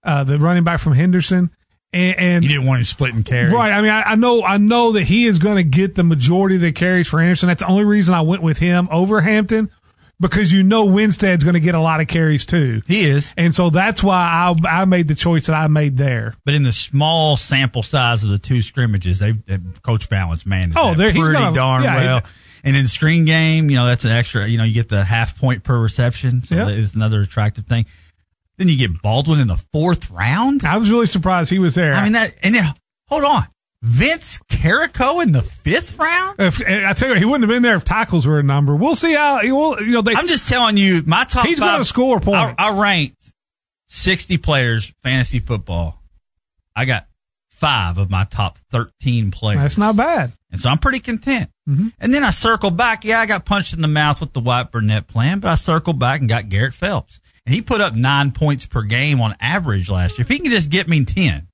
uh, 0.02 0.24
the 0.24 0.38
running 0.38 0.64
back 0.64 0.80
from 0.80 0.94
Henderson. 0.94 1.50
And, 1.92 2.18
and 2.20 2.44
you 2.44 2.50
didn't 2.50 2.66
want 2.66 2.78
him 2.78 2.84
splitting 2.84 3.24
carries, 3.24 3.52
Right. 3.52 3.72
I 3.72 3.82
mean, 3.82 3.90
I, 3.90 4.02
I 4.02 4.14
know, 4.14 4.44
I 4.44 4.58
know 4.58 4.92
that 4.92 5.02
he 5.02 5.26
is 5.26 5.40
going 5.40 5.56
to 5.56 5.64
get 5.64 5.96
the 5.96 6.04
majority 6.04 6.54
of 6.54 6.60
the 6.60 6.70
carries 6.70 7.08
for 7.08 7.18
Henderson. 7.18 7.48
That's 7.48 7.62
the 7.62 7.66
only 7.68 7.82
reason 7.82 8.14
I 8.14 8.20
went 8.20 8.42
with 8.44 8.58
him 8.58 8.88
over 8.92 9.20
Hampton 9.22 9.70
because 10.20 10.52
you 10.52 10.62
know 10.62 10.84
Winstead's 10.84 11.42
going 11.44 11.54
to 11.54 11.60
get 11.60 11.74
a 11.74 11.80
lot 11.80 12.00
of 12.00 12.06
carries 12.08 12.44
too. 12.46 12.82
He 12.86 13.04
is, 13.04 13.32
And 13.36 13.54
so 13.54 13.70
that's 13.70 14.02
why 14.04 14.54
I, 14.64 14.82
I 14.82 14.84
made 14.84 15.08
the 15.08 15.14
choice 15.14 15.46
that 15.46 15.54
I 15.54 15.66
made 15.68 15.96
there. 15.96 16.34
but 16.44 16.54
in 16.54 16.62
the 16.62 16.72
small 16.72 17.36
sample 17.36 17.82
size 17.82 18.22
of 18.22 18.30
the 18.30 18.38
two 18.38 18.62
scrimmages, 18.62 19.18
they, 19.18 19.32
they 19.32 19.58
Coach 19.82 20.04
Fallin's 20.06 20.44
managed 20.46 20.76
Oh, 20.78 20.92
he's 20.92 21.12
pretty 21.12 21.32
gonna- 21.32 21.54
darn 21.54 21.82
yeah, 21.82 21.96
well. 21.96 22.22
And 22.62 22.76
in 22.76 22.82
the 22.82 22.88
screen 22.90 23.24
game, 23.24 23.70
you 23.70 23.76
know, 23.76 23.86
that's 23.86 24.04
an 24.04 24.10
extra. 24.12 24.46
You 24.46 24.58
know, 24.58 24.64
you 24.64 24.74
get 24.74 24.90
the 24.90 25.02
half 25.02 25.38
point 25.38 25.64
per 25.64 25.80
reception, 25.80 26.42
so 26.44 26.54
Yeah. 26.56 26.64
that 26.66 26.74
is 26.74 26.94
another 26.94 27.22
attractive 27.22 27.66
thing. 27.66 27.86
Then 28.58 28.68
you 28.68 28.76
get 28.76 29.00
Baldwin 29.00 29.40
in 29.40 29.48
the 29.48 29.56
fourth 29.72 30.10
round. 30.10 30.64
I 30.64 30.76
was 30.76 30.90
really 30.90 31.06
surprised 31.06 31.50
he 31.50 31.58
was 31.58 31.74
there. 31.74 31.94
I 31.94 32.04
mean 32.04 32.12
that, 32.12 32.36
and 32.42 32.54
then 32.54 32.64
hold 33.08 33.24
on, 33.24 33.44
Vince 33.82 34.38
Carico 34.50 35.22
in 35.22 35.32
the 35.32 35.42
fifth 35.42 35.98
round. 35.98 36.36
if, 36.38 36.60
I 36.60 36.92
tell 36.92 37.08
you, 37.08 37.14
what, 37.14 37.18
he 37.18 37.24
wouldn't 37.24 37.44
have 37.44 37.54
been 37.54 37.62
there 37.62 37.76
if 37.76 37.84
tackles 37.84 38.26
were 38.26 38.38
a 38.38 38.42
number. 38.42 38.76
We'll 38.76 38.96
see 38.96 39.14
how 39.14 39.40
he 39.40 39.52
will. 39.52 39.80
You 39.80 39.92
know, 39.92 40.02
they, 40.02 40.14
I'm 40.14 40.28
just 40.28 40.48
telling 40.48 40.76
you, 40.76 41.02
my 41.06 41.24
top. 41.24 41.46
He's 41.46 41.58
five, 41.58 41.74
gonna 41.74 41.84
score 41.84 42.20
points. 42.20 42.54
I, 42.58 42.68
I 42.70 42.78
ranked 42.78 43.32
60 43.88 44.36
players 44.38 44.92
fantasy 45.02 45.38
football. 45.38 46.02
I 46.76 46.84
got 46.84 47.06
five 47.48 47.98
of 47.98 48.10
my 48.10 48.24
top 48.24 48.58
13 48.70 49.30
players. 49.30 49.60
that's 49.60 49.78
not 49.78 49.96
bad. 49.96 50.32
And 50.50 50.60
so 50.60 50.68
I'm 50.68 50.78
pretty 50.78 51.00
content. 51.00 51.50
Mm-hmm. 51.68 51.88
And 52.00 52.12
then 52.12 52.24
I 52.24 52.30
circle 52.30 52.70
back. 52.70 53.04
Yeah, 53.04 53.20
I 53.20 53.26
got 53.26 53.44
punched 53.44 53.74
in 53.74 53.82
the 53.82 53.88
mouth 53.88 54.20
with 54.20 54.32
the 54.32 54.40
Wyatt 54.40 54.72
Burnett 54.72 55.06
plan, 55.06 55.40
but 55.40 55.48
I 55.48 55.54
circled 55.54 55.98
back 55.98 56.20
and 56.20 56.28
got 56.28 56.48
Garrett 56.48 56.74
Phelps. 56.74 57.20
And 57.46 57.54
he 57.54 57.62
put 57.62 57.80
up 57.80 57.94
nine 57.94 58.32
points 58.32 58.66
per 58.66 58.82
game 58.82 59.20
on 59.20 59.36
average 59.40 59.88
last 59.90 60.18
year. 60.18 60.22
If 60.22 60.28
he 60.28 60.38
can 60.38 60.50
just 60.50 60.70
get 60.70 60.88
me 60.88 61.04
10, 61.04 61.48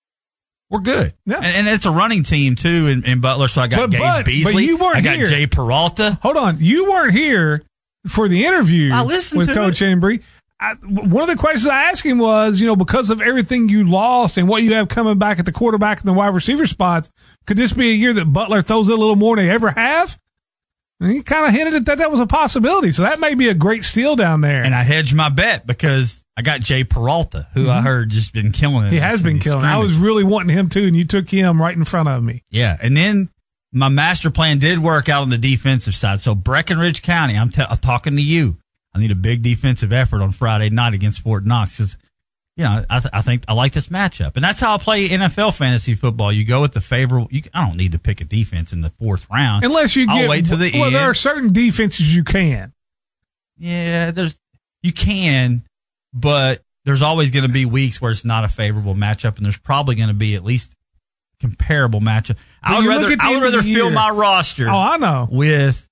we're 0.71 0.81
good. 0.81 1.13
Yeah. 1.27 1.37
And, 1.37 1.47
and 1.47 1.69
it's 1.69 1.87
a 1.87 1.91
running 1.91 2.23
team 2.23 2.57
too 2.57 2.89
in, 2.89 3.05
in 3.07 3.21
Butler. 3.21 3.49
So 3.49 3.61
I 3.63 3.69
got 3.69 3.79
But- 3.79 3.91
Gabe 3.91 4.01
but- 4.01 4.17
but 4.19 4.25
Beasley. 4.27 4.65
you 4.65 4.77
weren't 4.79 4.97
I 4.97 5.01
got 5.01 5.17
here. 5.17 5.27
Jay 5.27 5.47
Peralta. 5.47 6.19
Hold 6.23 6.37
on, 6.37 6.59
you 6.61 6.91
weren't 6.91 7.13
here 7.13 7.63
for 8.07 8.29
the 8.29 8.45
interview 8.45 8.93
I 8.93 9.03
listened 9.03 9.39
with 9.39 9.53
Coach 9.53 9.81
Embry. 9.81 10.23
I, 10.59 10.73
one 10.75 11.23
of 11.23 11.29
the 11.29 11.39
questions 11.39 11.67
I 11.69 11.91
asked 11.91 12.03
him 12.07 12.17
was, 12.19 12.61
you 12.61 12.67
know, 12.67 12.77
because 12.77 13.11
of 13.11 13.21
everything 13.21 13.69
you 13.69 13.85
lost 13.91 14.39
and 14.39 14.49
what 14.49 14.63
you 14.63 14.73
have 14.75 14.89
coming 14.89 15.19
back 15.19 15.39
at 15.39 15.45
the 15.45 15.53
quarterback 15.53 15.99
and 16.01 16.09
the 16.09 16.15
wide 16.15 16.29
receiver 16.35 16.67
spots, 16.67 17.11
could 17.47 17.59
this 17.59 17.75
be 17.75 17.91
a 17.91 17.95
year 17.95 18.15
that 18.15 18.33
Butler 18.33 18.63
throws 18.63 18.89
it 18.89 18.93
a 18.95 18.97
little 18.97 19.17
more 19.17 19.37
than 19.37 19.47
they 19.47 19.53
ever 19.53 19.69
have? 19.71 20.19
And 21.01 21.13
he 21.13 21.23
kind 21.23 21.47
of 21.47 21.53
hinted 21.53 21.75
at 21.75 21.85
that 21.87 21.99
that 21.99 22.11
was 22.11 22.21
a 22.21 22.27
possibility. 22.27 22.91
So 22.91 23.03
that 23.03 23.21
may 23.21 23.35
be 23.35 23.49
a 23.49 23.55
great 23.55 23.85
steal 23.85 24.17
down 24.17 24.41
there. 24.41 24.63
And 24.63 24.75
I 24.75 24.83
hedged 24.83 25.15
my 25.15 25.29
bet 25.29 25.67
because 25.67 26.25
I 26.37 26.43
got 26.43 26.61
Jay 26.61 26.85
Peralta, 26.85 27.49
who 27.55 27.69
I 27.69 27.83
heard 27.83 28.11
just 28.11 28.33
been 28.33 28.53
killing 28.53 28.77
it. 28.77 28.87
Mm-hmm. 28.87 28.95
he 28.95 29.01
has 29.01 29.23
been 29.23 29.37
in 29.37 29.39
killing. 29.41 29.65
I 29.65 29.79
was 29.79 29.95
really 29.95 30.25
wanting 30.25 30.57
him 30.57 30.69
too, 30.69 30.85
and 30.85 30.97
you 30.97 31.05
took 31.05 31.29
him 31.29 31.61
right 31.61 31.77
in 31.77 31.85
front 31.85 32.09
of 32.09 32.23
me. 32.23 32.45
Yeah, 32.51 32.77
and 32.81 32.97
then 32.97 33.31
my 33.73 33.89
master 33.89 34.31
plan 34.31 34.59
did 34.59 34.79
work 34.79 35.09
out 35.09 35.23
on 35.23 35.31
the 35.31 35.39
defensive 35.39 35.95
side. 35.95 36.21
So 36.21 36.35
Breckinridge 36.35 37.03
County, 37.03 37.37
I'm, 37.37 37.51
t- 37.51 37.63
I'm 37.69 37.77
talking 37.79 38.17
to 38.17 38.23
you. 38.23 38.57
I 38.95 38.99
need 38.99 39.11
a 39.11 39.17
big 39.17 39.43
defensive 39.43 39.93
effort 39.93 40.23
on 40.23 40.31
Friday 40.31 40.71
night 40.71 40.95
against 40.95 41.21
Fort 41.21 41.45
Knox 41.45 41.77
because, 41.77 41.99
you 42.57 42.65
know, 42.65 42.85
I, 42.89 43.01
th- 43.01 43.11
I 43.13 43.21
think 43.23 43.45
I 43.49 43.53
like 43.53 43.73
this 43.73 43.89
matchup. 43.89 44.35
And 44.37 44.43
that's 44.43 44.59
how 44.61 44.75
I 44.75 44.79
play 44.79 45.09
NFL 45.09 45.57
fantasy 45.57 45.95
football. 45.95 46.33
You 46.33 46.45
go 46.45 46.63
with 46.63 46.73
the 46.73 46.81
favorable. 46.81 47.29
You, 47.31 47.43
I 47.53 47.67
don't 47.67 47.77
need 47.77 47.93
to 47.93 47.99
pick 47.99 48.21
a 48.21 48.25
defense 48.25 48.73
in 48.73 48.81
the 48.81 48.89
fourth 48.91 49.27
round. 49.31 49.65
Unless 49.65 49.95
you 49.97 50.07
I'll 50.09 50.21
get, 50.21 50.31
wait 50.31 50.47
to 50.47 50.57
the 50.57 50.71
well, 50.75 50.87
end. 50.87 50.95
there 50.95 51.05
are 51.11 51.15
certain 51.15 51.53
defenses 51.53 52.17
you 52.17 52.25
can. 52.25 52.73
Yeah, 53.59 54.11
there's 54.11 54.39
you 54.83 54.93
can, 54.93 55.65
but 56.15 56.63
there's 56.85 57.03
always 57.03 57.31
going 57.31 57.47
to 57.47 57.53
be 57.53 57.65
weeks 57.67 58.01
where 58.01 58.11
it's 58.11 58.25
not 58.25 58.45
a 58.45 58.49
favorable 58.49 58.95
matchup, 58.95 59.37
and 59.37 59.45
there's 59.45 59.59
probably 59.59 59.95
going 59.95 60.09
to 60.09 60.15
be 60.15 60.35
at 60.35 60.45
least 60.45 60.75
comparable 61.41 62.01
matchup. 62.01 62.39
I 62.63 62.79
would 62.79 62.87
rather 62.87 63.17
I 63.21 63.31
would 63.35 63.43
rather 63.43 63.63
fill 63.63 63.91
my 63.91 64.11
roster 64.11 64.69
Oh, 64.69 64.77
I 64.79 64.97
know. 64.97 65.29
with 65.31 65.89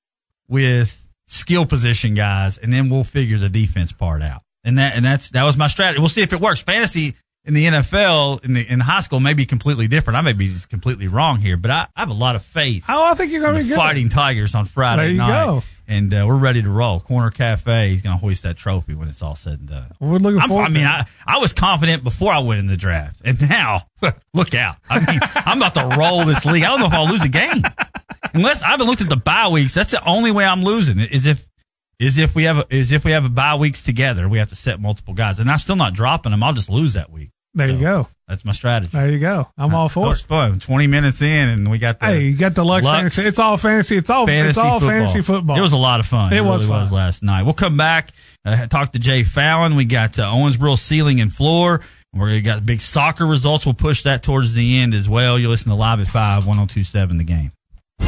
with 0.49 1.07
skill 1.27 1.67
position 1.67 2.15
guys, 2.15 2.57
and 2.59 2.73
then 2.73 2.89
we'll 2.89 3.05
figure 3.05 3.39
the 3.39 3.49
defense 3.49 3.93
part 3.93 4.23
out. 4.23 4.43
And 4.65 4.79
that 4.79 4.97
and 4.97 5.05
that's 5.05 5.31
that 5.31 5.45
was 5.45 5.57
my 5.57 5.67
strategy. 5.69 6.01
We'll 6.01 6.09
see 6.09 6.23
if 6.23 6.33
it 6.33 6.41
works. 6.41 6.61
Fantasy 6.63 7.15
in 7.45 7.53
the 7.53 7.67
NFL 7.67 8.43
in 8.45 8.55
the 8.55 8.67
in 8.67 8.81
high 8.81 9.01
school 9.01 9.21
may 9.21 9.35
be 9.35 9.45
completely 9.45 9.87
different. 9.89 10.17
I 10.17 10.23
may 10.23 10.33
be 10.33 10.49
just 10.49 10.71
completely 10.71 11.09
wrong 11.09 11.39
here, 11.39 11.57
but 11.59 11.71
I, 11.71 11.87
I 11.95 12.01
have 12.01 12.09
a 12.11 12.15
lot 12.15 12.35
of 12.37 12.43
faith 12.43 12.87
Oh, 12.89 13.05
I 13.05 13.15
think 13.15 13.31
you're 13.33 13.43
going 13.43 13.55
to 13.57 13.61
be 13.63 13.69
good. 13.69 13.77
Fighting 13.77 14.09
Tigers 14.09 14.55
on 14.55 14.65
Friday 14.65 15.03
There 15.03 15.11
you 15.13 15.19
night. 15.19 15.45
go. 15.45 15.63
And 15.87 16.15
uh, 16.15 16.25
we're 16.27 16.39
ready 16.39 16.63
to 16.63 16.71
roll. 16.71 16.99
Corner 16.99 17.29
Cafe, 17.29 17.91
he's 17.91 18.01
going 18.01 18.17
to 18.17 18.21
hoist 18.21 18.45
that 18.45 18.57
trophy 18.57 18.95
when 18.95 19.07
it's 19.07 19.21
all 19.21 19.35
said 19.35 19.59
and 19.59 19.69
done. 19.69 19.93
We're 20.01 20.17
looking 20.17 20.41
I'm, 20.41 20.49
forward. 20.49 20.65
I 20.65 20.69
mean, 20.71 20.87
I, 20.87 21.05
I 21.27 21.37
was 21.41 21.53
confident 21.53 22.03
before 22.03 22.33
I 22.33 22.39
went 22.39 22.61
in 22.61 22.67
the 22.67 22.79
draft, 22.79 23.21
and 23.23 23.39
now 23.51 23.83
look 24.33 24.55
out. 24.55 24.77
I 24.89 25.01
mean, 25.01 25.21
I'm 25.35 25.59
about 25.59 25.75
to 25.75 25.95
roll 25.99 26.25
this 26.25 26.47
league. 26.47 26.63
I 26.65 26.69
don't 26.69 26.81
know 26.81 26.87
if 26.87 26.95
I'll 26.95 27.11
lose 27.11 27.23
a 27.23 27.29
game 27.29 27.63
unless 28.33 28.63
I 28.63 28.69
haven't 28.69 28.87
looked 28.87 29.03
at 29.03 29.11
the 29.11 29.19
bye 29.19 29.51
weeks. 29.53 29.75
That's 29.75 29.91
the 29.91 30.03
only 30.09 30.31
way 30.31 30.47
I'm 30.47 30.63
losing 30.63 30.99
is 31.01 31.27
if 31.27 31.47
is 31.99 32.19
if 32.19 32.35
we 32.35 32.45
have 32.45 32.59
a, 32.59 32.67
is 32.71 32.93
if 32.93 33.05
we 33.05 33.13
have 33.13 33.25
a 33.25 33.29
bye 33.29 33.55
weeks 33.57 33.83
together. 33.85 34.29
We 34.29 34.39
have 34.39 34.49
to 34.49 34.57
set 34.57 34.81
multiple 34.81 35.15
guys, 35.15 35.39
and 35.39 35.51
I'm 35.51 35.59
still 35.59 35.77
not 35.77 35.95
dropping 35.95 36.31
them. 36.33 36.43
I'll 36.43 36.53
just 36.53 36.71
lose 36.71 36.95
that 36.95 37.11
week. 37.11 37.31
there 37.55 37.71
you 37.71 37.79
go. 37.79 38.09
That's 38.27 38.45
my 38.45 38.53
strategy. 38.53 38.91
There 38.93 39.11
you 39.11 39.19
go. 39.19 39.47
I'm 39.59 39.75
all 39.75 39.89
for 39.91 40.07
was 40.07 40.25
it. 40.25 40.27
fun. 40.27 40.59
20 40.61 40.87
minutes 40.87 41.21
in, 41.23 41.49
and 41.49 41.71
we 41.71 41.79
got 41.79 42.01
the 42.01 42.07
Hey, 42.07 42.25
you 42.25 42.37
got 42.37 42.55
the 42.55 42.65
Lux, 42.65 42.85
Lux 42.85 42.97
fantasy. 42.99 43.23
It's 43.29 43.39
all 43.39 43.57
fantasy. 43.59 43.97
It's 43.99 44.09
all 44.11 44.27
fantasy 44.27 44.49
it's 44.49 44.59
all 44.59 44.81
football. 44.81 44.89
fantasy 44.89 45.21
football. 45.21 45.59
It 45.59 45.61
was 45.61 45.73
a 45.73 45.77
lot 45.77 46.01
of 46.01 46.07
fun. 46.07 46.33
It 46.33 46.39
It, 46.39 46.41
was 46.41 46.67
really 46.67 46.81
was 46.81 46.89
fun. 46.89 46.97
last 46.97 47.23
night. 47.23 47.43
We'll 47.43 47.53
come 47.55 47.77
back. 47.77 48.11
Uh, 48.45 48.67
talk 48.67 48.93
to 48.93 48.99
Jay 48.99 49.23
Fallin. 49.23 49.77
We 49.77 49.85
got 49.85 50.19
uh, 50.19 50.25
Owensboro 50.33 50.79
ceiling 50.79 51.21
and 51.21 51.33
floor. 51.33 51.81
We 52.15 52.41
got 52.43 52.65
big 52.65 52.81
soccer 52.81 53.27
results. 53.27 53.67
We'll 53.67 53.75
push 53.75 54.05
that 54.05 54.23
towards 54.23 54.55
the 54.55 54.79
end 54.79 54.95
as 54.95 55.09
well. 55.09 55.39
You 55.39 55.49
listen 55.49 55.71
to 55.71 55.77
live 55.77 56.01
at 56.01 56.07
five 56.09 56.47
one 56.47 56.57
zero 56.57 56.67
two 56.67 56.85
seven. 56.85 57.17
The 57.19 57.25
game. 57.25 57.53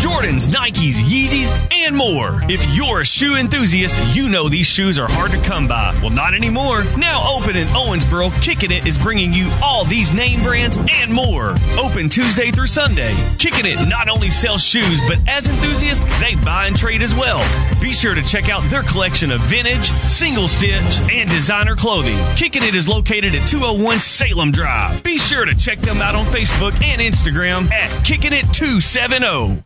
Jordans, 0.07 0.49
Nikes, 0.49 0.95
Yeezys, 0.95 1.51
and 1.73 1.97
more. 1.97 2.41
If 2.49 2.65
you're 2.75 3.01
a 3.01 3.05
shoe 3.05 3.37
enthusiast, 3.37 3.97
you 4.15 4.29
know 4.29 4.49
these 4.49 4.67
shoes 4.67 4.99
are 4.99 5.09
hard 5.09 5.31
to 5.33 5.41
come 5.41 5.69
by. 5.69 5.99
Well, 6.01 6.11
not 6.11 6.33
anymore. 6.33 6.85
Now 6.97 7.27
open 7.37 7.57
in 7.57 7.67
Owensboro, 7.69 8.33
Kickin' 8.41 8.71
It 8.71 8.87
is 8.87 8.99
bringing 8.99 9.33
you 9.33 9.51
all 9.63 9.85
these 9.85 10.13
name 10.13 10.43
brands 10.43 10.77
and 10.91 11.13
more. 11.13 11.57
Open 11.79 12.09
Tuesday 12.09 12.51
through 12.51 12.69
Sunday. 12.69 13.15
Kickin' 13.39 13.67
It 13.67 13.89
not 13.89 14.09
only 14.09 14.31
sells 14.31 14.63
shoes, 14.63 15.01
but 15.09 15.19
as 15.29 15.49
enthusiasts, 15.49 16.05
they 16.21 16.35
buy 16.37 16.67
and 16.67 16.77
trade 16.77 17.03
as 17.03 17.15
well. 17.15 17.41
Be 17.81 17.93
sure 17.93 18.15
to 18.15 18.23
check 18.23 18.49
out 18.49 18.63
their 18.65 18.83
collection 18.85 19.31
of 19.33 19.41
vintage, 19.43 19.85
single 19.85 20.49
stitch, 20.49 21.01
and 21.13 21.29
designer 21.29 21.77
clothing. 21.77 22.19
Kickin' 22.37 22.63
It 22.63 22.75
is 22.75 22.89
located 22.89 23.35
at 23.35 23.49
201 23.49 23.99
Salem 23.99 24.51
Drive. 24.51 25.03
Be 25.03 25.19
sure 25.19 25.45
to 25.45 25.55
check 25.55 25.79
them 25.81 25.99
out 26.01 26.15
on 26.15 26.27
Facebook 26.27 26.81
and 26.83 27.01
Instagram 27.01 27.71
at 27.71 27.91
Kickin' 28.05 28.33
It 28.33 28.47
270. 28.53 29.63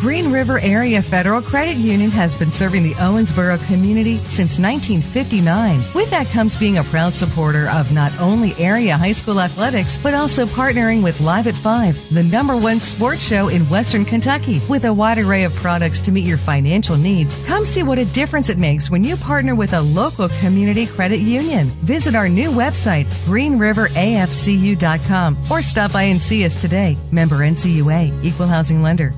Green 0.00 0.32
River 0.32 0.58
Area 0.60 1.02
Federal 1.02 1.42
Credit 1.42 1.76
Union 1.76 2.10
has 2.10 2.34
been 2.34 2.50
serving 2.50 2.82
the 2.82 2.94
Owensboro 2.94 3.62
community 3.66 4.16
since 4.20 4.58
1959. 4.58 5.84
With 5.94 6.08
that 6.08 6.26
comes 6.28 6.56
being 6.56 6.78
a 6.78 6.84
proud 6.84 7.14
supporter 7.14 7.68
of 7.68 7.92
not 7.92 8.18
only 8.18 8.54
area 8.54 8.96
high 8.96 9.12
school 9.12 9.42
athletics, 9.42 9.98
but 9.98 10.14
also 10.14 10.46
partnering 10.46 11.02
with 11.02 11.20
Live 11.20 11.46
at 11.48 11.54
5, 11.54 12.14
the 12.14 12.22
number 12.22 12.56
one 12.56 12.80
sports 12.80 13.22
show 13.22 13.48
in 13.48 13.68
Western 13.68 14.06
Kentucky. 14.06 14.62
With 14.70 14.86
a 14.86 14.94
wide 14.94 15.18
array 15.18 15.44
of 15.44 15.52
products 15.56 16.00
to 16.00 16.12
meet 16.12 16.24
your 16.24 16.38
financial 16.38 16.96
needs, 16.96 17.44
come 17.44 17.66
see 17.66 17.82
what 17.82 17.98
a 17.98 18.06
difference 18.06 18.48
it 18.48 18.56
makes 18.56 18.90
when 18.90 19.04
you 19.04 19.18
partner 19.18 19.54
with 19.54 19.74
a 19.74 19.82
local 19.82 20.30
community 20.40 20.86
credit 20.86 21.20
union. 21.20 21.66
Visit 21.82 22.14
our 22.14 22.30
new 22.30 22.48
website, 22.48 23.04
greenriverafcu.com, 23.26 25.36
or 25.50 25.60
stop 25.60 25.92
by 25.92 26.04
and 26.04 26.22
see 26.22 26.46
us 26.46 26.58
today. 26.58 26.96
Member 27.12 27.40
NCUA, 27.40 28.24
Equal 28.24 28.46
Housing 28.46 28.80
Lender. 28.80 29.12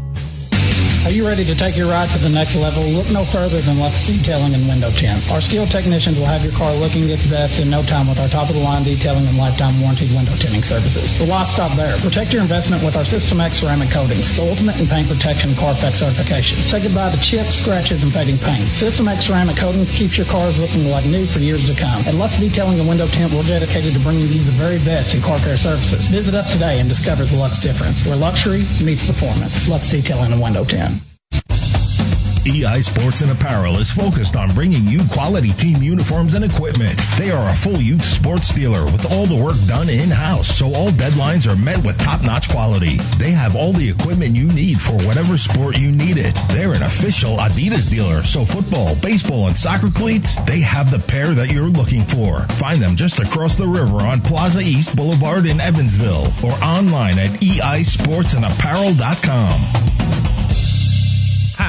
Are 1.02 1.10
you 1.10 1.26
ready 1.26 1.42
to 1.42 1.56
take 1.58 1.74
your 1.74 1.90
ride 1.90 2.06
to 2.14 2.18
the 2.22 2.30
next 2.30 2.54
level? 2.54 2.86
Look 2.86 3.10
no 3.10 3.26
further 3.26 3.58
than 3.58 3.82
Lux 3.82 4.06
Detailing 4.06 4.54
and 4.54 4.62
Window 4.70 4.86
Tint. 4.94 5.18
Our 5.34 5.42
skilled 5.42 5.66
technicians 5.66 6.14
will 6.14 6.30
have 6.30 6.46
your 6.46 6.54
car 6.54 6.70
looking 6.78 7.10
its 7.10 7.26
best 7.26 7.58
in 7.58 7.66
no 7.66 7.82
time 7.82 8.06
with 8.06 8.22
our 8.22 8.30
top-of-the-line 8.30 8.86
detailing 8.86 9.26
and 9.26 9.34
lifetime 9.34 9.74
warranty 9.82 10.06
window 10.14 10.30
tinting 10.38 10.62
services. 10.62 11.18
But 11.18 11.26
why 11.26 11.42
stop 11.42 11.74
there? 11.74 11.90
Protect 11.98 12.30
your 12.30 12.46
investment 12.46 12.86
with 12.86 12.94
our 12.94 13.02
System 13.02 13.42
X 13.42 13.66
ceramic 13.66 13.90
coatings, 13.90 14.30
the 14.38 14.46
ultimate 14.46 14.78
in 14.78 14.86
paint 14.86 15.10
protection 15.10 15.50
Carfax 15.58 16.06
certification. 16.06 16.54
Say 16.62 16.78
goodbye 16.78 17.10
to 17.10 17.18
chips, 17.18 17.58
scratches, 17.58 18.06
and 18.06 18.14
fading 18.14 18.38
paint. 18.38 18.62
System 18.62 19.10
X 19.10 19.26
ceramic 19.26 19.58
coatings 19.58 19.90
keeps 19.90 20.14
your 20.14 20.30
cars 20.30 20.62
looking 20.62 20.86
like 20.86 21.02
new 21.10 21.26
for 21.26 21.42
years 21.42 21.66
to 21.66 21.74
come. 21.74 21.98
At 22.06 22.14
Lux 22.14 22.38
Detailing 22.38 22.78
and 22.78 22.86
Window 22.86 23.10
Tint, 23.10 23.34
we're 23.34 23.42
dedicated 23.42 23.90
to 23.90 24.00
bringing 24.06 24.30
you 24.30 24.38
the 24.46 24.54
very 24.54 24.78
best 24.86 25.18
in 25.18 25.20
car 25.20 25.42
care 25.42 25.58
services. 25.58 26.06
Visit 26.06 26.38
us 26.38 26.54
today 26.54 26.78
and 26.78 26.86
discover 26.86 27.26
the 27.26 27.34
Lux 27.34 27.58
difference, 27.58 28.06
where 28.06 28.14
luxury 28.14 28.62
meets 28.78 29.02
performance. 29.02 29.66
Lux 29.66 29.90
Detailing 29.90 30.30
and 30.30 30.38
Window 30.38 30.62
Tint. 30.62 30.91
EI 32.48 32.80
Sports 32.82 33.20
and 33.20 33.30
Apparel 33.30 33.78
is 33.78 33.92
focused 33.92 34.36
on 34.36 34.52
bringing 34.52 34.84
you 34.86 35.00
quality 35.12 35.52
team 35.52 35.80
uniforms 35.82 36.34
and 36.34 36.44
equipment. 36.44 37.00
They 37.16 37.30
are 37.30 37.48
a 37.48 37.54
full 37.54 37.80
youth 37.80 38.04
sports 38.04 38.52
dealer 38.52 38.84
with 38.84 39.12
all 39.12 39.26
the 39.26 39.40
work 39.40 39.54
done 39.66 39.88
in-house, 39.88 40.48
so 40.48 40.74
all 40.74 40.88
deadlines 40.88 41.46
are 41.46 41.54
met 41.56 41.84
with 41.84 42.00
top-notch 42.00 42.48
quality. 42.48 42.96
They 43.18 43.30
have 43.30 43.54
all 43.54 43.72
the 43.72 43.88
equipment 43.88 44.34
you 44.34 44.48
need 44.48 44.80
for 44.80 44.94
whatever 45.06 45.36
sport 45.36 45.78
you 45.78 45.92
need 45.92 46.16
it. 46.16 46.36
They're 46.48 46.74
an 46.74 46.82
official 46.82 47.36
Adidas 47.36 47.88
dealer, 47.88 48.22
so 48.22 48.44
football, 48.44 48.96
baseball, 48.96 49.46
and 49.46 49.56
soccer 49.56 49.90
cleats, 49.90 50.34
they 50.42 50.58
have 50.60 50.90
the 50.90 50.98
pair 50.98 51.34
that 51.34 51.52
you're 51.52 51.70
looking 51.70 52.02
for. 52.02 52.40
Find 52.58 52.82
them 52.82 52.96
just 52.96 53.20
across 53.20 53.54
the 53.54 53.68
river 53.68 54.00
on 54.00 54.20
Plaza 54.20 54.60
East 54.60 54.96
Boulevard 54.96 55.46
in 55.46 55.60
Evansville 55.60 56.26
or 56.42 56.52
online 56.62 57.18
at 57.18 57.30
eisportsandapparel.com. 57.40 59.91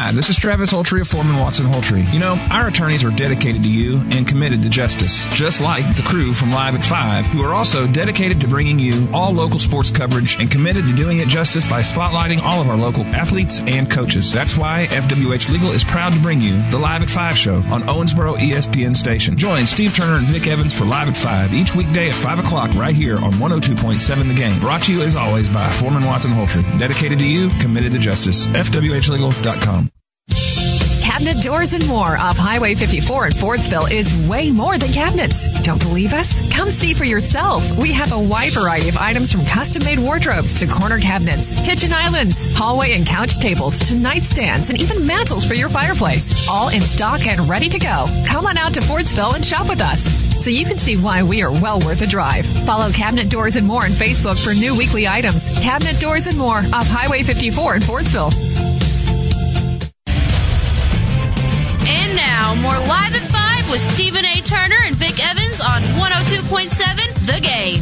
Hi, 0.03 0.11
this 0.11 0.29
is 0.29 0.35
Travis 0.35 0.73
Holtrey 0.73 0.99
of 0.99 1.07
Foreman 1.07 1.39
Watson 1.39 1.65
Holtrey. 1.65 2.11
You 2.11 2.19
know, 2.19 2.35
our 2.51 2.67
attorneys 2.67 3.05
are 3.05 3.09
dedicated 3.09 3.63
to 3.63 3.69
you 3.69 3.99
and 4.11 4.27
committed 4.27 4.61
to 4.63 4.69
justice, 4.69 5.25
just 5.27 5.61
like 5.61 5.95
the 5.95 6.01
crew 6.01 6.33
from 6.33 6.51
Live 6.51 6.75
at 6.75 6.83
5, 6.83 7.27
who 7.27 7.41
are 7.41 7.53
also 7.53 7.87
dedicated 7.87 8.41
to 8.41 8.47
bringing 8.49 8.77
you 8.77 9.07
all 9.13 9.31
local 9.31 9.59
sports 9.59 9.91
coverage 9.91 10.37
and 10.41 10.51
committed 10.51 10.83
to 10.83 10.93
doing 10.93 11.19
it 11.19 11.29
justice 11.29 11.65
by 11.65 11.79
spotlighting 11.79 12.41
all 12.41 12.59
of 12.59 12.67
our 12.67 12.75
local 12.75 13.05
athletes 13.15 13.61
and 13.61 13.89
coaches. 13.89 14.29
That's 14.29 14.57
why 14.57 14.87
FWH 14.87 15.49
Legal 15.49 15.71
is 15.71 15.85
proud 15.85 16.11
to 16.11 16.19
bring 16.19 16.41
you 16.41 16.69
the 16.69 16.79
Live 16.79 17.01
at 17.01 17.09
5 17.09 17.37
show 17.37 17.55
on 17.71 17.83
Owensboro 17.83 18.35
ESPN 18.35 18.97
station. 18.97 19.37
Join 19.37 19.65
Steve 19.65 19.95
Turner 19.95 20.17
and 20.17 20.27
Vic 20.27 20.47
Evans 20.47 20.77
for 20.77 20.83
Live 20.83 21.07
at 21.07 21.15
5 21.15 21.53
each 21.53 21.75
weekday 21.75 22.09
at 22.09 22.15
5 22.15 22.39
o'clock 22.39 22.73
right 22.75 22.93
here 22.93 23.19
on 23.19 23.31
102.7 23.35 24.27
The 24.27 24.33
Game. 24.33 24.59
Brought 24.59 24.83
to 24.83 24.93
you 24.93 25.01
as 25.01 25.15
always 25.15 25.47
by 25.47 25.69
Foreman 25.69 26.03
Watson 26.03 26.31
Holtrey. 26.31 26.77
Dedicated 26.77 27.19
to 27.19 27.25
you, 27.25 27.51
committed 27.61 27.93
to 27.93 27.99
justice. 27.99 28.47
FWHlegal.com. 28.47 29.93
Cabinet 31.13 31.43
Doors 31.43 31.73
and 31.73 31.87
More 31.87 32.17
off 32.17 32.37
Highway 32.37 32.73
54 32.73 33.27
in 33.27 33.31
Fordsville 33.33 33.91
is 33.91 34.27
way 34.27 34.49
more 34.49 34.79
than 34.79 34.91
cabinets. 34.91 35.61
Don't 35.61 35.79
believe 35.79 36.11
us? 36.11 36.51
Come 36.51 36.69
see 36.69 36.95
for 36.95 37.05
yourself. 37.05 37.63
We 37.77 37.91
have 37.91 38.11
a 38.11 38.19
wide 38.19 38.51
variety 38.51 38.89
of 38.89 38.97
items 38.97 39.31
from 39.31 39.45
custom 39.45 39.83
made 39.85 39.99
wardrobes 39.99 40.59
to 40.59 40.65
corner 40.65 40.97
cabinets, 40.97 41.53
kitchen 41.67 41.93
islands, 41.93 42.57
hallway 42.57 42.93
and 42.93 43.05
couch 43.05 43.37
tables 43.37 43.77
to 43.89 43.93
nightstands 43.93 44.71
and 44.71 44.81
even 44.81 45.05
mantles 45.05 45.45
for 45.45 45.53
your 45.53 45.69
fireplace. 45.69 46.49
All 46.49 46.69
in 46.69 46.81
stock 46.81 47.27
and 47.27 47.47
ready 47.47 47.69
to 47.69 47.77
go. 47.77 48.07
Come 48.25 48.47
on 48.47 48.57
out 48.57 48.73
to 48.73 48.79
Fordsville 48.79 49.35
and 49.35 49.45
shop 49.45 49.69
with 49.69 49.81
us 49.81 50.01
so 50.43 50.49
you 50.49 50.65
can 50.65 50.79
see 50.79 50.97
why 50.97 51.21
we 51.21 51.43
are 51.43 51.51
well 51.51 51.79
worth 51.81 52.01
a 52.01 52.07
drive. 52.07 52.45
Follow 52.65 52.89
Cabinet 52.91 53.29
Doors 53.29 53.55
and 53.55 53.67
More 53.67 53.83
on 53.83 53.91
Facebook 53.91 54.43
for 54.43 54.55
new 54.55 54.75
weekly 54.75 55.07
items. 55.07 55.43
Cabinet 55.59 55.99
Doors 55.99 56.25
and 56.25 56.39
More 56.39 56.63
off 56.73 56.87
Highway 56.87 57.21
54 57.21 57.75
in 57.75 57.81
Fordsville. 57.83 58.52
And 62.13 62.21
now, 62.21 62.53
more 62.55 62.77
Live 62.87 63.15
at 63.15 63.23
5 63.23 63.71
with 63.71 63.81
Stephen 63.81 64.23
A. 64.23 64.41
Turner 64.41 64.75
and 64.85 64.95
Vic 64.95 65.23
Evans 65.25 65.59
on 65.59 65.81
102.7 65.97 67.25
The 67.25 67.41
Game. 67.41 67.81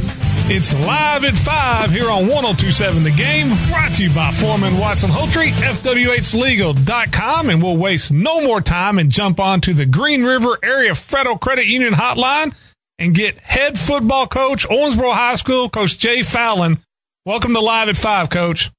It's 0.50 0.74
live 0.74 1.26
at 1.26 1.34
5 1.34 1.92
here 1.92 2.10
on 2.10 2.28
1027 2.28 3.04
The 3.04 3.12
Game, 3.12 3.50
brought 3.68 3.94
to 3.96 4.04
you 4.04 4.10
by 4.14 4.32
Foreman 4.32 4.78
Watson 4.78 5.10
Holtrey, 5.10 5.52
FWHlegal.com, 5.52 7.50
and 7.50 7.62
we'll 7.62 7.76
waste 7.76 8.14
no 8.14 8.40
more 8.42 8.62
time 8.62 9.00
and 9.00 9.12
jump 9.12 9.42
on 9.42 9.60
to 9.62 9.74
the 9.74 9.86
Green 9.86 10.24
River 10.24 10.58
Area 10.64 10.96
Federal 10.96 11.38
Credit 11.38 11.66
Union 11.66 11.94
hotline 11.94 12.56
and 13.00 13.14
get 13.14 13.38
head 13.38 13.78
football 13.78 14.28
coach, 14.28 14.66
Owensboro 14.68 15.12
High 15.12 15.36
School, 15.36 15.70
Coach 15.70 15.98
Jay 15.98 16.20
Fallin. 16.20 16.80
Welcome 17.26 17.54
to 17.54 17.60
Live 17.60 17.90
at 17.90 17.98
5, 17.98 18.30
Coach. 18.30 18.72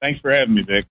Thanks 0.00 0.20
for 0.20 0.30
having 0.30 0.54
me, 0.54 0.62
Vic. 0.62 0.84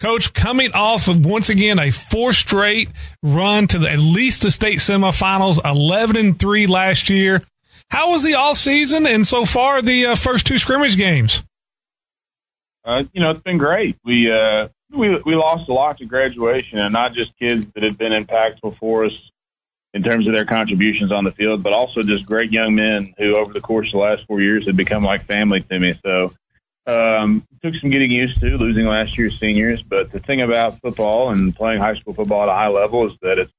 Coach, 0.00 0.32
coming 0.32 0.70
off 0.72 1.08
of 1.08 1.26
once 1.26 1.50
again 1.50 1.78
a 1.78 1.90
four 1.90 2.32
straight 2.32 2.88
run 3.22 3.66
to 3.66 3.78
the, 3.78 3.90
at 3.90 3.98
least 3.98 4.42
the 4.42 4.50
state 4.50 4.78
semifinals, 4.78 5.58
11 5.64 6.16
and 6.16 6.38
3 6.38 6.66
last 6.66 7.10
year. 7.10 7.42
How 7.90 8.12
was 8.12 8.22
the 8.22 8.34
off 8.34 8.56
season 8.56 9.06
and 9.06 9.26
so 9.26 9.44
far 9.44 9.82
the 9.82 10.06
uh, 10.06 10.14
first 10.14 10.46
two 10.46 10.58
scrimmage 10.58 10.96
games? 10.96 11.42
Uh, 12.82 13.04
you 13.12 13.20
know, 13.20 13.30
it's 13.30 13.42
been 13.42 13.58
great. 13.58 13.98
We, 14.02 14.30
uh, 14.30 14.68
we, 14.90 15.16
we 15.24 15.34
lost 15.34 15.68
a 15.68 15.72
lot 15.72 15.98
to 15.98 16.06
graduation 16.06 16.78
and 16.78 16.92
not 16.92 17.12
just 17.12 17.36
kids 17.38 17.66
that 17.74 17.82
have 17.82 17.98
been 17.98 18.12
impactful 18.12 18.78
for 18.78 19.04
us 19.04 19.30
in 19.92 20.02
terms 20.02 20.26
of 20.26 20.34
their 20.34 20.44
contributions 20.44 21.12
on 21.12 21.24
the 21.24 21.32
field, 21.32 21.62
but 21.62 21.72
also 21.72 22.02
just 22.02 22.24
great 22.24 22.52
young 22.52 22.74
men 22.74 23.12
who 23.18 23.36
over 23.36 23.52
the 23.52 23.60
course 23.60 23.88
of 23.88 23.92
the 23.92 23.98
last 23.98 24.24
four 24.26 24.40
years 24.40 24.66
have 24.66 24.76
become 24.76 25.02
like 25.02 25.24
family 25.24 25.60
to 25.60 25.78
me. 25.78 25.98
So, 26.04 26.32
um, 26.86 27.46
took 27.62 27.74
some 27.74 27.90
getting 27.90 28.10
used 28.10 28.40
to 28.40 28.56
losing 28.56 28.86
last 28.86 29.18
year's 29.18 29.38
seniors, 29.38 29.82
but 29.82 30.10
the 30.12 30.18
thing 30.18 30.40
about 30.40 30.80
football 30.80 31.30
and 31.30 31.54
playing 31.54 31.80
high 31.80 31.94
school 31.94 32.14
football 32.14 32.42
at 32.42 32.48
a 32.48 32.52
high 32.52 32.68
level 32.68 33.06
is 33.06 33.12
that 33.22 33.38
it's 33.38 33.52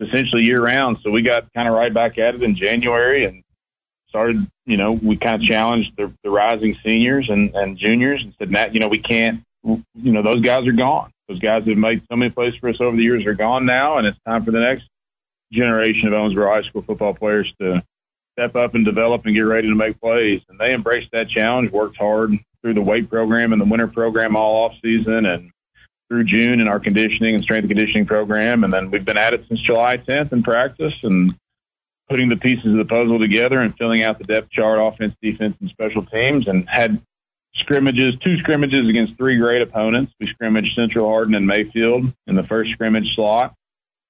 essentially 0.00 0.44
year 0.44 0.64
round. 0.64 0.98
So 1.02 1.10
we 1.10 1.22
got 1.22 1.52
kind 1.52 1.68
of 1.68 1.74
right 1.74 1.92
back 1.92 2.18
at 2.18 2.34
it 2.34 2.42
in 2.42 2.54
January 2.54 3.24
and 3.24 3.42
started, 4.08 4.46
you 4.66 4.76
know, 4.76 4.92
we 4.92 5.16
kind 5.16 5.40
of 5.40 5.46
challenged 5.46 5.96
the, 5.96 6.12
the 6.24 6.30
rising 6.30 6.76
seniors 6.82 7.28
and, 7.28 7.54
and 7.54 7.76
juniors 7.76 8.22
and 8.22 8.34
said, 8.38 8.50
Matt, 8.50 8.74
you 8.74 8.80
know, 8.80 8.88
we 8.88 8.98
can't, 8.98 9.42
you 9.62 9.84
know, 9.94 10.22
those 10.22 10.40
guys 10.40 10.66
are 10.66 10.72
gone. 10.72 11.10
Those 11.28 11.38
guys 11.38 11.64
that 11.64 11.70
have 11.70 11.78
made 11.78 12.02
so 12.10 12.16
many 12.16 12.30
plays 12.30 12.56
for 12.56 12.68
us 12.68 12.80
over 12.80 12.96
the 12.96 13.02
years 13.02 13.24
are 13.26 13.34
gone 13.34 13.66
now. 13.66 13.98
And 13.98 14.06
it's 14.06 14.18
time 14.26 14.42
for 14.42 14.50
the 14.50 14.60
next 14.60 14.88
generation 15.52 16.08
of 16.08 16.14
Owensboro 16.14 16.54
high 16.54 16.62
school 16.62 16.82
football 16.82 17.14
players 17.14 17.52
to 17.60 17.82
step 18.36 18.56
up 18.56 18.74
and 18.74 18.84
develop 18.84 19.26
and 19.26 19.34
get 19.34 19.42
ready 19.42 19.68
to 19.68 19.74
make 19.74 20.00
plays. 20.00 20.40
And 20.48 20.58
they 20.58 20.74
embraced 20.74 21.10
that 21.12 21.28
challenge, 21.28 21.70
worked 21.70 21.96
hard, 21.96 22.38
through 22.62 22.74
the 22.74 22.82
weight 22.82 23.08
program 23.08 23.52
and 23.52 23.60
the 23.60 23.66
winter 23.66 23.88
program 23.88 24.36
all 24.36 24.64
off 24.64 24.74
season 24.82 25.26
and 25.26 25.50
through 26.08 26.24
June 26.24 26.60
in 26.60 26.68
our 26.68 26.80
conditioning 26.80 27.34
and 27.34 27.44
strength 27.44 27.62
and 27.62 27.70
conditioning 27.70 28.06
program. 28.06 28.64
And 28.64 28.72
then 28.72 28.90
we've 28.90 29.04
been 29.04 29.16
at 29.16 29.32
it 29.32 29.46
since 29.48 29.60
July 29.60 29.96
10th 29.96 30.32
in 30.32 30.42
practice 30.42 31.04
and 31.04 31.34
putting 32.08 32.28
the 32.28 32.36
pieces 32.36 32.72
of 32.72 32.78
the 32.78 32.84
puzzle 32.84 33.20
together 33.20 33.60
and 33.60 33.76
filling 33.78 34.02
out 34.02 34.18
the 34.18 34.24
depth 34.24 34.50
chart, 34.50 34.80
offense, 34.80 35.14
defense, 35.22 35.56
and 35.60 35.70
special 35.70 36.04
teams 36.04 36.48
and 36.48 36.68
had 36.68 37.00
scrimmages, 37.54 38.16
two 38.18 38.38
scrimmages 38.38 38.88
against 38.88 39.16
three 39.16 39.38
great 39.38 39.62
opponents. 39.62 40.12
We 40.18 40.26
scrimmaged 40.26 40.74
Central 40.74 41.08
Hardin 41.08 41.34
and 41.36 41.46
Mayfield 41.46 42.12
in 42.26 42.34
the 42.34 42.42
first 42.42 42.72
scrimmage 42.72 43.14
slot 43.14 43.54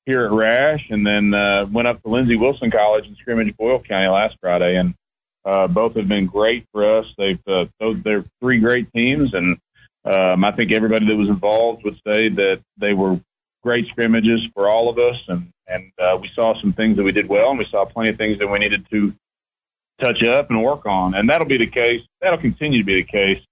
here 0.06 0.24
at 0.24 0.30
Rash 0.30 0.88
and 0.90 1.06
then 1.06 1.34
uh, 1.34 1.66
went 1.70 1.86
up 1.86 2.02
to 2.02 2.08
Lindsey 2.08 2.36
Wilson 2.36 2.70
College 2.70 3.06
and 3.06 3.16
scrimmaged 3.18 3.56
Boyle 3.58 3.80
County 3.80 4.08
last 4.08 4.36
Friday. 4.40 4.76
And 4.76 4.94
uh, 5.44 5.66
both 5.68 5.94
have 5.96 6.08
been 6.08 6.26
great 6.26 6.66
for 6.72 6.98
us. 6.98 7.06
They've 7.16 7.40
uh, 7.46 7.66
they're 7.80 8.24
three 8.40 8.58
great 8.58 8.92
teams, 8.92 9.34
and 9.34 9.58
um, 10.04 10.44
I 10.44 10.52
think 10.52 10.72
everybody 10.72 11.06
that 11.06 11.16
was 11.16 11.28
involved 11.28 11.84
would 11.84 12.00
say 12.06 12.28
that 12.28 12.60
they 12.76 12.94
were 12.94 13.20
great 13.62 13.86
scrimmages 13.88 14.46
for 14.54 14.68
all 14.68 14.88
of 14.88 14.98
us, 14.98 15.20
and 15.28 15.50
and 15.66 15.92
uh, 15.98 16.18
we 16.20 16.28
saw 16.34 16.54
some 16.54 16.72
things 16.72 16.96
that 16.96 17.04
we 17.04 17.12
did 17.12 17.28
well, 17.28 17.50
and 17.50 17.58
we 17.58 17.64
saw 17.64 17.84
plenty 17.84 18.10
of 18.10 18.16
things 18.16 18.38
that 18.38 18.48
we 18.48 18.58
needed 18.58 18.86
to 18.90 19.14
touch 20.00 20.22
up 20.22 20.50
and 20.50 20.62
work 20.62 20.84
on, 20.86 21.14
and 21.14 21.28
that'll 21.28 21.46
be 21.46 21.58
the 21.58 21.66
case. 21.66 22.02
That'll 22.20 22.38
continue 22.38 22.80
to 22.80 22.84
be 22.84 22.96
the 22.96 23.04
case 23.04 23.42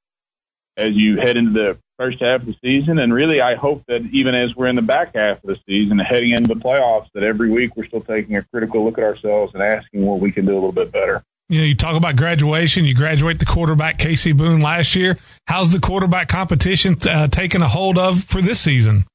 as 0.76 0.94
you 0.94 1.16
head 1.16 1.36
into 1.36 1.52
the 1.52 1.78
first 1.98 2.20
half 2.20 2.42
of 2.42 2.46
the 2.46 2.56
season, 2.62 2.98
and 2.98 3.14
really, 3.14 3.40
I 3.40 3.54
hope 3.54 3.82
that 3.88 4.02
even 4.12 4.34
as 4.34 4.54
we're 4.54 4.68
in 4.68 4.76
the 4.76 4.82
back 4.82 5.14
half 5.14 5.42
of 5.42 5.48
the 5.48 5.58
season, 5.66 5.98
heading 5.98 6.30
into 6.30 6.54
the 6.54 6.60
playoffs, 6.60 7.08
that 7.14 7.22
every 7.22 7.50
week 7.50 7.76
we're 7.76 7.86
still 7.86 8.02
taking 8.02 8.36
a 8.36 8.42
critical 8.42 8.84
look 8.84 8.98
at 8.98 9.04
ourselves 9.04 9.54
and 9.54 9.62
asking 9.62 10.04
what 10.04 10.20
we 10.20 10.30
can 10.30 10.44
do 10.44 10.52
a 10.52 10.54
little 10.54 10.70
bit 10.70 10.92
better 10.92 11.24
you 11.48 11.58
know, 11.58 11.64
you 11.64 11.74
talk 11.74 11.96
about 11.96 12.16
graduation. 12.16 12.84
You 12.84 12.94
graduate 12.94 13.38
the 13.38 13.46
quarterback 13.46 13.98
Casey 13.98 14.32
Boone 14.32 14.60
last 14.60 14.94
year. 14.94 15.16
How's 15.46 15.72
the 15.72 15.80
quarterback 15.80 16.28
competition 16.28 16.96
uh, 17.08 17.28
taking 17.28 17.62
a 17.62 17.68
hold 17.68 17.98
of 17.98 18.22
for 18.22 18.42
this 18.42 18.60
season? 18.60 19.06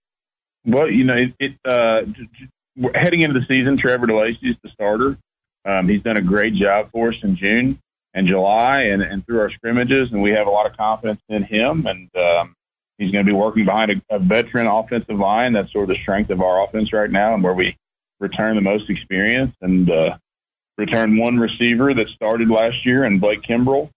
Well, 0.66 0.90
you 0.90 1.04
know, 1.04 1.16
it, 1.16 1.34
it 1.40 1.54
uh, 1.66 2.04
heading 2.96 3.22
into 3.22 3.40
the 3.40 3.46
season, 3.46 3.78
Trevor 3.78 4.08
DeLacy 4.08 4.50
is 4.50 4.56
the 4.64 4.70
starter. 4.70 5.18
Um, 5.66 5.88
he's 5.88 6.02
done 6.02 6.18
a 6.18 6.22
great 6.22 6.54
job 6.54 6.90
for 6.92 7.10
us 7.10 7.16
in 7.24 7.36
June 7.36 7.80
and 8.14 8.28
July, 8.28 8.84
and, 8.84 9.02
and 9.02 9.26
through 9.26 9.40
our 9.40 9.50
scrimmages, 9.50 10.12
and 10.12 10.22
we 10.22 10.32
have 10.32 10.48
a 10.48 10.52
lot 10.52 10.66
of 10.66 10.78
confidence 10.78 11.22
in 11.30 11.44
him. 11.44 11.86
And 11.86 12.10
um, 12.16 12.56
he's 12.98 13.12
going 13.12 13.26
to 13.26 13.32
be 13.32 13.36
working 13.36 13.66
behind 13.66 13.92
a, 13.92 14.16
a 14.16 14.20
veteran 14.20 14.68
offensive 14.68 15.18
line. 15.18 15.54
That's 15.54 15.72
sort 15.72 15.90
of 15.90 15.96
the 15.96 16.02
strength 16.02 16.30
of 16.30 16.42
our 16.42 16.64
offense 16.64 16.94
right 16.94 17.10
now, 17.10 17.34
and 17.34 17.44
where 17.44 17.54
we 17.54 17.76
return 18.20 18.56
the 18.56 18.62
most 18.62 18.90
experience. 18.90 19.56
And 19.62 19.90
uh, 19.90 20.18
return 20.78 21.18
one 21.18 21.38
receiver 21.38 21.94
that 21.94 22.10
started 22.10 22.50
last 22.50 22.86
year 22.86 23.04
and 23.04 23.22
Blake 23.22 23.42
Kimbrell. 23.42 23.90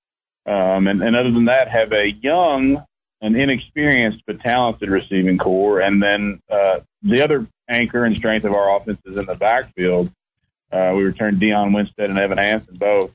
Um, 0.44 0.86
and, 0.86 1.02
and 1.02 1.16
other 1.16 1.30
than 1.30 1.46
that, 1.46 1.68
have 1.68 1.92
a 1.92 2.10
young 2.10 2.84
and 3.20 3.36
inexperienced 3.36 4.22
but 4.26 4.40
talented 4.40 4.90
receiving 4.90 5.38
core. 5.38 5.80
And 5.80 6.02
then 6.02 6.40
uh, 6.50 6.80
the 7.02 7.22
other 7.22 7.46
anchor 7.68 8.04
and 8.04 8.14
strength 8.14 8.44
of 8.44 8.54
our 8.54 8.76
offense 8.76 9.00
is 9.04 9.18
in 9.18 9.26
the 9.26 9.36
backfield. 9.36 10.12
Uh, 10.70 10.92
we 10.94 11.04
returned 11.04 11.40
Dion 11.40 11.72
Winstead 11.72 12.10
and 12.10 12.18
Evan 12.18 12.38
Hansen 12.38 12.76
both. 12.76 13.12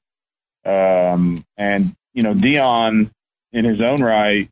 Um, 0.65 1.45
and, 1.57 1.93
you 2.13 2.23
know, 2.23 2.33
Dion 2.33 3.11
in 3.53 3.65
his 3.65 3.81
own 3.81 4.01
right 4.01 4.49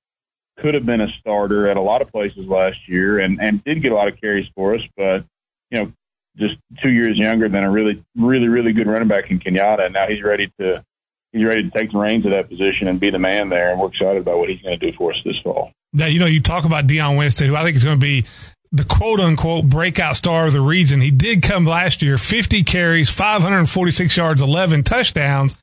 could 0.57 0.73
have 0.73 0.85
been 0.85 1.01
a 1.01 1.07
starter 1.07 1.67
at 1.67 1.77
a 1.77 1.81
lot 1.81 2.01
of 2.01 2.11
places 2.11 2.45
last 2.45 2.87
year 2.87 3.19
and, 3.19 3.41
and 3.41 3.63
did 3.63 3.81
get 3.81 3.91
a 3.91 3.95
lot 3.95 4.07
of 4.07 4.19
carries 4.19 4.47
for 4.55 4.75
us. 4.75 4.81
But, 4.95 5.25
you 5.71 5.79
know, 5.79 5.93
just 6.39 6.57
two 6.81 6.89
years 6.89 7.17
younger 7.17 7.49
than 7.49 7.63
a 7.63 7.71
really, 7.71 8.03
really, 8.15 8.47
really 8.47 8.73
good 8.73 8.87
running 8.87 9.07
back 9.07 9.29
in 9.29 9.39
Kenyatta. 9.39 9.85
And 9.85 9.93
now 9.93 10.07
he's 10.07 10.23
ready 10.23 10.51
to 10.59 10.83
he's 11.31 11.43
ready 11.43 11.63
to 11.63 11.69
take 11.69 11.91
the 11.91 11.97
reins 11.97 12.25
of 12.25 12.31
that 12.31 12.49
position 12.49 12.87
and 12.87 12.99
be 12.99 13.09
the 13.09 13.19
man 13.19 13.49
there. 13.49 13.71
And 13.71 13.79
we're 13.79 13.87
excited 13.87 14.21
about 14.21 14.39
what 14.39 14.49
he's 14.49 14.61
going 14.61 14.79
to 14.79 14.91
do 14.91 14.95
for 14.95 15.11
us 15.11 15.21
this 15.23 15.39
fall. 15.39 15.71
Now, 15.93 16.05
you 16.05 16.19
know, 16.19 16.25
you 16.25 16.41
talk 16.41 16.65
about 16.65 16.87
Dion 16.87 17.15
Winstead, 17.15 17.47
who 17.47 17.55
I 17.55 17.63
think 17.63 17.75
is 17.75 17.83
going 17.83 17.97
to 17.97 18.01
be 18.01 18.25
the 18.71 18.83
quote 18.83 19.19
unquote 19.19 19.65
breakout 19.65 20.15
star 20.15 20.45
of 20.47 20.53
the 20.53 20.61
region. 20.61 21.01
He 21.01 21.11
did 21.11 21.41
come 21.41 21.65
last 21.65 22.01
year, 22.01 22.17
50 22.17 22.63
carries, 22.63 23.09
546 23.09 24.15
yards, 24.15 24.41
11 24.41 24.83
touchdowns. 24.83 25.55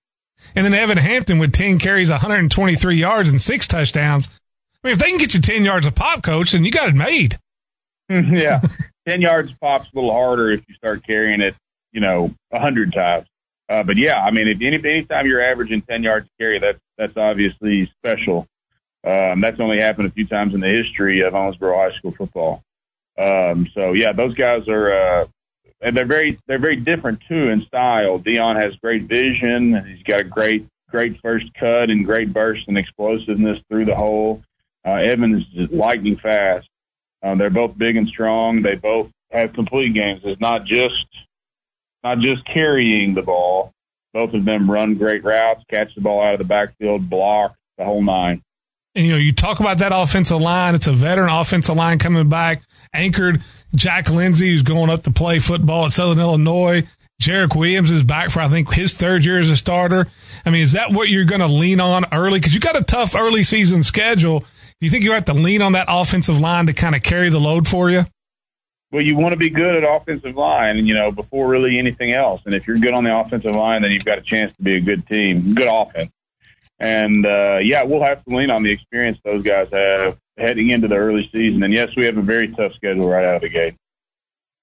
And 0.54 0.64
then 0.64 0.74
Evan 0.74 0.98
Hampton 0.98 1.38
with 1.38 1.52
10 1.52 1.78
carries, 1.78 2.10
123 2.10 2.96
yards 2.96 3.28
and 3.28 3.40
six 3.40 3.66
touchdowns. 3.66 4.28
I 4.82 4.88
mean, 4.88 4.92
if 4.92 4.98
they 4.98 5.08
can 5.08 5.18
get 5.18 5.34
you 5.34 5.40
10 5.40 5.64
yards 5.64 5.86
of 5.86 5.94
pop, 5.94 6.22
coach, 6.22 6.52
then 6.52 6.64
you 6.64 6.70
got 6.70 6.88
it 6.88 6.94
made. 6.94 7.38
yeah. 8.08 8.60
10 9.06 9.20
yards 9.20 9.52
pops 9.52 9.86
a 9.86 9.94
little 9.94 10.12
harder 10.12 10.50
if 10.50 10.64
you 10.68 10.74
start 10.74 11.06
carrying 11.06 11.40
it, 11.40 11.54
you 11.92 12.00
know, 12.00 12.30
a 12.50 12.58
hundred 12.58 12.92
times. 12.92 13.26
Uh, 13.68 13.82
but 13.82 13.96
yeah, 13.96 14.22
I 14.22 14.30
mean, 14.30 14.48
if 14.48 14.60
any, 14.60 14.76
anytime 14.76 15.26
you're 15.26 15.40
averaging 15.40 15.82
10 15.82 16.02
yards 16.02 16.28
carry, 16.38 16.58
that's, 16.58 16.78
that's 16.98 17.16
obviously 17.16 17.86
special. 17.86 18.46
Um, 19.04 19.40
that's 19.40 19.60
only 19.60 19.80
happened 19.80 20.08
a 20.08 20.12
few 20.12 20.26
times 20.26 20.54
in 20.54 20.60
the 20.60 20.68
history 20.68 21.20
of 21.20 21.34
Owensboro 21.34 21.76
High 21.76 21.96
School 21.96 22.12
football. 22.12 22.62
Um, 23.18 23.66
so 23.72 23.92
yeah, 23.92 24.12
those 24.12 24.34
guys 24.34 24.68
are, 24.68 24.92
uh, 24.92 25.26
and 25.80 25.96
they're 25.96 26.04
very, 26.04 26.38
they're 26.46 26.58
very 26.58 26.76
different 26.76 27.22
too 27.28 27.48
in 27.48 27.62
style. 27.62 28.18
Dion 28.18 28.56
has 28.56 28.74
great 28.76 29.02
vision. 29.02 29.84
He's 29.84 30.02
got 30.02 30.20
a 30.20 30.24
great, 30.24 30.66
great 30.90 31.20
first 31.20 31.52
cut 31.54 31.90
and 31.90 32.04
great 32.04 32.32
burst 32.32 32.66
and 32.68 32.76
explosiveness 32.76 33.60
through 33.68 33.84
the 33.84 33.94
hole. 33.94 34.42
Uh, 34.84 34.94
Evans 34.94 35.46
is 35.54 35.70
lightning 35.70 36.16
fast. 36.16 36.68
Um, 37.22 37.38
they're 37.38 37.50
both 37.50 37.76
big 37.76 37.96
and 37.96 38.08
strong. 38.08 38.62
They 38.62 38.74
both 38.74 39.10
have 39.30 39.52
complete 39.52 39.94
games. 39.94 40.20
It's 40.24 40.40
not 40.40 40.64
just 40.64 41.06
not 42.04 42.18
just 42.18 42.44
carrying 42.44 43.14
the 43.14 43.22
ball. 43.22 43.72
Both 44.14 44.32
of 44.32 44.44
them 44.44 44.70
run 44.70 44.94
great 44.94 45.24
routes, 45.24 45.64
catch 45.68 45.94
the 45.94 46.00
ball 46.00 46.22
out 46.22 46.34
of 46.34 46.38
the 46.38 46.44
backfield, 46.44 47.10
block 47.10 47.56
the 47.76 47.84
whole 47.84 48.02
nine. 48.02 48.42
And 48.94 49.04
you 49.04 49.12
know, 49.12 49.18
you 49.18 49.32
talk 49.32 49.60
about 49.60 49.78
that 49.78 49.92
offensive 49.94 50.40
line. 50.40 50.74
It's 50.74 50.86
a 50.86 50.92
veteran 50.92 51.28
offensive 51.28 51.76
line 51.76 51.98
coming 51.98 52.28
back, 52.28 52.62
anchored 52.94 53.42
Jack 53.74 54.08
Lindsay, 54.08 54.50
who's 54.50 54.62
going 54.62 54.88
up 54.88 55.02
to 55.02 55.10
play 55.10 55.38
football 55.38 55.84
at 55.86 55.92
Southern 55.92 56.18
Illinois. 56.18 56.84
Jarek 57.20 57.56
Williams 57.56 57.90
is 57.90 58.02
back 58.02 58.30
for 58.30 58.40
I 58.40 58.48
think 58.48 58.72
his 58.72 58.94
third 58.94 59.24
year 59.24 59.38
as 59.38 59.50
a 59.50 59.56
starter. 59.56 60.06
I 60.44 60.50
mean, 60.50 60.62
is 60.62 60.72
that 60.72 60.92
what 60.92 61.08
you're 61.08 61.24
going 61.24 61.40
to 61.40 61.46
lean 61.46 61.80
on 61.80 62.04
early? 62.12 62.38
Because 62.38 62.54
you 62.54 62.60
got 62.60 62.76
a 62.76 62.84
tough 62.84 63.14
early 63.14 63.42
season 63.42 63.82
schedule 63.82 64.44
do 64.80 64.86
you 64.86 64.90
think 64.90 65.04
you 65.04 65.12
have 65.12 65.24
to 65.26 65.34
lean 65.34 65.62
on 65.62 65.72
that 65.72 65.86
offensive 65.88 66.38
line 66.38 66.66
to 66.66 66.72
kind 66.72 66.94
of 66.94 67.02
carry 67.02 67.30
the 67.30 67.40
load 67.40 67.66
for 67.66 67.90
you? 67.90 68.04
Well, 68.92 69.02
you 69.02 69.16
want 69.16 69.32
to 69.32 69.38
be 69.38 69.50
good 69.50 69.82
at 69.82 69.84
offensive 69.84 70.36
line, 70.36 70.86
you 70.86 70.94
know, 70.94 71.10
before 71.10 71.48
really 71.48 71.78
anything 71.78 72.12
else. 72.12 72.42
And 72.44 72.54
if 72.54 72.66
you're 72.66 72.78
good 72.78 72.94
on 72.94 73.04
the 73.04 73.16
offensive 73.16 73.54
line, 73.54 73.82
then 73.82 73.90
you've 73.90 74.04
got 74.04 74.18
a 74.18 74.22
chance 74.22 74.54
to 74.56 74.62
be 74.62 74.76
a 74.76 74.80
good 74.80 75.06
team, 75.06 75.54
good 75.54 75.68
offense. 75.68 76.12
And 76.78 77.24
uh, 77.24 77.58
yeah, 77.62 77.82
we'll 77.82 78.02
have 78.02 78.22
to 78.24 78.36
lean 78.36 78.50
on 78.50 78.62
the 78.62 78.70
experience 78.70 79.18
those 79.24 79.42
guys 79.42 79.68
have 79.72 80.18
heading 80.36 80.70
into 80.70 80.88
the 80.88 80.96
early 80.96 81.28
season. 81.32 81.62
And 81.62 81.72
yes, 81.72 81.96
we 81.96 82.04
have 82.04 82.16
a 82.18 82.22
very 82.22 82.48
tough 82.52 82.74
schedule 82.74 83.08
right 83.08 83.24
out 83.24 83.36
of 83.36 83.42
the 83.42 83.48
gate. 83.48 83.74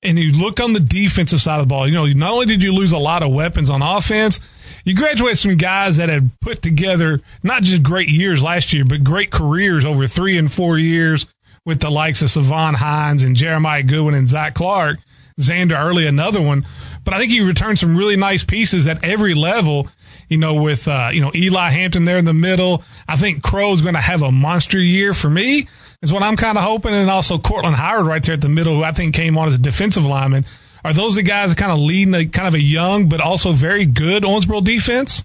And 0.04 0.20
you 0.20 0.32
look 0.34 0.60
on 0.60 0.74
the 0.74 0.80
defensive 0.80 1.42
side 1.42 1.60
of 1.60 1.66
the 1.66 1.70
ball, 1.70 1.88
you 1.88 1.94
know, 1.94 2.06
not 2.06 2.34
only 2.34 2.46
did 2.46 2.62
you 2.62 2.74
lose 2.74 2.92
a 2.92 2.98
lot 2.98 3.24
of 3.24 3.32
weapons 3.32 3.70
on 3.70 3.82
offense, 3.82 4.40
you 4.84 4.96
graduate 4.96 5.38
some 5.38 5.56
guys 5.56 5.98
that 5.98 6.10
had 6.10 6.30
put 6.42 6.62
together 6.62 7.22
not 7.42 7.64
just 7.64 7.84
great 7.84 8.10
years 8.10 8.42
last 8.42 8.74
year, 8.74 8.86
but 8.86 9.04
great 9.04 9.32
careers 9.32 9.86
over 9.86 10.08
three 10.08 10.38
and 10.38 10.52
four 10.52 10.78
years 10.78 11.26
with 11.66 11.80
the 11.80 11.90
likes 11.90 12.22
of 12.22 12.32
Savon 12.32 12.76
Hines 12.76 13.24
and 13.24 13.36
Jeremiah 13.36 13.84
Goodwin 13.84 14.16
and 14.16 14.28
Zach 14.28 14.54
Clark. 14.54 15.00
Xander 15.40 15.80
Early, 15.80 16.06
another 16.06 16.42
one. 16.42 16.64
But 17.04 17.14
I 17.14 17.18
think 17.18 17.32
you 17.32 17.48
returned 17.48 17.80
some 17.80 17.98
really 17.98 18.16
nice 18.16 18.44
pieces 18.44 18.86
at 18.88 19.04
every 19.04 19.34
level. 19.34 19.88
You 20.30 20.38
know, 20.38 20.62
with 20.62 20.88
uh, 20.88 21.10
you 21.12 21.22
know 21.22 21.32
Eli 21.36 21.70
Hampton 21.70 22.06
there 22.06 22.18
in 22.18 22.26
the 22.26 22.34
middle. 22.34 22.84
I 23.08 23.18
think 23.18 23.44
Crow's 23.44 23.82
going 23.82 23.96
to 23.96 24.02
have 24.02 24.22
a 24.22 24.32
monster 24.32 24.80
year 24.80 25.14
for 25.14 25.30
me. 25.30 25.68
is 26.02 26.14
what 26.14 26.24
I'm 26.24 26.38
kind 26.38 26.58
of 26.58 26.64
hoping. 26.64 26.94
And 26.94 27.10
also 27.10 27.38
Cortland 27.38 27.76
Howard 27.76 28.06
right 28.06 28.24
there 28.24 28.34
at 28.34 28.42
the 28.42 28.50
middle, 28.50 28.76
who 28.76 28.84
I 28.84 28.92
think 28.92 29.14
came 29.14 29.38
on 29.38 29.48
as 29.48 29.56
a 29.56 29.60
defensive 29.60 30.06
lineman. 30.06 30.46
Are 30.86 30.94
those 30.94 31.16
the 31.16 31.24
guys 31.24 31.50
that 31.50 31.58
kind 31.58 31.72
of 31.72 31.80
leading 31.80 32.14
a 32.14 32.26
kind 32.26 32.48
of 32.48 32.54
a 32.54 32.62
young 32.62 33.08
but 33.08 33.22
also 33.22 33.54
very 33.54 33.86
good 33.86 34.24
Owensboro 34.24 34.64
defense? 34.64 35.24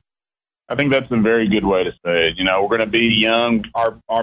I 0.69 0.75
think 0.75 0.91
that's 0.91 1.11
a 1.11 1.17
very 1.17 1.49
good 1.49 1.65
way 1.65 1.85
to 1.85 1.93
say 2.05 2.29
it. 2.29 2.39
You 2.39 2.45
know, 2.45 2.63
we're 2.63 2.77
going 2.77 2.81
to 2.81 2.87
be 2.87 3.07
young. 3.07 3.65
Our 3.75 3.99
our 4.09 4.23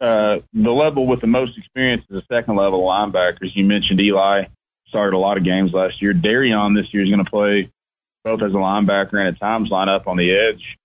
uh, 0.00 0.40
the 0.52 0.70
level 0.70 1.06
with 1.06 1.20
the 1.20 1.26
most 1.26 1.58
experience 1.58 2.02
is 2.10 2.22
the 2.22 2.34
second 2.34 2.56
level 2.56 2.82
linebackers. 2.82 3.54
You 3.54 3.64
mentioned 3.64 4.00
Eli 4.00 4.46
started 4.86 5.16
a 5.16 5.18
lot 5.18 5.36
of 5.36 5.44
games 5.44 5.72
last 5.72 6.00
year. 6.00 6.12
Darion 6.12 6.74
this 6.74 6.92
year 6.94 7.02
is 7.02 7.10
going 7.10 7.24
to 7.24 7.30
play 7.30 7.70
both 8.24 8.42
as 8.42 8.52
a 8.52 8.56
linebacker 8.56 9.18
and 9.18 9.28
at 9.28 9.38
times 9.38 9.70
line 9.70 9.88
up 9.88 10.06
on 10.06 10.16
the 10.16 10.32
edge 10.32 10.78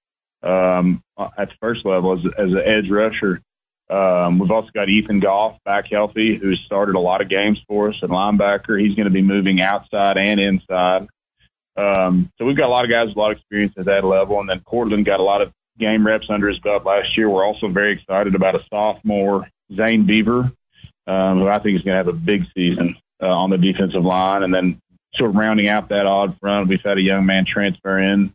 um, 0.44 1.02
at 1.38 1.50
the 1.50 1.56
first 1.62 1.86
level 1.86 2.14
as, 2.14 2.26
as 2.38 2.54
an 2.54 2.62
edge 2.64 2.90
rusher. 2.90 3.42
Um, 3.90 4.38
we've 4.38 4.52
also 4.52 4.70
got 4.74 4.88
Ethan 4.88 5.20
Goff 5.20 5.58
back 5.64 5.88
healthy, 5.88 6.36
who's 6.36 6.60
started 6.60 6.96
a 6.96 7.00
lot 7.00 7.22
of 7.22 7.30
games 7.30 7.64
for 7.68 7.90
us 7.90 7.98
at 8.04 8.10
linebacker. 8.10 8.80
He's 8.80 8.96
going 8.96 9.08
to 9.08 9.14
be 9.14 9.22
moving 9.22 9.62
outside 9.62 10.18
and 10.18 10.40
inside. 10.40 11.08
Um, 11.76 12.30
so 12.38 12.46
we've 12.46 12.58
got 12.58 12.68
a 12.68 12.74
lot 12.74 12.86
of 12.86 12.92
guys 12.92 13.08
with 13.08 13.18
a 13.18 13.20
lot 13.20 13.32
of 13.32 13.38
experience 13.38 13.74
at 13.78 13.86
that 13.86 14.04
level. 14.04 14.40
And 14.40 14.50
then 14.50 14.60
Cortland 14.60 15.06
got 15.06 15.20
a 15.20 15.24
lot 15.24 15.42
of 15.42 15.52
game 15.78 16.06
reps 16.06 16.30
under 16.30 16.48
his 16.50 16.60
belt 16.60 16.86
last 16.86 17.18
year. 17.18 17.30
We're 17.30 17.46
also 17.46 17.68
very 17.68 17.94
excited 17.94 18.36
about 18.36 18.56
a 18.56 18.64
sophomore, 18.70 19.50
Zane 19.74 20.04
Beaver, 20.04 20.52
um, 21.08 21.40
who 21.40 21.48
I 21.48 21.58
think 21.60 21.78
is 21.78 21.84
going 21.84 21.94
to 21.94 21.98
have 21.98 22.08
a 22.10 22.14
big 22.14 22.46
season 22.54 22.96
uh, 23.22 23.36
on 23.36 23.50
the 23.50 23.58
defensive 23.58 24.06
line. 24.06 24.44
And 24.44 24.54
then 24.54 24.80
sort 25.16 25.32
of 25.32 25.36
rounding 25.36 25.68
out 25.68 25.90
that 25.90 26.06
odd 26.06 26.38
front, 26.40 26.68
we've 26.68 26.84
had 26.84 26.98
a 26.98 27.02
young 27.02 27.26
man 27.26 27.46
transfer 27.46 27.98
in 27.98 28.34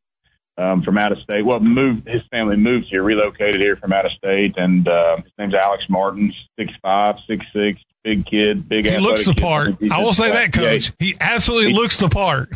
um, 0.56 0.82
from 0.82 0.98
out 0.98 1.12
of 1.12 1.18
state. 1.18 1.44
Well, 1.44 1.60
moved 1.60 2.08
his 2.08 2.22
family 2.30 2.56
moved 2.56 2.86
here, 2.86 3.02
relocated 3.02 3.60
here 3.60 3.76
from 3.76 3.92
out 3.92 4.06
of 4.06 4.12
state, 4.12 4.54
and 4.56 4.86
uh, 4.86 5.16
his 5.16 5.32
name's 5.38 5.54
Alex 5.54 5.88
Martin, 5.88 6.32
six 6.58 6.72
five, 6.82 7.16
six 7.26 7.44
six, 7.52 7.82
big 8.02 8.26
kid, 8.26 8.68
big. 8.68 8.86
He 8.86 8.98
looks 8.98 9.24
the 9.26 9.34
part. 9.34 9.76
I 9.90 10.02
will 10.02 10.12
say 10.12 10.30
that, 10.30 10.52
coach. 10.52 10.92
Yeah, 11.00 11.06
he 11.06 11.16
absolutely 11.20 11.72
he, 11.72 11.78
looks 11.78 11.96
the 11.96 12.08
part. 12.08 12.50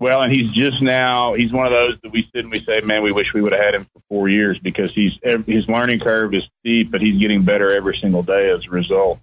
Well, 0.00 0.22
and 0.22 0.32
he's 0.32 0.52
just 0.52 0.80
now. 0.80 1.34
He's 1.34 1.52
one 1.52 1.66
of 1.66 1.72
those 1.72 1.98
that 2.02 2.12
we 2.12 2.22
sit 2.22 2.44
and 2.44 2.50
we 2.50 2.60
say, 2.60 2.80
"Man, 2.82 3.02
we 3.02 3.12
wish 3.12 3.34
we 3.34 3.42
would 3.42 3.52
have 3.52 3.60
had 3.60 3.74
him 3.74 3.84
for 3.84 4.00
four 4.08 4.28
years," 4.28 4.58
because 4.58 4.92
he's 4.92 5.18
his 5.46 5.68
learning 5.68 6.00
curve 6.00 6.34
is 6.34 6.48
steep, 6.60 6.90
but 6.90 7.00
he's 7.00 7.18
getting 7.18 7.42
better 7.42 7.70
every 7.70 7.96
single 7.96 8.22
day 8.22 8.50
as 8.50 8.66
a 8.66 8.70
result. 8.70 9.20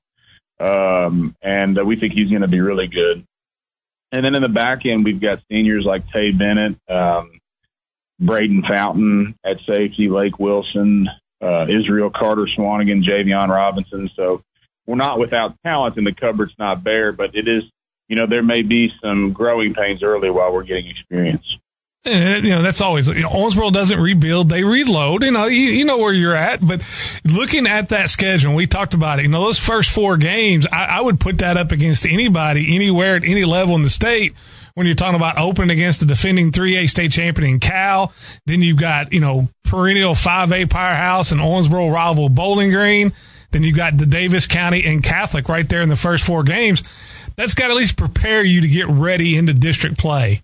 Um, 0.60 1.36
and 1.42 1.78
uh, 1.78 1.84
we 1.84 1.96
think 1.96 2.14
he's 2.14 2.30
going 2.30 2.42
to 2.42 2.48
be 2.48 2.62
really 2.62 2.88
good. 2.88 3.26
And 4.12 4.24
then 4.24 4.36
in 4.36 4.42
the 4.42 4.50
back 4.50 4.86
end, 4.86 5.04
we've 5.04 5.20
got 5.20 5.42
seniors 5.52 5.86
like 5.86 6.08
Tay 6.10 6.32
Bennett, 6.32 6.78
um, 6.90 7.32
Braden 8.20 8.64
Fountain 8.64 9.36
at 9.44 9.60
safety, 9.62 10.10
Lake 10.10 10.40
Wilson, 10.40 11.10
uh, 11.42 11.66
Israel 11.68 12.10
Carter 12.10 12.44
Swanigan, 12.44 13.04
Javion 13.04 13.50
Robinson. 13.50 14.10
So 14.16 14.42
we're 14.86 14.96
not 14.96 15.20
without 15.20 15.56
talent 15.64 15.98
and 15.98 16.08
the 16.08 16.14
cupboard's 16.14 16.56
not 16.58 16.84
bare, 16.84 17.12
but 17.12 17.36
it 17.36 17.48
is, 17.48 17.64
you 18.08 18.16
know, 18.16 18.26
there 18.26 18.44
may 18.44 18.62
be 18.62 18.94
some 19.02 19.34
growing 19.34 19.74
pains 19.74 20.04
early 20.04 20.30
while 20.30 20.54
we're 20.54 20.64
getting 20.64 20.88
experience. 20.88 21.58
And, 22.08 22.44
you 22.46 22.52
know, 22.52 22.62
that's 22.62 22.82
always, 22.82 23.08
you 23.08 23.22
know, 23.22 23.30
Owensboro 23.30 23.74
doesn't 23.74 24.00
rebuild, 24.00 24.48
they 24.48 24.64
reload. 24.64 25.24
You 25.24 25.32
know, 25.32 25.48
you, 25.48 25.72
you 25.72 25.86
know 25.86 25.98
where 25.98 26.14
you're 26.14 26.36
at. 26.36 26.66
But 26.66 26.86
looking 27.26 27.66
at 27.66 27.90
that 27.90 28.12
schedule, 28.12 28.54
we 28.54 28.68
talked 28.68 28.94
about 28.94 29.18
it, 29.18 29.24
you 29.24 29.28
know, 29.30 29.44
those 29.44 29.58
first 29.58 29.90
four 29.90 30.16
games, 30.18 30.68
I, 30.72 30.86
I 30.86 31.02
would 31.02 31.20
put 31.20 31.40
that 31.40 31.58
up 31.58 31.72
against 31.72 32.06
anybody, 32.06 32.76
anywhere 32.76 33.16
at 33.16 33.24
any 33.24 33.44
level 33.44 33.76
in 33.76 33.82
the 33.82 33.90
state 33.90 34.36
when 34.76 34.86
you're 34.86 34.96
talking 34.96 35.16
about 35.16 35.40
opening 35.40 35.72
against 35.72 36.02
the 36.02 36.06
defending 36.06 36.52
3A 36.52 36.90
state 36.90 37.12
champion 37.12 37.50
in 37.50 37.60
Cal. 37.60 38.14
Then 38.46 38.62
you've 38.62 38.78
got, 38.78 39.12
you 39.12 39.22
know, 39.22 39.50
perennial 39.64 40.14
5A 40.14 40.70
powerhouse 40.70 41.32
and 41.32 41.42
Owensboro 41.42 41.92
rival 41.92 42.30
Bowling 42.30 42.72
Green. 42.72 43.14
Then 43.52 43.64
you've 43.64 43.78
got 43.78 43.98
the 43.98 44.06
Daviess 44.06 44.48
County 44.48 44.86
and 44.86 45.02
Catholic 45.02 45.48
right 45.50 45.68
there 45.68 45.82
in 45.82 45.90
the 45.90 45.96
first 45.96 46.26
four 46.26 46.44
games. 46.44 46.84
That's 47.38 47.54
got 47.54 47.68
to 47.68 47.74
at 47.74 47.78
least 47.78 47.98
prepare 47.98 48.44
you 48.44 48.62
to 48.62 48.68
get 48.68 48.88
ready 48.88 49.38
into 49.38 49.54
district 49.54 49.98
play. 49.98 50.42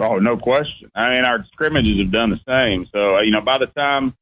Oh, 0.00 0.18
no 0.18 0.36
question. 0.36 0.90
I 0.94 1.10
mean, 1.10 1.24
our 1.24 1.44
scrimmages 1.52 1.98
have 1.98 2.10
done 2.10 2.30
the 2.30 2.40
same. 2.48 2.86
So, 2.92 3.16
uh, 3.16 3.20
you 3.20 3.30
know, 3.30 3.40
by 3.40 3.58
the 3.58 3.66
time 3.66 4.12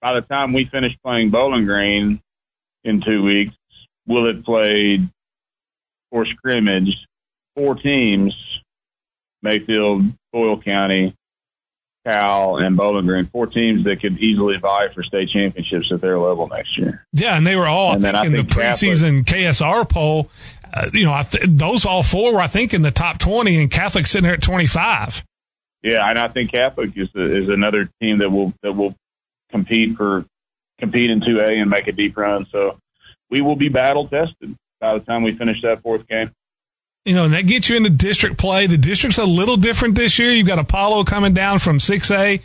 by 0.00 0.14
the 0.14 0.20
time 0.20 0.52
we 0.52 0.64
finish 0.64 0.96
playing 1.04 1.30
Bowling 1.30 1.64
Green 1.64 2.20
in 2.84 3.00
two 3.00 3.24
weeks, 3.24 3.56
we'll 4.06 4.28
have 4.28 4.44
played 4.44 5.08
or 6.12 6.24
scrimmage 6.24 7.04
four 7.58 7.74
teams 7.74 8.34
Mayfield, 9.42 10.02
Boyle 10.32 10.60
County, 10.60 11.14
Cal, 12.06 12.56
and 12.56 12.76
Bowling 12.76 13.06
Green, 13.06 13.26
four 13.26 13.46
teams 13.46 13.84
that 13.84 14.00
could 14.00 14.18
easily 14.18 14.56
vie 14.56 14.88
for 14.88 15.02
state 15.02 15.28
championships 15.28 15.92
at 15.92 16.00
their 16.00 16.18
level 16.18 16.48
next 16.48 16.78
year. 16.78 17.04
Yeah, 17.12 17.36
and 17.36 17.46
they 17.46 17.56
were 17.56 17.66
all 17.66 17.94
and 17.94 18.04
I 18.04 18.22
think, 18.22 18.34
in 18.34 18.46
the 18.46 18.50
preseason 18.50 19.26
Catholic, 19.26 19.56
KSR 19.56 19.88
poll. 19.88 20.30
Uh, 20.72 20.90
you 20.92 21.04
know, 21.04 21.22
th- 21.22 21.44
those 21.46 21.86
all 21.86 22.02
four 22.02 22.34
were, 22.34 22.40
I 22.40 22.46
think, 22.46 22.74
in 22.74 22.82
the 22.82 22.90
top 22.90 23.18
twenty, 23.18 23.60
and 23.60 23.70
Catholic 23.70 24.06
sitting 24.06 24.24
there 24.24 24.34
at 24.34 24.42
twenty 24.42 24.66
five. 24.66 25.24
Yeah, 25.82 26.08
and 26.08 26.18
I 26.18 26.28
think 26.28 26.52
Catholic 26.52 26.96
is 26.96 27.08
is 27.14 27.48
another 27.48 27.88
team 28.00 28.18
that 28.18 28.30
will 28.30 28.52
that 28.62 28.72
will 28.72 28.94
compete 29.50 29.96
for 29.96 30.24
compete 30.78 31.10
in 31.10 31.20
two 31.20 31.40
A 31.40 31.58
and 31.58 31.70
make 31.70 31.86
a 31.88 31.92
deep 31.92 32.16
run. 32.16 32.46
So 32.46 32.78
we 33.30 33.40
will 33.40 33.56
be 33.56 33.68
battle 33.68 34.06
tested 34.06 34.54
by 34.80 34.98
the 34.98 35.04
time 35.04 35.22
we 35.22 35.32
finish 35.32 35.62
that 35.62 35.82
fourth 35.82 36.06
game 36.06 36.30
you 37.04 37.14
know, 37.14 37.24
and 37.24 37.34
that 37.34 37.46
gets 37.46 37.68
you 37.68 37.76
into 37.76 37.90
district 37.90 38.38
play. 38.38 38.66
The 38.66 38.76
district's 38.76 39.18
a 39.18 39.24
little 39.24 39.56
different 39.56 39.94
this 39.94 40.18
year. 40.18 40.30
You've 40.30 40.46
got 40.46 40.58
Apollo 40.58 41.04
coming 41.04 41.32
down 41.32 41.58
from 41.58 41.78
6A 41.78 42.42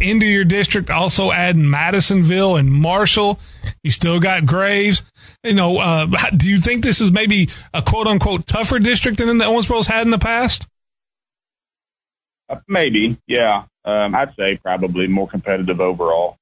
into 0.00 0.26
your 0.26 0.44
district, 0.44 0.90
also 0.90 1.30
adding 1.32 1.68
Madisonville 1.68 2.56
and 2.56 2.72
Marshall. 2.72 3.38
You 3.82 3.90
still 3.90 4.20
got 4.20 4.46
Graves. 4.46 5.02
You 5.44 5.54
know, 5.54 5.78
uh, 5.78 6.06
do 6.36 6.48
you 6.48 6.58
think 6.58 6.82
this 6.82 7.00
is 7.00 7.12
maybe 7.12 7.50
a 7.74 7.82
quote 7.82 8.06
unquote 8.06 8.46
tougher 8.46 8.78
district 8.78 9.18
than 9.18 9.38
the 9.38 9.44
Owensboro's 9.44 9.86
had 9.86 10.06
in 10.06 10.10
the 10.10 10.18
past? 10.18 10.66
Uh, 12.48 12.60
maybe, 12.68 13.18
yeah. 13.26 13.64
Um, 13.84 14.14
I'd 14.14 14.34
say 14.34 14.56
probably 14.56 15.06
more 15.06 15.28
competitive 15.28 15.80
overall. 15.80 16.36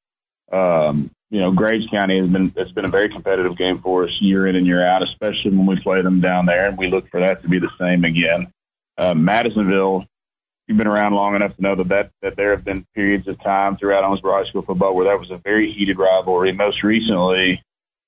Um, 0.53 1.11
you 1.35 1.41
know, 1.41 1.51
Graves 1.51 1.89
County 1.89 2.21
has 2.21 2.31
been 2.31 2.53
it's 2.55 2.71
been 2.71 2.85
a 2.85 2.89
very 2.89 3.09
competitive 3.09 3.57
game 3.57 3.81
for 3.81 4.05
us 4.05 4.23
year 4.23 4.47
in 4.47 4.55
and 4.55 4.65
year 4.65 4.87
out, 4.87 5.03
especially 5.03 5.51
when 5.51 5.67
we 5.67 5.75
play 5.75 6.01
them 6.01 6.21
down 6.21 6.47
there, 6.47 6.69
and 6.69 6.79
we 6.79 6.87
look 6.87 7.11
for 7.11 7.19
that 7.19 7.43
to 7.43 7.49
be 7.49 7.59
the 7.59 7.73
same 7.77 8.05
again. 8.05 8.53
Uh, 8.97 9.15
Madisonville, 9.15 10.07
you've 10.69 10.79
been 10.79 10.87
around 10.87 11.15
long 11.15 11.35
enough 11.35 11.57
to 11.57 11.63
know 11.63 11.75
that, 11.75 11.89
that 11.89 12.11
that 12.23 12.37
there 12.37 12.53
have 12.53 12.65
been 12.65 12.87
periods 12.95 13.27
of 13.27 13.43
time 13.43 13.77
throughout 13.77 14.05
Owensboro 14.05 14.45
High 14.45 14.49
School 14.49 14.63
football 14.63 14.95
where 14.95 15.07
that 15.07 15.19
was 15.19 15.33
a 15.33 15.39
very 15.39 15.73
heated 15.73 15.99
rivalry. 15.99 16.53
Most 16.53 16.85
recently, 16.85 17.61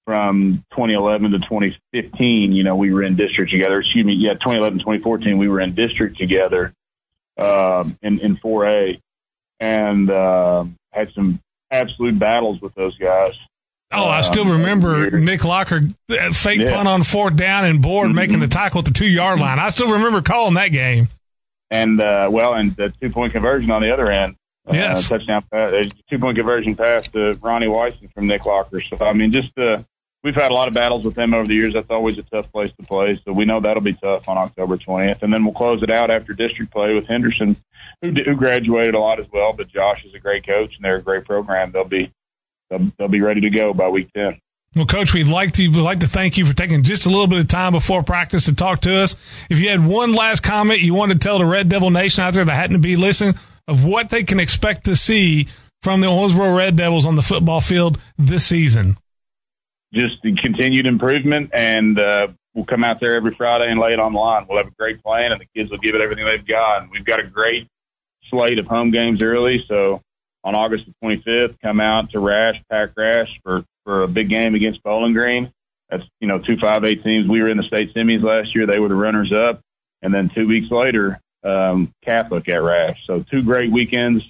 from 0.05 0.65
2011 0.71 1.33
to 1.33 1.39
2015, 1.41 2.53
you 2.53 2.63
know, 2.63 2.77
we 2.77 2.95
were 2.95 3.03
in 3.03 3.17
district 3.17 3.51
together. 3.51 3.81
Excuse 3.81 4.07
me, 4.07 4.13
yeah, 4.13 4.35
2011, 4.35 4.79
2014, 4.79 5.37
we 5.37 5.49
were 5.49 5.61
in 5.61 5.75
district 5.75 6.17
together 6.17 6.73
um, 7.39 7.99
in 8.03 8.21
in 8.21 8.37
4A, 8.37 9.01
and 9.59 10.11
uh, 10.11 10.65
had 10.93 11.11
some 11.11 11.41
absolute 11.71 12.19
battles 12.19 12.61
with 12.61 12.75
those 12.75 12.97
guys. 12.97 13.35
Oh, 13.93 14.09
I 14.09 14.21
still 14.23 14.43
um, 14.43 14.51
remember 14.51 15.11
Nick 15.13 15.45
Locker 15.45 15.83
uh, 16.11 16.33
fake 16.33 16.61
yeah. 16.61 16.75
punt 16.75 16.89
on 16.89 17.03
fourth 17.03 17.37
down 17.37 17.65
and 17.65 17.81
board 17.81 18.09
mm-hmm. 18.09 18.17
making 18.17 18.41
the 18.41 18.49
tackle 18.49 18.81
at 18.81 18.85
the 18.85 18.91
two 18.91 19.07
yard 19.07 19.39
line. 19.39 19.59
I 19.59 19.69
still 19.69 19.93
remember 19.93 20.21
calling 20.23 20.55
that 20.55 20.69
game. 20.69 21.09
And 21.71 22.01
uh, 22.01 22.29
well, 22.31 22.55
and 22.55 22.75
the 22.77 22.91
two 22.91 23.11
point 23.11 23.33
conversion 23.33 23.71
on 23.71 23.83
the 23.83 23.93
other 23.93 24.11
end. 24.11 24.37
Uh, 24.69 24.75
yes, 24.75 25.11
uh, 25.11 25.17
touchdown 25.17 25.45
pass, 25.51 25.89
two 26.11 26.19
point 26.19 26.37
conversion 26.37 26.75
pass 26.75 27.07
to 27.09 27.35
Ronnie 27.41 27.67
Weisen 27.67 28.13
from 28.13 28.27
Nick 28.27 28.45
Locker. 28.45 28.81
So 28.81 28.99
I 29.01 29.13
mean, 29.13 29.33
just 29.33 29.57
uh, 29.59 29.83
we've 30.27 30.35
had 30.35 30.51
a 30.51 30.55
lot 30.55 30.67
of 30.67 30.75
battles 30.75 31.05
with 31.05 31.15
them 31.15 31.33
over 31.33 31.47
the 31.47 31.55
years. 31.55 31.73
That's 31.73 31.89
always 31.89 32.19
a 32.19 32.23
tough 32.23 32.51
place 32.51 32.73
to 32.81 32.87
play. 32.87 33.19
So 33.25 33.33
we 33.33 33.45
know 33.45 33.61
that'll 33.61 33.81
be 33.81 33.93
tough 33.93 34.29
on 34.29 34.37
October 34.37 34.77
20th. 34.77 35.23
And 35.23 35.33
then 35.33 35.45
we'll 35.45 35.55
close 35.55 35.85
it 35.85 35.91
out 35.91 36.11
after 36.11 36.33
district 36.33 36.73
play 36.73 36.95
with 36.95 37.07
Henderson, 37.07 37.57
who, 38.03 38.11
who 38.11 38.35
graduated 38.35 38.97
a 38.97 38.99
lot 38.99 39.21
as 39.21 39.27
well. 39.33 39.53
But 39.53 39.69
Josh 39.69 40.05
is 40.05 40.15
a 40.15 40.19
great 40.19 40.45
coach 40.45 40.75
and 40.75 40.85
they're 40.85 40.97
a 40.97 41.03
great 41.03 41.25
program. 41.25 41.71
They'll 41.71 41.85
be, 41.85 42.13
they'll, 42.69 42.91
they'll 42.99 43.09
be 43.09 43.21
ready 43.21 43.41
to 43.43 43.51
go 43.51 43.73
by 43.73 43.89
week 43.89 44.13
10. 44.15 44.37
Well, 44.75 44.85
Coach, 44.85 45.15
we'd 45.15 45.29
like 45.29 45.53
to 45.53 45.69
we'd 45.69 45.81
like 45.81 46.01
to 46.01 46.09
thank 46.09 46.37
you 46.37 46.45
for 46.45 46.53
taking 46.53 46.83
just 46.83 47.07
a 47.07 47.09
little 47.09 47.29
bit 47.29 47.39
of 47.39 47.49
time 47.49 47.73
before 47.73 48.03
practice 48.03 48.45
to 48.45 48.55
talk 48.55 48.81
to 48.81 48.95
us. 48.95 49.15
If 49.49 49.59
you 49.59 49.71
had 49.71 49.87
one 49.87 50.13
last 50.13 50.43
comment 50.43 50.81
you 50.81 50.93
wanted 50.93 51.15
to 51.15 51.21
tell 51.21 51.39
the 51.39 51.47
Red 51.47 51.71
Devil 51.71 51.89
Nation 51.89 52.25
out 52.25 52.35
there 52.35 52.45
that 52.45 52.53
hadn't 52.53 52.77
to 52.77 52.83
be 52.83 52.97
listening 52.97 53.37
of 53.67 53.87
what 53.87 54.11
they 54.11 54.23
can 54.23 54.39
expect 54.39 54.85
to 54.85 54.95
see 54.95 55.49
from 55.81 56.03
the 56.03 56.09
Owensboro 56.09 56.55
Red 56.55 56.77
Devils 56.77 57.07
on 57.07 57.17
the 57.17 57.23
football 57.23 57.63
field 57.63 57.99
this 58.19 58.45
season 58.45 58.99
just 59.97 60.23
continued 60.23 60.87
improvement, 60.87 61.51
and 61.53 61.99
uh, 61.99 62.29
we'll 62.55 62.65
come 62.65 62.85
out 62.85 63.01
there 63.01 63.15
every 63.15 63.35
Friday 63.35 63.71
and 63.71 63.81
lay 63.81 63.93
it 63.93 63.99
on 63.99 64.13
the 64.13 64.19
line. 64.19 64.47
We'll 64.49 64.59
have 64.59 64.69
a 64.69 64.77
great 64.79 65.03
plan, 65.03 65.33
and 65.33 65.41
the 65.41 65.47
kids 65.55 65.71
will 65.71 65.79
give 65.79 65.95
it 65.95 66.01
everything 66.01 66.25
they've 66.25 66.47
got. 66.47 66.83
And 66.83 66.91
we've 66.91 67.05
got 67.05 67.21
a 67.21 67.27
great 67.27 67.69
slate 68.31 68.59
of 68.59 68.67
home 68.67 68.91
games 68.91 69.23
early, 69.23 69.65
so 69.67 70.03
on 70.45 70.55
August 70.55 70.87
the 70.87 70.95
25th, 71.05 71.57
come 71.61 71.81
out 71.81 72.11
to 72.11 72.21
Rash, 72.21 72.63
Pack 72.71 72.91
Rash 72.97 73.41
for 73.43 73.65
for 73.85 74.03
a 74.03 74.09
big 74.09 74.29
game 74.29 74.55
against 74.55 74.83
Bowling 74.83 75.13
Green. 75.13 75.53
That's 75.91 76.05
you 76.21 76.29
know 76.29 76.39
two 76.39 76.57
five 76.57 76.85
eight 76.85 77.03
teams. 77.03 77.29
We 77.29 77.41
were 77.41 77.51
in 77.51 77.57
the 77.57 77.63
state 77.63 77.95
semis 77.95 78.23
last 78.23 78.55
year; 78.55 78.67
they 78.67 78.79
were 78.79 78.89
the 78.89 78.95
runners 78.95 79.33
up, 79.33 79.61
and 80.03 80.13
then 80.13 80.29
two 80.29 80.47
weeks 80.47 80.71
later, 80.71 81.21
um, 81.45 81.93
Catholic 82.03 82.49
at 82.49 82.63
Rash. 82.63 83.07
So 83.07 83.21
two 83.21 83.43
great 83.43 83.71
weekends. 83.71 84.25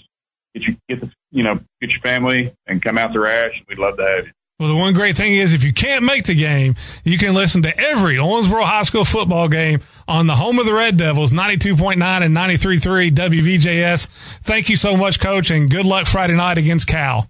Get 0.54 0.64
your 0.64 0.76
get 0.88 1.00
the 1.00 1.12
you 1.30 1.42
know 1.42 1.60
get 1.80 1.90
your 1.90 2.00
family 2.00 2.54
and 2.66 2.82
come 2.82 2.98
out 2.98 3.12
to 3.12 3.20
Rash. 3.20 3.62
We'd 3.68 3.78
love 3.78 3.96
to 3.96 4.04
have 4.04 4.26
you. 4.26 4.32
Well, 4.58 4.70
the 4.70 4.74
one 4.74 4.94
great 4.94 5.16
thing 5.16 5.34
is 5.34 5.52
if 5.52 5.62
you 5.62 5.72
can't 5.74 6.02
make 6.02 6.24
the 6.24 6.34
game, 6.34 6.76
you 7.04 7.18
can 7.18 7.34
listen 7.34 7.62
to 7.62 7.78
every 7.78 8.16
Owensboro 8.16 8.64
High 8.64 8.84
School 8.84 9.04
football 9.04 9.48
game 9.48 9.80
on 10.08 10.26
the 10.26 10.36
home 10.36 10.58
of 10.58 10.64
the 10.64 10.72
Red 10.72 10.96
Devils, 10.96 11.30
92.9 11.30 11.96
and 12.00 12.34
93.3 12.34 13.10
WVJS. 13.10 14.06
Thank 14.42 14.70
you 14.70 14.76
so 14.76 14.96
much, 14.96 15.20
Coach, 15.20 15.50
and 15.50 15.70
good 15.70 15.84
luck 15.84 16.06
Friday 16.06 16.34
night 16.34 16.56
against 16.56 16.86
Cal. 16.86 17.28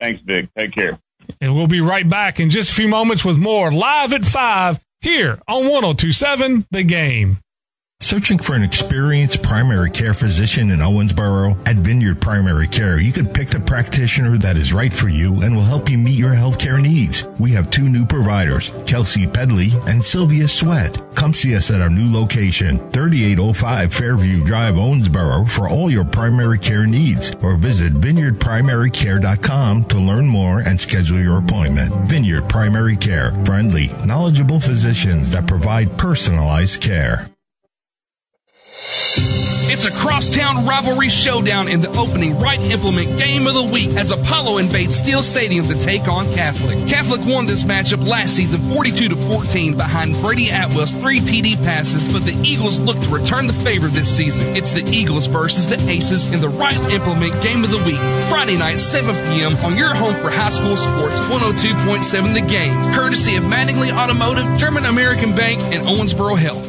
Thanks, 0.00 0.20
Vic. 0.20 0.48
Take 0.54 0.72
care. 0.72 0.98
And 1.40 1.56
we'll 1.56 1.66
be 1.66 1.80
right 1.80 2.08
back 2.08 2.40
in 2.40 2.50
just 2.50 2.72
a 2.72 2.74
few 2.74 2.88
moments 2.88 3.24
with 3.24 3.38
more 3.38 3.72
live 3.72 4.12
at 4.12 4.24
5 4.26 4.80
here 5.00 5.40
on 5.48 5.62
1027 5.62 6.66
The 6.70 6.82
Game. 6.84 7.38
Searching 8.08 8.38
for 8.38 8.54
an 8.54 8.62
experienced 8.62 9.42
primary 9.42 9.90
care 9.90 10.14
physician 10.14 10.70
in 10.70 10.78
Owensboro? 10.78 11.58
At 11.68 11.76
Vineyard 11.76 12.20
Primary 12.22 12.66
Care, 12.66 12.98
you 12.98 13.12
can 13.12 13.26
pick 13.26 13.48
the 13.48 13.60
practitioner 13.60 14.38
that 14.38 14.56
is 14.56 14.72
right 14.72 14.90
for 14.90 15.08
you 15.08 15.42
and 15.42 15.54
will 15.54 15.62
help 15.62 15.90
you 15.90 15.98
meet 15.98 16.16
your 16.16 16.32
healthcare 16.32 16.80
needs. 16.80 17.24
We 17.38 17.50
have 17.50 17.70
two 17.70 17.86
new 17.86 18.06
providers, 18.06 18.72
Kelsey 18.86 19.26
Pedley 19.26 19.72
and 19.86 20.02
Sylvia 20.02 20.48
Sweat. 20.48 21.02
Come 21.16 21.34
see 21.34 21.54
us 21.54 21.70
at 21.70 21.82
our 21.82 21.90
new 21.90 22.10
location, 22.10 22.78
3805 22.92 23.92
Fairview 23.92 24.42
Drive, 24.42 24.76
Owensboro, 24.76 25.46
for 25.46 25.68
all 25.68 25.90
your 25.90 26.06
primary 26.06 26.58
care 26.58 26.86
needs, 26.86 27.34
or 27.42 27.56
visit 27.56 27.92
vineyardprimarycare.com 27.92 29.84
to 29.84 29.98
learn 29.98 30.26
more 30.26 30.60
and 30.60 30.80
schedule 30.80 31.20
your 31.20 31.40
appointment. 31.40 31.92
Vineyard 32.08 32.48
Primary 32.48 32.96
Care, 32.96 33.32
friendly, 33.44 33.88
knowledgeable 34.06 34.60
physicians 34.60 35.30
that 35.30 35.46
provide 35.46 35.98
personalized 35.98 36.80
care. 36.80 37.28
It's 39.70 39.84
a 39.84 39.90
crosstown 39.90 40.64
rivalry 40.64 41.08
showdown 41.08 41.68
in 41.68 41.80
the 41.80 41.90
opening 41.98 42.38
right 42.38 42.60
implement 42.60 43.18
game 43.18 43.46
of 43.46 43.54
the 43.54 43.64
week 43.64 43.90
as 43.96 44.10
Apollo 44.10 44.58
invades 44.58 44.96
Steel 44.96 45.22
Stadium 45.22 45.66
to 45.66 45.78
take 45.78 46.08
on 46.08 46.24
Catholic. 46.32 46.88
Catholic 46.88 47.20
won 47.26 47.46
this 47.46 47.64
matchup 47.64 48.06
last 48.06 48.34
season 48.34 48.60
42 48.72 49.10
to 49.10 49.16
14 49.16 49.76
behind 49.76 50.14
Brady 50.22 50.50
Atwell's 50.50 50.92
three 50.92 51.20
TD 51.20 51.62
passes, 51.64 52.08
but 52.08 52.24
the 52.24 52.34
Eagles 52.42 52.78
look 52.80 52.98
to 53.00 53.08
return 53.08 53.46
the 53.46 53.52
favor 53.52 53.88
this 53.88 54.16
season. 54.16 54.56
It's 54.56 54.72
the 54.72 54.88
Eagles 54.88 55.26
versus 55.26 55.66
the 55.66 55.78
Aces 55.88 56.32
in 56.32 56.40
the 56.40 56.48
right 56.48 56.78
implement 56.90 57.40
game 57.42 57.64
of 57.64 57.70
the 57.70 57.82
week, 57.82 58.00
Friday 58.28 58.56
night 58.56 58.78
7 58.78 59.14
p.m. 59.26 59.56
on 59.64 59.76
your 59.76 59.94
home 59.94 60.14
for 60.14 60.30
high 60.30 60.50
school 60.50 60.76
sports 60.76 61.18
102.7 61.20 62.34
The 62.34 62.40
Game, 62.40 62.94
courtesy 62.94 63.36
of 63.36 63.44
Mattingly 63.44 63.92
Automotive, 63.92 64.46
German 64.56 64.84
American 64.84 65.34
Bank, 65.34 65.60
and 65.74 65.84
Owensboro 65.84 66.38
Health. 66.38 66.67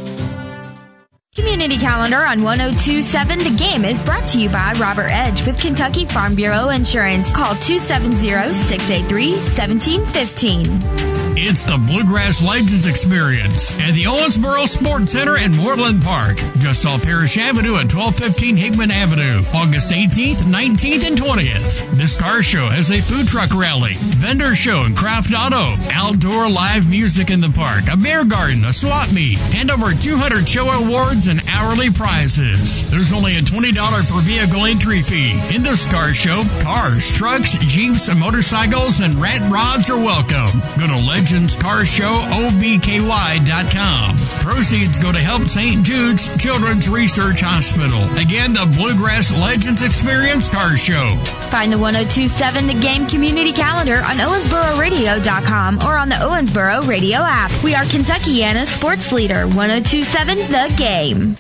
Community 1.39 1.77
Calendar 1.77 2.17
on 2.17 2.43
1027 2.43 3.39
The 3.39 3.55
Game 3.57 3.85
is 3.85 4.01
brought 4.01 4.27
to 4.27 4.41
you 4.41 4.49
by 4.49 4.73
Robert 4.73 5.07
Edge 5.07 5.45
with 5.45 5.57
Kentucky 5.57 6.05
Farm 6.05 6.35
Bureau 6.35 6.67
Insurance. 6.67 7.31
Call 7.31 7.55
270 7.55 8.53
683 8.53 9.31
1715. 9.31 11.28
It's 11.41 11.63
the 11.63 11.77
Bluegrass 11.77 12.43
Legends 12.43 12.85
Experience 12.85 13.73
at 13.79 13.93
the 13.93 14.03
Owensboro 14.03 14.67
Sports 14.67 15.13
Center 15.13 15.37
in 15.37 15.55
Moreland 15.55 16.01
Park, 16.01 16.35
just 16.57 16.85
off 16.85 17.03
Parrish 17.03 17.37
Avenue 17.37 17.79
at 17.79 17.87
1215 17.87 18.57
Hickman 18.57 18.91
Avenue, 18.91 19.41
August 19.53 19.89
18th, 19.89 20.43
19th, 20.43 21.07
and 21.07 21.17
20th. 21.17 21.95
This 21.95 22.19
car 22.19 22.43
show 22.43 22.67
has 22.67 22.91
a 22.91 22.99
food 22.99 23.25
truck 23.25 23.55
rally, 23.55 23.93
vendor 24.19 24.53
show 24.53 24.83
and 24.83 24.95
craft 24.97 25.31
auto, 25.33 25.79
outdoor 25.93 26.49
live 26.49 26.89
music 26.89 27.31
in 27.31 27.39
the 27.39 27.49
park, 27.49 27.85
a 27.89 27.95
beer 27.95 28.25
garden, 28.25 28.65
a 28.65 28.73
swap 28.73 29.09
meet, 29.13 29.39
and 29.55 29.71
over 29.71 29.93
200 29.93 30.45
show 30.45 30.69
awards 30.69 31.27
and 31.27 31.41
hourly 31.47 31.89
prizes. 31.89 32.83
There's 32.91 33.13
only 33.13 33.37
a 33.37 33.41
$20 33.41 33.73
per 33.73 34.21
vehicle 34.21 34.65
entry 34.65 35.01
fee. 35.01 35.39
In 35.55 35.63
this 35.63 35.89
car 35.89 36.13
show, 36.13 36.43
cars, 36.59 37.09
trucks, 37.13 37.57
jeeps, 37.59 38.13
motorcycles, 38.13 38.99
and 38.99 39.15
rat 39.15 39.39
rods 39.49 39.89
are 39.89 39.99
welcome. 40.03 40.59
Go 40.77 40.87
to 40.87 40.99
Legends 40.99 41.28
Car 41.30 41.86
Show, 41.86 42.23
OBKY.com. 42.49 44.17
Proceeds 44.41 44.97
go 44.97 45.11
to 45.11 45.19
help 45.19 45.47
St. 45.47 45.86
Jude's 45.86 46.36
Children's 46.41 46.89
Research 46.89 47.41
Hospital. 47.41 48.01
Again, 48.17 48.53
the 48.53 48.65
Bluegrass 48.75 49.32
Legends 49.39 49.84
Experience 49.84 50.49
Car 50.49 50.75
Show. 50.75 51.17
Find 51.51 51.71
the 51.71 51.77
1027 51.77 52.65
The 52.65 52.73
Game 52.73 53.05
Community 53.05 53.51
Calendar 53.51 53.97
on 53.97 54.17
OwensboroRadio.com 54.17 55.84
or 55.84 55.97
on 55.97 56.09
the 56.09 56.15
Owensboro 56.15 56.88
Radio 56.88 57.19
app. 57.19 57.51
We 57.63 57.75
are 57.75 57.84
Kentuckiana's 57.84 58.69
sports 58.69 59.11
leader, 59.11 59.45
1027 59.45 60.36
The 60.49 60.73
Game. 60.77 61.38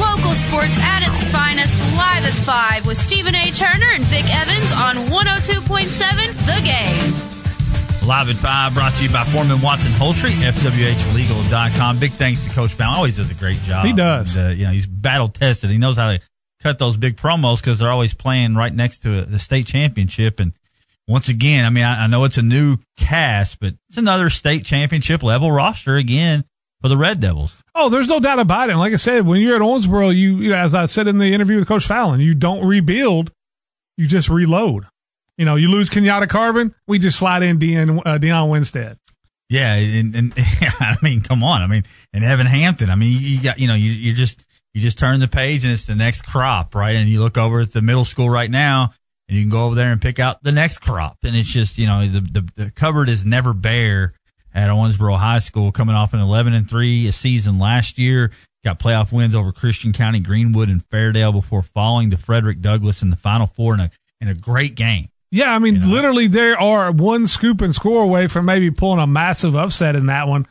Local 0.00 0.34
sports 0.34 0.78
at 0.80 1.02
its 1.06 1.22
finest, 1.24 1.74
live 1.98 2.24
at 2.24 2.32
5 2.32 2.86
with 2.86 2.96
Stephen 2.96 3.34
A. 3.34 3.50
Turner 3.50 3.90
and 3.92 4.04
Vic 4.04 4.24
Evans 4.34 4.72
on 4.72 4.94
102.7 5.12 6.32
The 6.46 6.62
Game. 6.64 7.35
Live 8.06 8.30
at 8.30 8.36
5 8.36 8.72
brought 8.74 8.94
to 8.94 9.02
you 9.02 9.10
by 9.10 9.24
Foreman 9.24 9.60
Watson 9.60 9.90
Holtrey, 9.90 10.30
FWHlegal.com. 10.30 11.98
Big 11.98 12.12
thanks 12.12 12.44
to 12.44 12.50
Coach 12.50 12.78
Bound. 12.78 12.96
Always 12.96 13.16
does 13.16 13.32
a 13.32 13.34
great 13.34 13.60
job. 13.62 13.84
He 13.84 13.92
does. 13.92 14.36
And, 14.36 14.46
uh, 14.46 14.50
you 14.50 14.64
know, 14.64 14.70
he's 14.70 14.86
battle 14.86 15.26
tested. 15.26 15.70
He 15.70 15.78
knows 15.78 15.96
how 15.96 16.12
to 16.12 16.20
cut 16.62 16.78
those 16.78 16.96
big 16.96 17.16
promos 17.16 17.60
because 17.60 17.80
they're 17.80 17.90
always 17.90 18.14
playing 18.14 18.54
right 18.54 18.72
next 18.72 19.00
to 19.00 19.24
the 19.24 19.40
state 19.40 19.66
championship. 19.66 20.38
And 20.38 20.52
once 21.08 21.28
again, 21.28 21.64
I 21.64 21.70
mean, 21.70 21.82
I, 21.82 22.04
I 22.04 22.06
know 22.06 22.22
it's 22.22 22.38
a 22.38 22.42
new 22.42 22.78
cast, 22.96 23.58
but 23.58 23.74
it's 23.88 23.98
another 23.98 24.30
state 24.30 24.64
championship 24.64 25.24
level 25.24 25.50
roster 25.50 25.96
again 25.96 26.44
for 26.80 26.88
the 26.88 26.96
Red 26.96 27.18
Devils. 27.18 27.64
Oh, 27.74 27.88
there's 27.88 28.06
no 28.06 28.20
doubt 28.20 28.38
about 28.38 28.68
it. 28.68 28.72
And 28.72 28.80
like 28.80 28.92
I 28.92 28.96
said, 28.96 29.26
when 29.26 29.40
you're 29.40 29.56
at 29.56 29.62
Owensboro, 29.62 30.14
you, 30.14 30.36
you 30.36 30.50
know, 30.50 30.58
as 30.58 30.76
I 30.76 30.86
said 30.86 31.08
in 31.08 31.18
the 31.18 31.34
interview 31.34 31.56
with 31.58 31.66
Coach 31.66 31.88
Fallin, 31.88 32.20
you 32.20 32.34
don't 32.34 32.64
rebuild, 32.64 33.32
you 33.96 34.06
just 34.06 34.28
reload. 34.28 34.86
You 35.38 35.44
know, 35.44 35.56
you 35.56 35.70
lose 35.70 35.90
Kenyatta 35.90 36.28
Carbon, 36.28 36.74
we 36.86 36.98
just 36.98 37.18
slide 37.18 37.42
in 37.42 37.58
Dion, 37.58 38.00
uh, 38.04 38.18
Dion 38.18 38.48
Winstead. 38.48 38.98
Yeah, 39.48 39.74
and, 39.74 40.14
and 40.14 40.34
I 40.36 40.96
mean, 41.02 41.20
come 41.20 41.44
on. 41.44 41.62
I 41.62 41.66
mean, 41.66 41.84
and 42.12 42.24
Evan 42.24 42.46
Hampton. 42.46 42.90
I 42.90 42.96
mean, 42.96 43.16
you 43.20 43.42
got 43.42 43.58
you 43.58 43.68
know, 43.68 43.74
you 43.74 43.90
you 43.90 44.12
just 44.12 44.44
you 44.74 44.80
just 44.80 44.98
turn 44.98 45.20
the 45.20 45.28
page 45.28 45.64
and 45.64 45.72
it's 45.72 45.86
the 45.86 45.94
next 45.94 46.22
crop, 46.22 46.74
right? 46.74 46.96
And 46.96 47.08
you 47.08 47.20
look 47.20 47.38
over 47.38 47.60
at 47.60 47.72
the 47.72 47.82
middle 47.82 48.04
school 48.04 48.28
right 48.28 48.50
now, 48.50 48.92
and 49.28 49.36
you 49.36 49.42
can 49.42 49.50
go 49.50 49.66
over 49.66 49.74
there 49.74 49.92
and 49.92 50.02
pick 50.02 50.18
out 50.18 50.42
the 50.42 50.52
next 50.52 50.78
crop. 50.78 51.18
And 51.22 51.36
it's 51.36 51.52
just 51.52 51.78
you 51.78 51.86
know, 51.86 52.06
the 52.06 52.20
the, 52.20 52.64
the 52.64 52.70
cupboard 52.72 53.08
is 53.08 53.24
never 53.24 53.52
bare 53.52 54.14
at 54.52 54.70
Owensboro 54.70 55.16
High 55.16 55.38
School, 55.38 55.70
coming 55.70 55.94
off 55.94 56.14
an 56.14 56.20
11 56.20 56.54
and 56.54 56.68
three 56.68 57.06
a 57.06 57.12
season 57.12 57.58
last 57.58 57.98
year. 57.98 58.32
Got 58.64 58.80
playoff 58.80 59.12
wins 59.12 59.34
over 59.34 59.52
Christian 59.52 59.92
County, 59.92 60.18
Greenwood, 60.18 60.70
and 60.70 60.82
Fairdale 60.88 61.32
before 61.32 61.62
falling 61.62 62.10
to 62.10 62.16
Frederick 62.16 62.60
Douglass 62.60 63.00
in 63.00 63.10
the 63.10 63.16
Final 63.16 63.46
Four 63.46 63.74
in 63.74 63.80
a 63.80 63.90
in 64.20 64.28
a 64.28 64.34
great 64.34 64.74
game. 64.74 65.08
Yeah, 65.36 65.54
I 65.54 65.58
mean, 65.58 65.74
you 65.74 65.80
know? 65.80 65.86
literally, 65.88 66.28
there 66.28 66.58
are 66.58 66.90
one 66.90 67.26
scoop 67.26 67.60
and 67.60 67.74
score 67.74 68.02
away 68.02 68.26
from 68.26 68.46
maybe 68.46 68.70
pulling 68.70 69.00
a 69.00 69.06
massive 69.06 69.54
upset 69.54 69.94
in 69.94 70.06
that 70.06 70.28
one. 70.28 70.46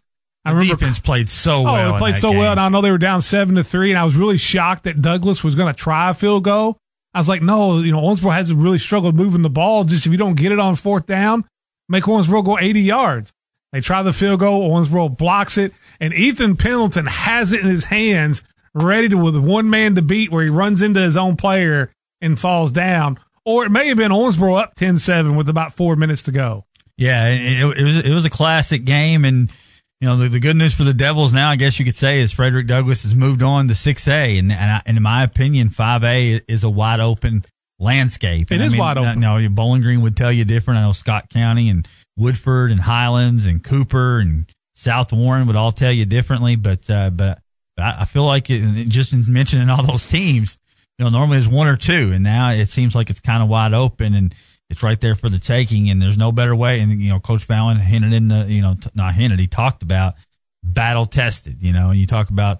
I 0.45 0.51
the 0.51 0.57
remember 0.59 0.75
defense 0.75 0.99
played 0.99 1.27
so 1.27 1.61
oh, 1.61 1.63
well. 1.63 1.89
Oh, 1.89 1.93
they 1.93 1.99
played 1.99 2.15
so 2.15 2.29
game. 2.29 2.37
well, 2.37 2.51
and 2.51 2.59
I 2.59 2.69
know 2.69 2.81
they 2.81 2.91
were 2.91 2.99
down 2.99 3.23
seven 3.23 3.55
to 3.55 3.63
three, 3.63 3.89
and 3.89 3.97
I 3.97 4.05
was 4.05 4.15
really 4.15 4.37
shocked 4.37 4.83
that 4.83 5.01
Douglass 5.01 5.43
was 5.43 5.55
going 5.55 5.73
to 5.73 5.77
try 5.77 6.11
a 6.11 6.13
field 6.13 6.43
goal. 6.43 6.77
I 7.15 7.19
was 7.19 7.27
like, 7.27 7.41
no, 7.41 7.79
you 7.79 7.91
know, 7.91 8.01
Owensboro 8.01 8.31
has 8.31 8.53
really 8.53 8.77
struggled 8.77 9.15
moving 9.15 9.41
the 9.41 9.49
ball. 9.49 9.85
Just 9.85 10.05
if 10.05 10.11
you 10.11 10.19
don't 10.19 10.37
get 10.37 10.51
it 10.51 10.59
on 10.59 10.75
fourth 10.75 11.07
down, 11.07 11.45
make 11.89 12.03
Owensboro 12.03 12.45
go 12.45 12.59
80 12.59 12.81
yards. 12.81 13.33
They 13.71 13.81
try 13.81 14.03
the 14.03 14.13
field 14.13 14.41
goal. 14.41 14.69
Owensboro 14.69 15.17
blocks 15.17 15.57
it, 15.57 15.73
and 15.99 16.13
Ethan 16.13 16.57
Pendleton 16.57 17.07
has 17.07 17.53
it 17.53 17.61
in 17.61 17.67
his 17.67 17.85
hands, 17.85 18.43
ready 18.75 19.09
to 19.09 19.17
with 19.17 19.35
one 19.35 19.67
man 19.71 19.95
to 19.95 20.03
beat, 20.03 20.29
where 20.29 20.43
he 20.43 20.51
runs 20.51 20.83
into 20.83 20.99
his 20.99 21.17
own 21.17 21.37
player 21.37 21.91
and 22.21 22.39
falls 22.39 22.71
down 22.71 23.17
or 23.45 23.65
it 23.65 23.69
may 23.69 23.87
have 23.87 23.97
been 23.97 24.11
Owensboro 24.11 24.59
up 24.59 24.75
10-7 24.75 25.37
with 25.37 25.47
about 25.47 25.73
four 25.73 25.95
minutes 25.95 26.23
to 26.23 26.31
go. 26.31 26.65
Yeah, 26.97 27.27
it, 27.27 27.77
it, 27.77 27.83
was 27.83 27.97
it 27.97 28.13
was 28.13 28.25
a 28.25 28.29
classic 28.29 28.85
game, 28.85 29.25
and 29.25 29.51
you 29.99 30.07
know 30.07 30.15
the, 30.15 30.29
the, 30.29 30.39
good 30.39 30.55
news 30.55 30.73
for 30.73 30.85
the 30.85 30.93
Devils 30.93 31.33
now, 31.33 31.49
I 31.49 31.57
guess 31.57 31.77
you 31.77 31.83
could 31.83 31.95
say, 31.95 32.21
is 32.21 32.31
Frederick 32.31 32.67
Douglass 32.67 33.03
has 33.03 33.15
moved 33.15 33.41
on 33.41 33.67
to 33.67 33.75
six 33.75 34.07
A, 34.07 34.37
and, 34.37 34.51
and, 34.51 34.71
I, 34.71 34.81
and, 34.85 34.95
in 34.95 35.03
my 35.03 35.23
opinion, 35.23 35.69
five 35.69 36.05
A 36.05 36.41
is 36.47 36.63
a 36.63 36.69
wide 36.69 37.01
open 37.01 37.43
landscape. 37.79 38.49
It 38.49 38.55
and 38.55 38.63
is 38.63 38.71
I 38.71 38.71
mean, 38.71 38.79
wide 38.79 38.97
open. 38.97 39.19
No, 39.19 39.45
Bowling 39.49 39.81
Green 39.81 40.01
would 40.01 40.15
tell 40.15 40.31
you 40.31 40.45
different. 40.45 40.79
I 40.79 40.83
know 40.83 40.93
Scott 40.93 41.29
County 41.29 41.69
and 41.69 41.85
Woodford 42.15 42.71
and 42.71 42.79
Highlands 42.79 43.45
and 43.45 43.61
Cooper 43.61 44.19
and 44.19 44.49
South 44.73 45.11
Warren 45.11 45.47
would 45.47 45.57
all 45.57 45.73
tell 45.73 45.91
you 45.91 46.05
differently, 46.05 46.55
but 46.55 46.89
uh, 46.89 47.09
but, 47.09 47.39
but 47.75 47.83
I 47.99 48.05
feel 48.05 48.23
like 48.23 48.49
it, 48.49 48.87
just 48.87 49.13
mentioning 49.27 49.69
all 49.69 49.85
those 49.85 50.05
teams 50.05 50.57
you 50.97 51.05
know, 51.05 51.09
normally 51.09 51.37
it's 51.37 51.47
one 51.47 51.67
or 51.67 51.75
two, 51.75 52.11
and 52.13 52.23
now 52.23 52.51
it 52.51 52.67
seems 52.67 52.95
like 52.95 53.09
it's 53.09 53.19
kind 53.19 53.43
of 53.43 53.49
wide 53.49 53.73
open 53.73 54.13
and 54.13 54.33
it's 54.69 54.81
right 54.81 54.99
there 54.99 55.15
for 55.15 55.29
the 55.29 55.39
taking. 55.39 55.89
And 55.89 56.01
there's 56.01 56.17
no 56.17 56.31
better 56.31 56.55
way. 56.55 56.79
And 56.79 57.01
you 57.01 57.09
know, 57.09 57.19
Coach 57.19 57.47
Fallin 57.47 57.79
hinted 57.79 58.13
in 58.13 58.29
the, 58.29 58.45
you 58.47 58.61
know, 58.61 58.75
t- 58.75 58.89
not 58.95 59.13
hinted, 59.13 59.39
he 59.39 59.47
talked 59.47 59.83
about 59.83 60.15
battle 60.63 61.05
tested. 61.05 61.57
You 61.61 61.73
know, 61.73 61.89
and 61.89 61.99
you 61.99 62.07
talk 62.07 62.29
about, 62.29 62.59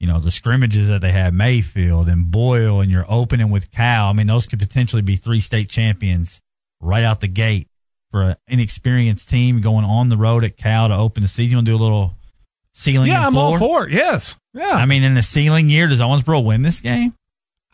you 0.00 0.06
know, 0.06 0.18
the 0.18 0.30
scrimmages 0.30 0.88
that 0.88 1.02
they 1.02 1.12
had 1.12 1.34
Mayfield 1.34 2.08
and 2.08 2.30
Boyle, 2.30 2.80
and 2.80 2.90
you're 2.90 3.06
opening 3.08 3.50
with 3.50 3.70
Cal. 3.70 4.06
I 4.06 4.12
mean, 4.14 4.26
those 4.26 4.46
could 4.46 4.58
potentially 4.58 5.02
be 5.02 5.16
three 5.16 5.40
state 5.40 5.68
champions 5.68 6.40
right 6.80 7.04
out 7.04 7.20
the 7.20 7.28
gate 7.28 7.68
for 8.10 8.22
an 8.22 8.36
inexperienced 8.48 9.28
team 9.28 9.60
going 9.60 9.84
on 9.84 10.08
the 10.08 10.16
road 10.16 10.44
at 10.44 10.56
Cal 10.56 10.88
to 10.88 10.96
open 10.96 11.22
the 11.22 11.28
season. 11.28 11.58
To 11.58 11.64
do 11.64 11.76
a 11.76 11.76
little 11.76 12.14
ceiling? 12.72 13.08
Yeah, 13.08 13.26
I'm 13.26 13.32
floor? 13.32 13.52
all 13.52 13.58
for 13.58 13.86
it. 13.86 13.92
Yes. 13.92 14.38
Yeah. 14.54 14.72
I 14.72 14.86
mean, 14.86 15.02
in 15.02 15.16
a 15.18 15.22
ceiling 15.22 15.68
year, 15.68 15.86
does 15.86 16.00
Owensboro 16.00 16.42
win 16.42 16.62
this 16.62 16.80
game? 16.80 17.14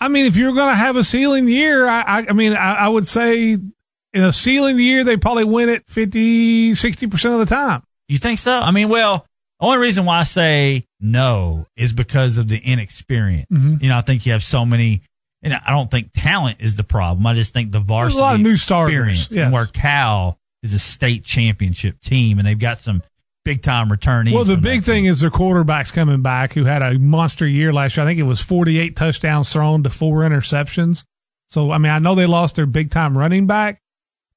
I 0.00 0.08
mean, 0.08 0.26
if 0.26 0.36
you're 0.36 0.54
going 0.54 0.70
to 0.70 0.76
have 0.76 0.96
a 0.96 1.04
ceiling 1.04 1.48
year, 1.48 1.86
I, 1.86 2.00
I, 2.00 2.26
I 2.30 2.32
mean, 2.32 2.54
I, 2.54 2.74
I, 2.86 2.88
would 2.88 3.06
say 3.06 3.52
in 3.52 3.70
a 4.14 4.32
ceiling 4.32 4.78
year, 4.78 5.04
they 5.04 5.16
probably 5.16 5.44
win 5.44 5.68
it 5.68 5.84
50, 5.88 6.72
60% 6.72 7.32
of 7.32 7.38
the 7.38 7.46
time. 7.46 7.82
You 8.08 8.18
think 8.18 8.38
so? 8.38 8.52
I 8.52 8.70
mean, 8.70 8.88
well, 8.88 9.26
the 9.60 9.66
only 9.66 9.78
reason 9.78 10.06
why 10.06 10.20
I 10.20 10.22
say 10.22 10.84
no 11.00 11.66
is 11.76 11.92
because 11.92 12.38
of 12.38 12.48
the 12.48 12.58
inexperience. 12.58 13.46
Mhm. 13.52 13.82
You 13.82 13.90
know, 13.90 13.98
I 13.98 14.00
think 14.00 14.24
you 14.24 14.32
have 14.32 14.42
so 14.42 14.64
many, 14.64 15.02
and 15.42 15.52
I 15.54 15.70
don't 15.70 15.90
think 15.90 16.10
talent 16.14 16.60
is 16.60 16.76
the 16.76 16.82
problem. 16.82 17.26
I 17.26 17.34
just 17.34 17.52
think 17.52 17.70
the 17.70 17.80
varsity 17.80 18.20
lot 18.20 18.34
of 18.36 18.40
new 18.40 18.56
starters, 18.56 18.94
experience, 18.94 19.30
yes. 19.30 19.44
and 19.44 19.52
where 19.52 19.66
Cal 19.66 20.38
is 20.62 20.72
a 20.72 20.78
state 20.78 21.24
championship 21.24 22.00
team, 22.00 22.38
and 22.38 22.48
they've 22.48 22.58
got 22.58 22.80
some 22.80 23.02
big 23.44 23.62
time 23.62 23.88
returnees. 23.88 24.32
Well, 24.32 24.44
the 24.44 24.56
big 24.56 24.82
thing 24.82 25.06
is 25.06 25.20
their 25.20 25.30
quarterback's 25.30 25.90
coming 25.90 26.22
back, 26.22 26.52
who 26.52 26.64
had 26.64 26.82
a 26.82 26.98
monster 26.98 27.46
year 27.46 27.72
last 27.72 27.96
year. 27.96 28.04
I 28.04 28.08
think 28.08 28.20
it 28.20 28.24
was 28.24 28.40
48 28.40 28.96
touchdowns 28.96 29.52
thrown 29.52 29.82
to 29.82 29.90
four 29.90 30.20
interceptions. 30.20 31.04
So, 31.48 31.72
I 31.72 31.78
mean, 31.78 31.90
I 31.90 31.98
know 31.98 32.14
they 32.14 32.26
lost 32.26 32.56
their 32.56 32.66
big 32.66 32.90
time 32.90 33.16
running 33.18 33.46
back, 33.46 33.80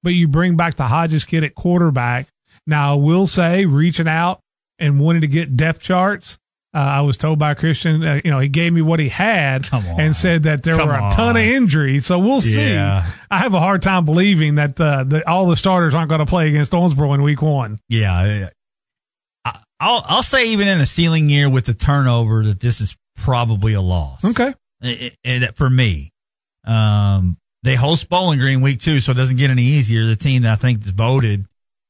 but 0.01 0.11
you 0.11 0.27
bring 0.27 0.55
back 0.55 0.75
the 0.75 0.87
Hodges 0.87 1.25
kid 1.25 1.43
at 1.43 1.55
quarterback. 1.55 2.27
Now, 2.65 2.93
I 2.93 2.95
will 2.95 3.27
say, 3.27 3.65
reaching 3.65 4.07
out 4.07 4.39
and 4.79 4.99
wanting 4.99 5.21
to 5.21 5.27
get 5.27 5.55
depth 5.55 5.81
charts. 5.81 6.39
Uh, 6.75 6.79
I 6.79 7.01
was 7.01 7.17
told 7.17 7.37
by 7.37 7.53
Christian, 7.53 8.03
uh, 8.03 8.19
you 8.25 8.31
know, 8.31 8.39
he 8.39 8.49
gave 8.49 8.73
me 8.73 8.81
what 8.81 8.99
he 8.99 9.09
had 9.09 9.67
and 9.71 10.15
said 10.15 10.43
that 10.43 10.63
there 10.63 10.75
Come 10.75 10.87
were 10.87 10.95
a 10.95 11.11
ton 11.13 11.37
of 11.37 11.43
injuries. 11.43 12.07
So 12.07 12.17
we'll 12.17 12.41
see. 12.41 12.73
Yeah. 12.73 13.05
I 13.29 13.37
have 13.37 13.53
a 13.53 13.59
hard 13.59 13.83
time 13.83 14.05
believing 14.05 14.55
that 14.55 14.81
uh, 14.81 15.03
the, 15.03 15.29
all 15.29 15.45
the 15.47 15.55
starters 15.55 15.93
aren't 15.93 16.09
going 16.09 16.17
to 16.19 16.25
play 16.25 16.47
against 16.47 16.71
Owensboro 16.71 17.13
in 17.13 17.21
week 17.21 17.43
one. 17.43 17.79
Yeah. 17.89 18.49
I'll, 19.79 20.03
I'll 20.07 20.23
say 20.23 20.49
even 20.51 20.67
in 20.67 20.79
a 20.79 20.85
ceiling 20.85 21.29
year 21.29 21.49
with 21.49 21.65
the 21.65 21.73
turnover 21.73 22.43
that 22.45 22.59
this 22.59 22.79
is 22.81 22.95
probably 23.17 23.73
a 23.73 23.81
loss. 23.81 24.23
Okay. 24.23 24.53
It- 24.81 25.15
it- 25.23 25.43
it- 25.43 25.55
for 25.55 25.69
me. 25.69 26.11
Um, 26.65 27.37
they 27.63 27.75
host 27.75 28.09
Bowling 28.09 28.39
Green 28.39 28.61
week 28.61 28.79
two, 28.79 28.99
so 28.99 29.11
it 29.11 29.15
doesn't 29.15 29.37
get 29.37 29.49
any 29.49 29.63
easier. 29.63 30.05
The 30.05 30.15
team 30.15 30.43
that 30.43 30.51
I 30.53 30.55
think 30.55 30.83
is 30.83 30.91
voted 30.91 31.45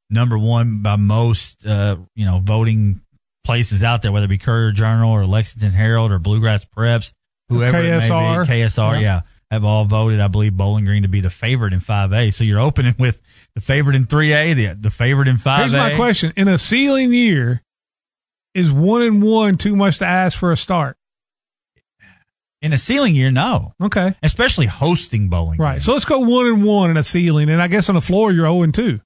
number 0.10 0.38
one 0.38 0.82
by 0.82 0.96
most, 0.96 1.66
uh, 1.66 1.98
you 2.16 2.26
know, 2.26 2.40
voting 2.44 3.02
places 3.44 3.84
out 3.84 4.02
there, 4.02 4.12
whether 4.12 4.26
it 4.26 4.30
be 4.30 4.38
Courier 4.38 4.72
Journal 4.72 5.12
or 5.12 5.26
Lexington 5.26 5.72
Herald 5.72 6.12
or 6.12 6.20
Bluegrass 6.20 6.66
Preps, 6.66 7.14
whoever 7.50 7.80
it 7.80 7.84
may 7.90 8.00
KSR. 8.00 8.46
be, 8.46 8.48
KSR, 8.54 8.94
Yeah. 8.96 9.00
yeah, 9.02 9.22
have 9.52 9.66
all 9.66 9.86
voted, 9.86 10.20
I 10.20 10.28
believe, 10.28 10.56
Bowling 10.56 10.86
Green 10.86 11.02
to 11.04 11.08
be 11.10 11.20
the 11.22 11.30
favorite 11.32 11.74
in 11.74 11.80
5A. 11.80 12.32
So 12.32 12.44
you're 12.44 12.60
opening 12.60 12.96
with 13.00 13.20
the 13.56 13.62
favorite 13.62 13.96
in 13.96 14.06
3A, 14.06 14.54
the, 14.54 14.76
the 14.80 14.92
favorite 14.92 15.28
in 15.28 15.38
5A. 15.38 15.60
Here's 15.62 15.74
my 15.74 15.96
question: 15.96 16.34
In 16.38 16.48
a 16.48 16.58
ceiling 16.58 17.14
year, 17.14 17.64
is 18.54 18.72
one 18.72 19.01
and 19.01 19.22
one 19.24 19.56
too 19.56 19.76
much 19.76 19.99
to 19.99 20.06
ask 20.06 20.38
for 20.38 20.51
a 20.51 20.58
start? 20.58 20.97
In 22.62 22.72
a 22.72 22.78
ceiling 22.78 23.14
year, 23.14 23.30
no. 23.30 23.74
Okay. 23.82 24.16
Especially 24.24 24.68
hosting 24.68 25.28
bowling. 25.28 25.60
Right. 25.60 25.82
So 25.82 25.91
let's 25.91 26.06
go 26.06 26.20
one 26.20 26.45
and 26.45 26.64
one 26.64 26.91
in 26.91 26.97
a 26.97 27.04
ceiling, 27.04 27.49
and 27.49 27.62
I 27.62 27.68
guess 27.68 27.89
on 27.89 27.95
the 27.95 28.01
floor 28.01 28.32
you're 28.32 28.45
zero 28.45 28.62
and 28.62 28.74
two. 28.74 29.01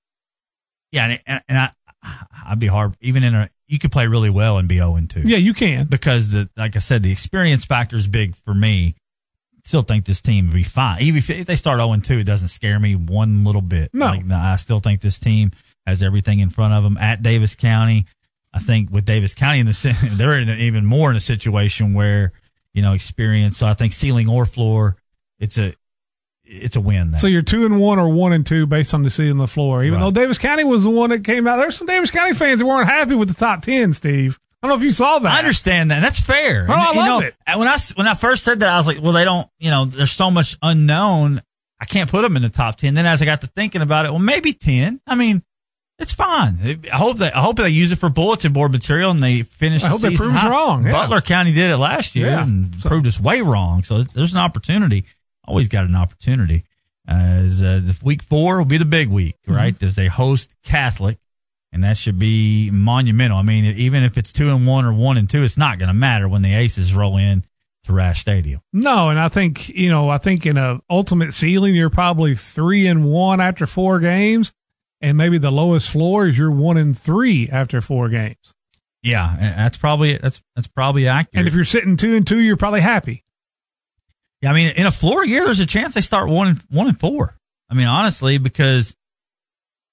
Yeah, 0.92 1.06
and, 1.08 1.20
and, 1.26 1.42
and 1.50 1.58
I, 1.58 1.72
I'd 2.46 2.60
be 2.60 2.68
hard 2.68 2.94
even 3.02 3.24
in 3.24 3.34
a. 3.34 3.50
You 3.68 3.80
could 3.80 3.92
play 3.92 4.06
really 4.08 4.30
well 4.30 4.60
and 4.60 4.68
be 4.70 4.78
zero 4.78 4.96
and 4.96 5.10
two. 5.10 5.22
Yeah, 5.22 5.38
you 5.38 5.56
can. 5.56 5.88
because 5.88 6.32
the 6.32 6.50
like 6.56 6.76
I 6.76 6.80
said, 6.80 7.02
the 7.02 7.12
experience 7.12 7.66
factor 7.66 7.96
is 7.96 8.08
big 8.08 8.36
for 8.36 8.54
me. 8.54 8.96
Still 9.66 9.82
think 9.82 10.06
this 10.06 10.22
team 10.22 10.46
would 10.48 10.54
be 10.56 10.64
fine. 10.64 11.02
Even 11.02 11.18
if, 11.18 11.30
if 11.30 11.46
they 11.48 11.56
start 11.56 11.80
zero 11.80 11.92
and 11.94 12.06
two, 12.06 12.20
it 12.20 12.24
doesn't 12.26 12.50
scare 12.50 12.80
me 12.80 12.96
one 12.96 13.44
little 13.44 13.62
bit. 13.64 13.90
No. 13.92 14.06
Like, 14.06 14.30
I 14.32 14.56
still 14.58 14.80
think 14.80 15.02
this 15.02 15.18
team 15.18 15.52
has 15.88 16.04
everything 16.04 16.40
in 16.40 16.52
front 16.52 16.74
of 16.76 16.84
them 16.84 16.98
at 16.98 17.24
Daviess 17.24 17.58
County. 17.58 18.06
I 18.58 18.64
think 18.64 18.92
with 18.92 19.06
Daviess 19.06 19.36
County 19.36 19.60
in 19.60 19.66
the 19.66 20.10
they're 20.14 20.38
in 20.40 20.50
even 20.50 20.86
more 20.86 21.10
in 21.12 21.18
a 21.18 21.22
situation 21.22 21.94
where 21.94 22.32
you 22.74 22.82
know 22.82 22.94
experience. 22.94 23.58
So 23.58 23.68
I 23.68 23.74
think 23.74 23.94
ceiling 23.94 24.28
or 24.28 24.46
floor, 24.46 24.98
it's 25.40 25.58
a 25.58 25.74
it's 26.44 26.76
a 26.76 26.82
win. 26.82 27.12
There. 27.12 27.20
So 27.20 27.28
you're 27.28 27.42
two 27.42 27.66
and 27.66 27.80
one 27.80 28.00
or 28.00 28.10
one 28.10 28.32
and 28.34 28.46
two 28.46 28.66
based 28.66 28.94
on 28.94 29.04
the 29.04 29.10
ceiling 29.10 29.38
the 29.38 29.48
floor. 29.48 29.84
Even 29.84 30.00
Right. 30.00 30.14
though 30.14 30.22
Daviess 30.22 30.40
County 30.40 30.64
was 30.64 30.84
the 30.84 30.90
one 30.90 31.10
that 31.10 31.24
came 31.26 31.46
out, 31.48 31.58
there's 31.58 31.78
some 31.78 31.88
Daviess 31.88 32.12
County 32.12 32.34
fans 32.34 32.60
that 32.60 32.66
weren't 32.66 32.88
happy 32.88 33.16
with 33.16 33.28
the 33.28 33.34
top 33.36 33.64
ten. 33.64 33.92
Steve, 33.94 34.40
I 34.62 34.68
don't 34.68 34.76
know 34.78 34.78
if 34.78 34.84
you 34.84 34.92
saw 34.92 35.20
that. 35.20 35.32
I 35.34 35.40
understand 35.40 35.92
that. 35.92 36.00
That's 36.02 36.20
fair. 36.20 36.66
Oh, 36.70 36.74
I 36.74 36.86
And, 36.88 36.96
you 36.96 37.02
love 37.02 37.22
know, 37.22 37.28
it. 37.28 37.36
When 37.58 37.68
I 37.68 37.78
when 37.96 38.08
I 38.08 38.16
first 38.16 38.44
said 38.44 38.62
that, 38.62 38.70
I 38.70 38.78
was 38.78 38.88
like, 38.88 39.02
well, 39.02 39.12
they 39.14 39.26
don't. 39.26 39.48
You 39.60 39.72
know, 39.72 39.86
there's 39.86 40.12
so 40.12 40.32
much 40.32 40.58
unknown. 40.62 41.42
I 41.80 41.86
can't 41.86 42.10
put 42.10 42.22
them 42.24 42.36
in 42.36 42.42
the 42.42 42.50
top 42.50 42.78
ten. 42.78 42.94
Then 42.96 43.06
as 43.06 43.22
I 43.22 43.26
got 43.26 43.42
to 43.42 43.48
thinking 43.48 43.82
about 43.82 44.06
it, 44.06 44.12
well, 44.12 44.20
maybe 44.20 44.54
ten. 44.54 45.00
I 45.06 45.16
mean, 45.16 45.44
it's 46.00 46.14
fine. 46.14 46.58
I 46.92 46.96
hope 46.98 47.18
that 47.18 47.36
I 47.36 47.42
hope 47.42 47.58
they 47.58 47.70
use 47.70 47.92
it 47.92 47.98
for 47.98 48.10
bulletin 48.10 48.54
board 48.54 48.72
material 48.72 49.12
and 49.12 49.22
they 49.24 49.42
finish. 49.44 49.84
I 49.84 49.88
the 49.88 49.92
hope 49.94 50.02
they 50.02 50.16
prove 50.16 50.34
wrong, 50.34 50.86
yeah. 50.86 50.92
Butler 50.92 51.22
County 51.22 51.54
did 51.54 51.72
it 51.72 51.78
last 51.78 52.16
year 52.16 52.28
Yeah. 52.28 52.44
and 52.44 52.80
proved 52.82 53.08
us 53.08 53.20
way 53.20 53.42
wrong. 53.42 53.84
So 53.84 54.04
there's 54.04 54.32
an 54.34 54.40
opportunity. 54.40 55.06
Always 55.48 55.68
got 55.68 55.86
an 55.86 55.96
opportunity. 55.96 56.66
As 57.08 57.64
uh, 57.64 57.80
the 57.84 57.98
week 58.04 58.22
four 58.22 58.58
will 58.58 58.66
be 58.66 58.78
the 58.78 58.86
big 58.86 59.08
week, 59.10 59.36
Mm-hmm. 59.48 59.56
right? 59.56 59.84
As 59.84 59.96
they 59.96 60.08
host 60.08 60.54
Catholic 60.64 61.18
and 61.72 61.84
that 61.84 61.98
should 61.98 62.20
be 62.20 62.70
monumental. 62.72 63.38
I 63.38 63.44
mean, 63.44 63.66
even 63.66 64.04
if 64.04 64.18
it's 64.18 64.32
two 64.34 64.50
and 64.50 64.66
one 64.68 64.86
or 64.86 64.94
one 64.94 65.18
and 65.18 65.30
two, 65.30 65.44
it's 65.44 65.58
not 65.58 65.80
going 65.80 65.88
to 65.90 65.94
matter 65.94 66.28
when 66.28 66.42
the 66.42 66.54
Aces 66.56 66.94
roll 66.94 67.18
in 67.18 67.44
to 67.86 67.94
Rash 67.94 68.20
Stadium. 68.22 68.62
No, 68.74 69.10
and 69.10 69.18
I 69.20 69.30
think 69.30 69.70
you 69.70 69.90
know, 69.90 70.10
I 70.10 70.18
think 70.18 70.46
in 70.46 70.58
a 70.58 70.80
ultimate 70.90 71.34
ceiling, 71.34 71.76
you're 71.76 71.90
probably 71.90 72.36
three 72.36 72.88
and 72.88 73.06
one 73.06 73.40
after 73.42 73.66
four 73.66 74.00
games, 74.00 74.54
and 75.02 75.18
maybe 75.18 75.38
the 75.38 75.52
lowest 75.52 75.90
floor 75.92 76.28
is 76.28 76.38
you're 76.38 76.52
one 76.52 76.78
in 76.78 76.94
three 76.94 77.50
after 77.50 77.82
four 77.82 78.10
games. 78.10 78.54
Yeah, 79.04 79.36
that's 79.40 79.78
probably 79.78 80.18
that's 80.18 80.42
that's 80.56 80.68
probably 80.68 81.08
accurate. 81.08 81.36
And 81.40 81.48
if 81.48 81.54
you're 81.54 81.66
sitting 81.66 81.98
two 81.98 82.16
and 82.16 82.26
two, 82.28 82.40
you're 82.40 82.58
probably 82.58 82.82
happy. 82.82 83.24
yeah, 84.42 84.52
I 84.52 84.54
mean, 84.54 84.74
in 84.76 84.86
a 84.86 84.92
floor 84.92 85.26
year, 85.26 85.46
there's 85.46 85.60
a 85.60 85.66
chance 85.66 85.94
they 85.94 86.02
start 86.02 86.30
one 86.30 86.48
and 86.48 86.62
one 86.70 86.88
and 86.88 87.00
four. 87.00 87.36
I 87.70 87.76
mean, 87.76 87.88
honestly, 87.88 88.38
because 88.38 88.96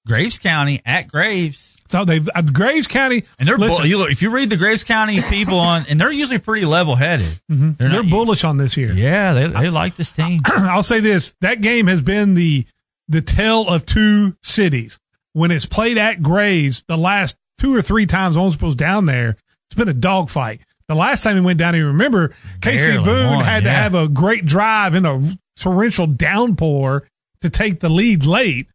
Graves 0.07 0.37
County 0.37 0.81
at 0.85 1.07
Graves, 1.07 1.77
So 1.89 2.05
they 2.05 2.19
uh, 2.35 2.41
Graves 2.41 2.87
County, 2.87 3.23
and 3.39 3.47
they're 3.47 3.57
Listen. 3.57 3.77
bull- 3.77 3.85
you 3.87 3.97
look 3.97 4.11
if 4.11 4.21
you 4.21 4.29
read 4.31 4.49
the 4.49 4.57
Graves 4.57 4.83
County 4.83 5.21
people 5.21 5.59
on, 5.59 5.85
and 5.89 5.99
they're 5.99 6.11
usually 6.11 6.39
pretty 6.39 6.65
level 6.65 6.95
headed. 6.95 7.25
Mhm. 7.51 7.77
They're 7.77 7.89
they're, 7.89 8.03
not- 8.03 8.11
bullish 8.11 8.43
on 8.43 8.57
this 8.57 8.75
year. 8.77 8.91
Yeah, 8.93 9.33
they 9.33 9.47
they 9.47 9.69
like 9.69 9.95
this 9.95 10.11
team. 10.11 10.41
I'll 10.45 10.83
say 10.83 10.99
this: 10.99 11.33
that 11.41 11.61
game 11.61 11.87
has 11.87 12.01
been 12.01 12.33
the 12.33 12.65
the 13.07 13.21
tale 13.21 13.67
of 13.67 13.85
two 13.85 14.35
cities. 14.41 14.99
When 15.33 15.51
it's 15.51 15.65
played 15.65 15.97
at 15.97 16.23
Graves, 16.23 16.83
the 16.87 16.97
last 16.97 17.35
two 17.57 17.75
or 17.75 17.81
three 17.81 18.05
times 18.05 18.37
Owensboro's 18.37 18.75
down 18.75 19.05
there, 19.05 19.37
it's 19.67 19.75
been 19.75 19.89
a 19.89 19.93
dogfight. 19.93 20.61
The 20.87 20.95
last 20.95 21.23
time 21.23 21.35
he 21.35 21.41
went 21.41 21.59
down, 21.59 21.75
you 21.75 21.87
remember 21.87 22.33
Casey 22.61 22.95
Boone 22.97 23.31
won, 23.31 23.45
had 23.45 23.63
to 23.63 23.69
have 23.71 23.95
a 23.95 24.07
great 24.07 24.45
drive 24.45 24.93
in 24.95 25.05
a 25.05 25.37
torrential 25.57 26.07
downpour 26.07 27.07
to 27.41 27.49
take 27.49 27.79
the 27.79 27.89
lead 27.89 28.25
late. 28.25 28.67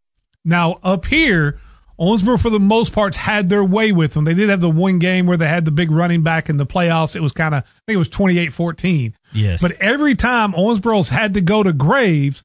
Now 0.44 0.78
up 0.82 1.06
here, 1.06 1.58
Owensboro 2.00 2.40
for 2.40 2.50
the 2.50 2.58
most 2.58 2.92
parts 2.92 3.16
had 3.18 3.48
their 3.48 3.62
way 3.64 3.92
with 3.92 4.14
them. 4.14 4.24
They 4.24 4.34
did 4.34 4.48
have 4.48 4.60
the 4.60 4.70
one 4.70 4.98
game 4.98 5.26
where 5.26 5.36
they 5.36 5.48
had 5.48 5.64
the 5.64 5.70
big 5.70 5.90
running 5.90 6.22
back 6.22 6.48
in 6.48 6.56
the 6.56 6.66
playoffs. 6.66 7.14
It 7.14 7.20
was 7.20 7.32
kind 7.32 7.54
of, 7.54 7.62
I 7.62 7.66
think 7.86 7.94
it 7.94 7.98
was 7.98 8.08
28-14. 8.08 9.12
Yes, 9.32 9.62
But 9.62 9.72
every 9.80 10.14
time 10.16 10.52
Owensboro's 10.52 11.10
had 11.10 11.34
to 11.34 11.40
go 11.40 11.62
to 11.62 11.72
Graves, 11.72 12.42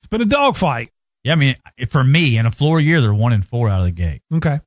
it's 0.00 0.08
been 0.08 0.22
a 0.22 0.26
dogfight. 0.26 0.90
Yeah, 1.24 1.32
I 1.32 1.36
mean, 1.36 1.56
for 1.88 2.04
me, 2.04 2.36
in 2.38 2.46
a 2.46 2.50
floor 2.50 2.78
year, 2.80 3.00
they're 3.00 3.12
one 3.14 3.32
and 3.32 3.44
four 3.44 3.68
out 3.68 3.80
of 3.80 3.86
the 3.86 3.92
gate. 3.92 4.20
Okay. 4.32 4.60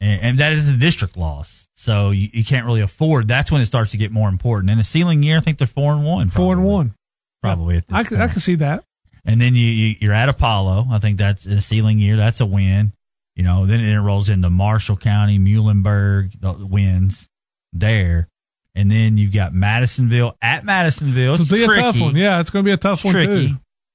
and, 0.00 0.22
and 0.22 0.38
that 0.38 0.52
is 0.52 0.68
a 0.72 0.76
district 0.76 1.16
loss. 1.16 1.68
So 1.74 2.10
you, 2.10 2.28
you 2.32 2.44
can't 2.44 2.64
really 2.66 2.80
afford. 2.80 3.28
That's 3.28 3.52
when 3.52 3.60
it 3.60 3.66
starts 3.66 3.90
to 3.90 3.96
get 3.96 4.10
more 4.12 4.28
important. 4.28 4.70
In 4.70 4.78
a 4.78 4.84
ceiling 4.84 5.22
year, 5.22 5.36
I 5.36 5.40
think 5.40 5.58
they're 5.58 5.66
four 5.66 5.92
and 5.92 6.04
one. 6.04 6.30
Four 6.30 6.52
and 6.54 6.64
one. 6.64 6.94
probably. 7.42 7.76
At 7.76 7.86
this 7.86 7.96
I 7.96 8.04
could, 8.04 8.20
I 8.20 8.28
could 8.28 8.42
see 8.42 8.54
that. 8.56 8.84
And 9.24 9.40
then 9.40 9.54
you, 9.54 9.66
you 9.66 9.94
you're 10.00 10.12
at 10.12 10.28
Apollo. 10.28 10.86
I 10.90 10.98
think 11.00 11.18
that's 11.18 11.44
a 11.44 11.60
ceiling 11.60 11.98
year. 11.98 12.16
That's 12.16 12.40
a 12.40 12.46
win. 12.46 12.92
You 13.36 13.44
know, 13.44 13.66
then 13.66 13.80
it 13.80 13.96
rolls 13.98 14.28
into 14.28 14.48
Marshall 14.50 14.96
County, 14.96 15.38
Muhlenberg, 15.38 16.40
the 16.40 16.66
wins 16.66 17.28
there, 17.72 18.28
and 18.74 18.90
then 18.90 19.16
you've 19.18 19.32
got 19.32 19.52
Madisonville 19.52 20.36
at 20.42 20.64
Madisonville. 20.64 21.34
It's 21.34 21.50
will 21.50 21.58
be 21.58 21.64
tricky. 21.64 21.80
a 21.80 21.84
tough 21.84 22.00
one. 22.00 22.16
Yeah, 22.16 22.40
it's 22.40 22.50
going 22.50 22.64
to 22.64 22.68
be 22.68 22.72
a 22.72 22.76
tough 22.76 22.98
It's 22.98 23.04
one 23.04 23.12
tricky. 23.12 23.48
too. 23.50 23.54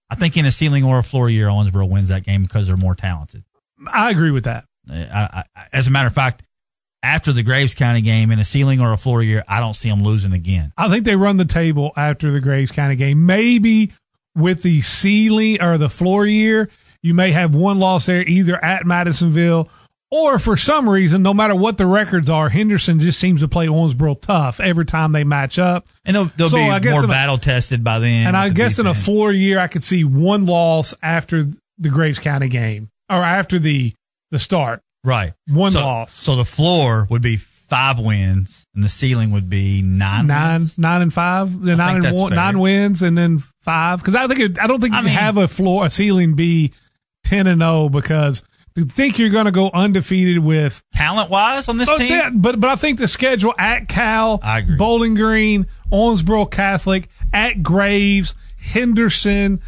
I 0.09 0.15
think 0.15 0.37
in 0.37 0.45
a 0.45 0.51
ceiling 0.51 0.83
or 0.83 0.99
a 0.99 1.03
floor 1.03 1.29
year, 1.29 1.47
Owensboro 1.47 1.89
wins 1.89 2.09
that 2.09 2.23
game 2.23 2.43
because 2.43 2.67
they're 2.67 2.77
more 2.77 2.95
talented. 2.95 3.43
I 3.91 4.11
agree 4.11 4.31
with 4.31 4.45
that. 4.45 4.65
I, 4.89 5.43
I, 5.55 5.65
as 5.71 5.87
a 5.87 5.91
matter 5.91 6.07
of 6.07 6.13
fact, 6.13 6.43
after 7.01 7.33
the 7.33 7.43
Graves 7.43 7.75
County 7.75 8.01
game 8.01 8.31
in 8.31 8.39
a 8.39 8.43
ceiling 8.43 8.79
or 8.79 8.93
a 8.93 8.97
floor 8.97 9.21
year, 9.21 9.43
I 9.47 9.59
don't 9.59 9.73
see 9.73 9.89
them 9.89 10.03
losing 10.03 10.33
again. 10.33 10.71
I 10.77 10.89
think 10.89 11.05
they 11.05 11.15
run 11.15 11.37
the 11.37 11.45
table 11.45 11.91
after 11.97 12.31
the 12.31 12.39
Graves 12.39 12.71
County 12.71 12.95
game. 12.95 13.25
Maybe 13.25 13.91
with 14.35 14.63
the 14.63 14.81
ceiling 14.81 15.61
or 15.61 15.77
the 15.77 15.89
floor 15.89 16.25
year, 16.25 16.69
you 17.01 17.13
may 17.13 17.31
have 17.31 17.55
one 17.55 17.79
loss 17.79 18.05
there, 18.05 18.23
either 18.25 18.63
at 18.63 18.85
Madisonville 18.85 19.69
or 20.13 20.37
for 20.37 20.55
some 20.55 20.87
reason, 20.87 21.23
no 21.23 21.33
matter 21.33 21.55
what 21.55 21.79
the 21.79 21.87
records 21.87 22.29
are, 22.29 22.47
Henderson 22.49 22.99
just 22.99 23.19
seems 23.19 23.41
to 23.41 23.47
play 23.47 23.65
Owensboro 23.65 24.21
tough 24.21 24.59
every 24.59 24.85
time 24.85 25.11
they 25.11 25.23
match 25.23 25.57
up. 25.57 25.87
And 26.05 26.15
they'll, 26.15 26.25
they'll 26.25 26.49
So 26.49 26.57
be 26.57 26.63
I 26.69 26.77
guess 26.79 26.99
more 26.99 27.07
battle 27.07 27.37
tested 27.37 27.83
by 27.83 27.97
then. 27.97 28.27
And 28.27 28.37
I 28.37 28.49
the 28.49 28.53
guess 28.53 28.77
in 28.77 28.85
a 28.85 28.93
four 28.93 29.31
year, 29.31 29.57
I 29.57 29.65
could 29.67 29.83
see 29.83 30.03
one 30.03 30.45
loss 30.45 30.93
after 31.01 31.45
the 31.79 31.89
Graves 31.89 32.19
County 32.19 32.47
game 32.47 32.89
or 33.09 33.15
after 33.17 33.57
the 33.57 33.93
the 34.29 34.37
start. 34.37 34.81
right 35.03 35.33
One 35.49 35.71
so, 35.71 35.81
loss. 35.81 36.13
So 36.13 36.35
the 36.35 36.45
floor 36.45 37.07
would 37.09 37.23
be 37.23 37.37
five 37.37 37.97
wins, 37.97 38.67
and 38.75 38.83
the 38.83 38.89
ceiling 38.89 39.31
would 39.31 39.49
be 39.49 39.81
nine. 39.81 40.27
nine, 40.27 40.59
wins. 40.59 40.77
nine 40.77 41.01
and 41.01 41.11
five, 41.13 41.59
then 41.63 41.77
nine 41.77 42.05
and 42.05 42.15
one, 42.15 42.29
fair. 42.29 42.35
nine 42.35 42.59
wins, 42.59 43.01
and 43.01 43.17
then 43.17 43.39
five. 43.61 43.97
Because 43.99 44.13
I 44.13 44.27
think 44.27 44.39
it, 44.39 44.59
I 44.59 44.67
don't 44.67 44.79
think 44.79 44.93
you 44.93 44.99
I 44.99 45.01
can 45.01 45.05
mean- 45.09 45.15
have 45.17 45.37
a 45.37 45.47
floor, 45.47 45.87
a 45.87 45.89
ceiling 45.89 46.35
be 46.35 46.71
ten 47.23 47.47
and 47.47 47.61
zero 47.61 47.89
because 47.89 48.43
to 48.75 48.85
think 48.85 49.19
you're 49.19 49.29
going 49.29 49.45
to 49.45 49.51
go 49.51 49.69
undefeated 49.73 50.39
with 50.39 50.83
talent 50.93 51.29
wise 51.29 51.69
on 51.69 51.77
this 51.77 51.89
Oh, 51.89 51.97
team. 51.97 52.09
yeah, 52.09 52.29
but 52.33 52.59
but 52.59 52.69
I 52.69 52.75
think 52.75 52.99
the 52.99 53.07
schedule 53.07 53.53
at 53.57 53.87
Cal, 53.87 54.39
I 54.41 54.59
agree. 54.59 54.75
Bowling 54.77 55.13
Green, 55.15 55.67
Owensboro 55.91 56.49
Catholic, 56.49 57.07
at 57.31 57.61
Graves, 57.63 58.33
Henderson. 58.57 59.61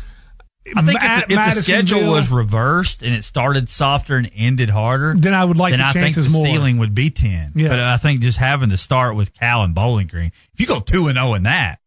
I 0.75 0.81
think 0.81 0.97
if, 0.99 1.27
the, 1.27 1.33
if 1.35 1.45
the 1.45 1.61
schedule 1.61 2.07
was 2.07 2.31
reversed 2.31 3.03
and 3.03 3.13
it 3.13 3.23
started 3.23 3.69
softer 3.69 4.15
and 4.17 4.31
ended 4.35 4.71
harder, 4.71 5.13
then 5.15 5.35
I 5.35 5.45
would 5.45 5.57
like 5.57 5.73
then 5.73 5.79
the 5.79 5.85
I 5.85 5.93
think 5.93 6.15
the 6.15 6.27
more. 6.27 6.43
ceiling 6.47 6.79
would 6.79 6.95
be 6.95 7.11
ten. 7.11 7.51
Yes. 7.53 7.69
But 7.69 7.79
I 7.79 7.97
think 7.97 8.21
just 8.21 8.39
having 8.39 8.69
to 8.71 8.77
start 8.77 9.15
with 9.15 9.31
Cal 9.35 9.63
and 9.63 9.75
Bowling 9.75 10.07
Green, 10.07 10.31
if 10.53 10.59
you 10.59 10.65
go 10.65 10.79
two 10.79 11.07
and 11.07 11.17
zero 11.19 11.35
in 11.35 11.43
that, 11.43 11.77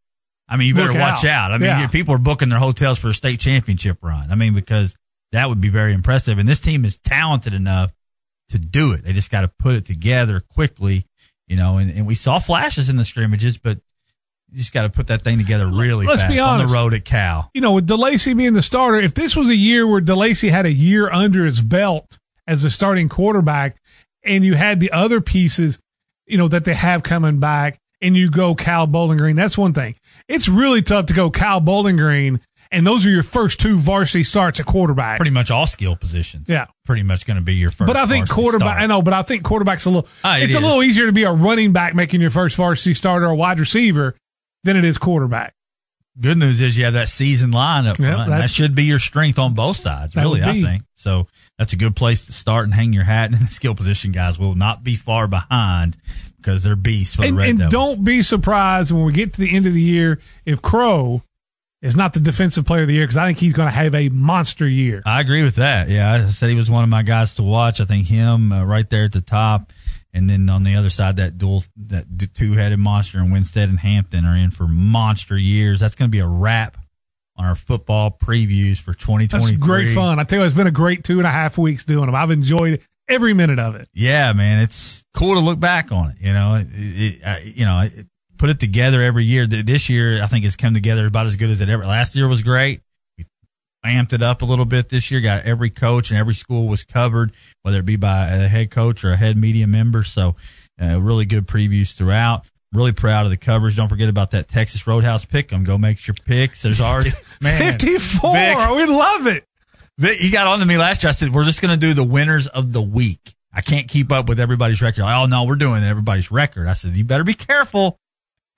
I 0.49 0.57
mean, 0.57 0.69
you 0.69 0.75
better 0.77 0.93
Look 0.93 1.01
watch 1.01 1.25
out. 1.25 1.51
out. 1.51 1.53
I 1.53 1.59
mean, 1.59 1.67
Yeah. 1.67 1.87
people 1.89 2.15
are 2.15 2.19
booking 2.19 2.51
their 2.51 2.61
hotels 2.61 2.99
for 3.01 3.09
a 3.09 3.15
state 3.15 3.41
championship 3.41 3.99
run. 4.01 4.31
I 4.31 4.37
mean, 4.37 4.55
because 4.55 4.95
that 5.33 5.49
would 5.49 5.61
be 5.61 5.69
very 5.69 5.93
impressive. 5.93 6.39
And 6.39 6.49
this 6.49 6.61
team 6.61 6.85
is 6.85 6.99
talented 6.99 7.53
enough 7.53 7.93
to 8.51 8.59
do 8.59 8.93
it. 8.93 9.05
They 9.05 9.13
just 9.13 9.31
got 9.31 9.43
to 9.43 9.49
put 9.49 9.75
it 9.75 9.85
together 9.85 10.41
quickly, 10.41 11.05
you 11.47 11.57
know. 11.57 11.79
And, 11.79 11.91
and 11.91 12.07
we 12.07 12.15
saw 12.15 12.39
flashes 12.39 12.89
in 12.89 12.97
the 12.97 13.05
scrimmages, 13.05 13.59
but 13.59 13.79
you 14.51 14.59
just 14.59 14.73
got 14.73 14.83
to 14.83 14.91
put 14.91 15.09
that 15.09 15.23
thing 15.23 15.39
together 15.39 15.67
really 15.67 16.07
Let's 16.07 16.23
fast 16.23 16.33
be 16.33 16.41
on 16.41 16.59
the 16.59 16.73
road 16.73 16.95
at 16.95 17.05
Cal. 17.05 17.51
you 17.53 17.61
know, 17.61 17.73
with 17.73 17.87
DeLacy 17.87 18.37
being 18.37 18.55
the 18.55 18.63
starter, 18.63 18.99
if 18.99 19.13
this 19.15 19.37
was 19.37 19.49
a 19.49 19.57
year 19.57 19.87
where 19.87 20.01
DeLacy 20.01 20.51
had 20.51 20.65
a 20.65 20.73
year 20.73 21.11
under 21.11 21.45
his 21.45 21.61
belt 21.61 22.19
as 22.47 22.63
the 22.63 22.71
starting 22.71 23.11
quarterback 23.11 23.77
and 24.25 24.45
you 24.45 24.55
had 24.55 24.81
the 24.81 24.91
other 24.93 25.21
pieces, 25.21 25.79
you 26.27 26.39
know, 26.39 26.49
that 26.49 26.65
they 26.65 26.75
have 26.75 27.03
coming 27.03 27.39
back 27.41 27.79
and 28.01 28.17
you 28.17 28.31
go 28.31 28.55
Cal 28.55 28.87
Bowling 28.87 29.19
Green, 29.19 29.37
that's 29.37 29.59
one 29.59 29.75
thing. 29.75 29.97
It's 30.29 30.49
really 30.49 30.81
tough 30.81 31.07
to 31.07 31.13
go 31.13 31.31
Cal 31.31 31.61
Bowling 31.61 31.97
Green 31.97 32.41
and 32.71 32.87
those 32.87 33.07
are 33.07 33.11
your 33.11 33.23
first 33.23 33.61
two 33.61 33.77
varsity 33.77 34.23
starts 34.25 34.61
at 34.61 34.67
quarterback. 34.67 35.17
Pretty 35.19 35.31
much 35.31 35.51
all 35.51 35.67
skill 35.67 35.97
positions. 35.97 36.49
Yeah. 36.49 36.67
Pretty 36.85 37.03
much 37.03 37.27
going 37.27 37.37
to 37.37 37.43
be 37.43 37.55
your 37.55 37.71
first. 37.71 37.87
but 37.87 37.97
I 37.97 38.07
think 38.07 38.29
quarterback, 38.29 38.69
start. 38.69 38.81
I 38.83 38.87
know, 38.87 39.03
but 39.03 39.15
I 39.15 39.23
think 39.23 39.43
quarterback's 39.45 39.85
a 39.87 39.91
little, 39.91 40.09
Ah, 40.25 40.39
it 40.39 40.45
it's 40.45 40.55
a 40.55 40.61
little 40.61 40.83
easier 40.83 41.07
to 41.07 41.13
be 41.13 41.25
a 41.25 41.33
running 41.33 41.73
back 41.73 41.95
making 41.95 42.21
your 42.21 42.31
first 42.31 42.57
varsity 42.57 42.95
starter 42.95 43.27
or 43.27 43.35
wide 43.35 43.59
receiver 43.61 44.15
than 44.65 44.77
it 44.77 44.85
is 44.85 44.99
quarterback. 44.99 45.55
Good 46.21 46.37
news 46.37 46.61
is 46.61 46.77
you 46.77 46.85
have 46.85 46.95
that 46.95 47.09
season 47.09 47.53
line 47.53 47.87
up 47.87 47.97
Yep, 47.99 48.09
front. 48.09 48.33
and 48.33 48.43
that 48.43 48.51
should 48.51 48.75
be 48.75 48.83
your 48.85 48.99
strength 48.99 49.39
on 49.39 49.55
both 49.55 49.77
sides, 49.77 50.17
really, 50.17 50.43
I 50.43 50.61
think. 50.61 50.83
So 50.97 51.29
that's 51.59 51.73
a 51.73 51.77
good 51.77 51.95
place 51.95 52.27
to 52.27 52.33
start 52.33 52.65
and 52.65 52.75
hang 52.75 52.93
your 52.93 53.05
hat. 53.05 53.31
And 53.33 53.41
the 53.41 53.47
skill 53.47 53.75
position 53.77 54.11
guys 54.11 54.37
will 54.37 54.57
not 54.57 54.83
be 54.83 54.97
far 54.97 55.29
behind 55.29 55.97
because 56.39 56.65
they're 56.65 56.75
beasts 56.75 57.15
for 57.15 57.23
the 57.23 57.29
and, 57.29 57.61
and 57.63 57.71
don't 57.71 58.03
be 58.03 58.23
surprised 58.23 58.91
when 58.91 59.05
we 59.05 59.13
get 59.13 59.35
to 59.35 59.41
the 59.41 59.55
end 59.55 59.67
of 59.67 59.75
the 59.75 59.81
year 59.81 60.19
if 60.45 60.61
Crow 60.61 61.23
is 61.83 61.95
not 61.95 62.13
the 62.13 62.21
defensive 62.21 62.65
player 62.67 62.83
of 62.83 62.89
the 62.89 62.95
year 62.95 63.05
because 63.05 63.17
I 63.17 63.27
think 63.27 63.39
he's 63.39 63.53
going 63.53 63.69
to 63.69 63.73
have 63.75 63.95
a 63.95 64.09
monster 64.09 64.67
year. 64.69 65.03
I 65.07 65.21
agree 65.21 65.43
with 65.43 65.57
that. 65.57 65.89
Yeah, 65.89 66.13
I 66.13 66.27
said 66.27 66.49
he 66.51 66.57
was 66.57 66.71
one 66.71 66.83
of 66.83 66.91
my 66.91 67.03
guys 67.03 67.35
to 67.37 67.43
watch. 67.43 67.81
I 67.81 67.85
think 67.85 68.07
him 68.09 68.51
uh, 68.53 68.65
right 68.65 68.89
there 68.91 69.05
at 69.05 69.13
the 69.13 69.21
top, 69.21 69.73
and 70.13 70.29
then 70.29 70.49
on 70.51 70.65
the 70.65 70.75
other 70.75 70.91
side, 70.91 71.17
that 71.17 71.39
dual, 71.39 71.63
that 71.87 72.07
two 72.35 72.55
headed 72.55 72.79
monster 72.81 73.19
and 73.19 73.33
Winstead 73.33 73.69
and 73.69 73.79
Hampton 73.79 74.25
are 74.25 74.35
in 74.37 74.51
for 74.51 74.67
monster 74.67 75.39
years. 75.39 75.79
That's 75.81 75.95
going 75.95 76.09
to 76.11 76.13
be 76.13 76.19
a 76.21 76.27
wrap 76.27 76.77
on 77.37 77.45
our 77.45 77.55
football 77.55 78.11
previews 78.11 78.81
for 78.81 78.93
2023. 78.95 79.53
That's 79.53 79.63
great 79.65 79.95
fun. 79.95 80.19
I 80.19 80.25
tell 80.25 80.41
you, 80.41 80.45
it's 80.45 80.55
been 80.55 80.67
a 80.67 80.73
great 80.73 81.05
two 81.05 81.19
and 81.19 81.27
a 81.27 81.31
half 81.31 81.57
weeks 81.59 81.85
doing 81.85 82.07
them. 82.07 82.15
I've 82.17 82.33
enjoyed 82.33 82.81
every 83.09 83.33
minute 83.35 83.61
of 83.61 83.77
it. 83.77 83.89
Yeah, 83.95 84.33
man, 84.33 84.59
it's 84.59 85.05
cool 85.15 85.35
to 85.35 85.41
look 85.41 85.61
back 85.61 85.93
on 85.93 86.11
it. 86.11 86.17
You 86.19 86.33
know, 86.33 86.57
it, 86.57 86.67
it, 86.73 87.25
I- 87.25 87.53
you 87.55 87.65
know, 87.65 87.81
it, 87.83 88.07
put 88.39 88.51
it 88.51 88.61
together 88.61 89.03
every 89.03 89.25
year. 89.25 89.47
This 89.47 89.89
year, 89.89 90.23
I 90.23 90.27
think 90.27 90.45
it's 90.45 90.57
come 90.57 90.75
together 90.75 91.07
about 91.07 91.27
as 91.27 91.37
good 91.37 91.51
as 91.51 91.61
it 91.61 91.69
ever. 91.69 91.85
Last 91.85 92.15
year 92.17 92.29
was 92.29 92.43
great. 92.43 92.81
We 93.19 93.25
amped 93.85 94.13
it 94.13 94.23
up 94.23 94.43
a 94.43 94.45
little 94.45 94.65
bit 94.65 94.89
this 94.89 95.11
year. 95.11 95.21
Got 95.21 95.45
every 95.45 95.71
coach 95.71 96.11
and 96.11 96.19
every 96.19 96.35
school 96.35 96.67
was 96.67 96.85
covered, 96.85 97.33
whether 97.63 97.79
it 97.79 97.85
be 97.87 97.97
by 97.97 98.29
a 98.29 98.49
head 98.49 98.71
coach 98.71 99.05
or 99.05 99.13
a 99.13 99.17
head 99.17 99.37
media 99.37 99.67
member. 99.67 100.03
So, 100.03 100.37
uh, 100.81 101.01
really 101.01 101.25
good 101.27 101.47
previews 101.47 101.95
throughout. 101.95 102.45
Really 102.73 102.93
proud 102.93 103.25
of 103.25 103.31
the 103.31 103.37
coverage. 103.39 103.77
Don't 103.77 103.89
forget 103.89 104.09
about 104.11 104.33
that 104.33 104.47
Texas 104.49 104.87
Roadhouse 104.87 105.25
pick 105.25 105.53
'em. 105.53 105.65
Go 105.65 105.79
make 105.79 106.07
your 106.07 106.15
picks. 106.27 106.63
There's 106.63 106.81
already 106.81 107.11
man 107.41 107.73
54. 107.73 108.33
Vic, 108.33 108.57
we 108.77 108.85
love 108.87 109.27
it. 109.27 109.45
Vic, 109.97 110.19
he 110.19 110.31
got 110.31 110.47
on 110.47 110.59
to 110.61 110.67
me 110.67 110.77
last 110.77 111.03
year. 111.03 111.09
I 111.09 111.13
said, 111.13 111.33
we're 111.33 111.45
just 111.45 111.63
going 111.63 111.73
to 111.73 111.87
do 111.87 111.95
the 111.95 112.05
winners 112.05 112.47
of 112.47 112.73
the 112.73 112.83
week. 112.83 113.35
I 113.53 113.63
can't 113.63 113.89
keep 113.89 114.13
up 114.13 114.29
with 114.29 114.39
everybody's 114.39 114.83
record. 114.83 115.03
Like, 115.03 115.23
oh, 115.23 115.27
no, 115.27 115.45
we're 115.45 115.57
doing 115.57 115.83
everybody's 115.83 116.31
record. 116.31 116.69
I 116.69 116.75
said, 116.75 116.95
you 116.97 117.05
better 117.05 117.25
be 117.25 117.35
careful. 117.35 117.99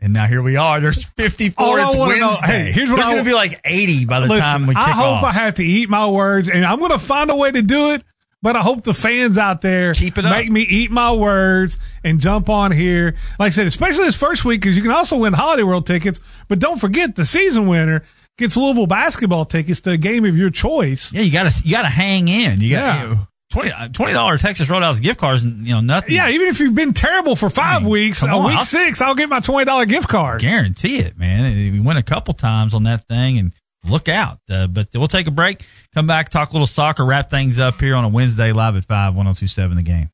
And 0.02 0.12
now 0.14 0.26
here 0.26 0.42
we 0.42 0.56
are. 0.56 0.80
There's 0.80 1.02
54. 1.16 1.64
All 1.64 1.76
it's 1.76 1.96
wanna 1.96 2.18
know- 2.18 2.36
hey, 2.42 2.72
here's 2.72 2.88
what 2.88 2.96
There's 2.96 3.08
going 3.08 3.18
to 3.24 3.28
be 3.28 3.34
like 3.34 3.60
80 3.64 4.06
by 4.06 4.20
the 4.20 4.26
Listen, 4.26 4.42
time 4.42 4.66
we 4.66 4.74
kick 4.74 4.82
I 4.82 4.90
hope 4.92 5.18
off. 5.18 5.24
I 5.24 5.32
have 5.32 5.54
to 5.56 5.64
eat 5.64 5.88
my 5.90 6.06
words, 6.06 6.48
and 6.48 6.64
I'm 6.64 6.78
going 6.78 6.90
to 6.92 6.98
find 6.98 7.30
a 7.30 7.36
way 7.36 7.50
to 7.50 7.62
do 7.62 7.90
it. 7.92 8.02
But 8.42 8.56
I 8.56 8.60
hope 8.60 8.84
the 8.84 8.94
fans 8.94 9.36
out 9.36 9.60
there 9.60 9.92
Keep 9.92 10.16
it 10.16 10.24
up. 10.24 10.30
make 10.30 10.50
me 10.50 10.62
eat 10.62 10.90
my 10.90 11.12
words 11.12 11.76
and 12.02 12.18
jump 12.18 12.48
on 12.48 12.72
here. 12.72 13.14
Like 13.38 13.48
I 13.48 13.50
said, 13.50 13.66
especially 13.66 14.04
this 14.06 14.16
first 14.16 14.46
week, 14.46 14.62
because 14.62 14.74
you 14.78 14.82
can 14.82 14.92
also 14.92 15.18
win 15.18 15.34
Holiday 15.34 15.62
World 15.62 15.86
tickets. 15.86 16.20
But 16.48 16.58
don't 16.58 16.80
forget, 16.80 17.16
the 17.16 17.26
season 17.26 17.66
winner 17.66 18.02
gets 18.38 18.56
Louisville 18.56 18.86
basketball 18.86 19.44
tickets 19.44 19.82
to 19.82 19.90
a 19.90 19.96
game 19.98 20.24
of 20.24 20.38
your 20.38 20.48
choice. 20.48 21.12
yeah, 21.12 21.20
you 21.20 21.30
got 21.30 21.52
to 21.52 21.68
you 21.68 21.72
got 21.76 21.82
to 21.82 21.88
hang 21.88 22.28
in. 22.28 22.62
You 22.62 22.76
got 22.76 23.08
Yeah. 23.10 23.16
20 23.50 23.70
$20 23.70 24.38
Texas 24.40 24.70
Roadhouse 24.70 25.00
gift 25.00 25.18
cards. 25.18 25.42
and 25.42 25.66
You 25.66 25.74
know 25.74 25.80
nothing. 25.80 26.14
Yeah, 26.14 26.28
even 26.28 26.48
if 26.48 26.60
you've 26.60 26.74
been 26.74 26.92
terrible 26.94 27.34
for 27.36 27.50
five 27.50 27.84
weeks, 27.86 28.22
on 28.22 28.30
on, 28.30 28.46
week 28.46 28.56
I'll- 28.56 28.64
six, 28.64 29.00
I'll 29.00 29.14
get 29.14 29.28
my 29.28 29.40
twenty 29.40 29.64
dollar 29.64 29.86
gift 29.86 30.08
card. 30.08 30.40
guarantee 30.40 30.98
it, 30.98 31.18
man. 31.18 31.72
We 31.72 31.80
went 31.80 31.98
a 31.98 32.02
couple 32.02 32.34
times 32.34 32.74
on 32.74 32.84
that 32.84 33.06
thing, 33.08 33.38
and 33.38 33.52
look 33.84 34.08
out. 34.08 34.38
Uh, 34.50 34.66
but 34.66 34.88
we'll 34.94 35.08
take 35.08 35.26
a 35.26 35.30
break, 35.32 35.64
come 35.94 36.06
back, 36.06 36.28
talk 36.28 36.50
a 36.50 36.52
little 36.52 36.66
soccer, 36.66 37.04
wrap 37.04 37.30
things 37.30 37.58
up 37.58 37.80
here 37.80 37.94
on 37.96 38.04
a 38.04 38.08
Wednesday 38.08 38.52
live 38.52 38.76
at 38.76 38.84
five 38.84 39.14
one 39.14 39.26
zero 39.26 39.34
two 39.34 39.46
seven 39.48 39.76
the 39.76 39.82
game. 39.82 40.10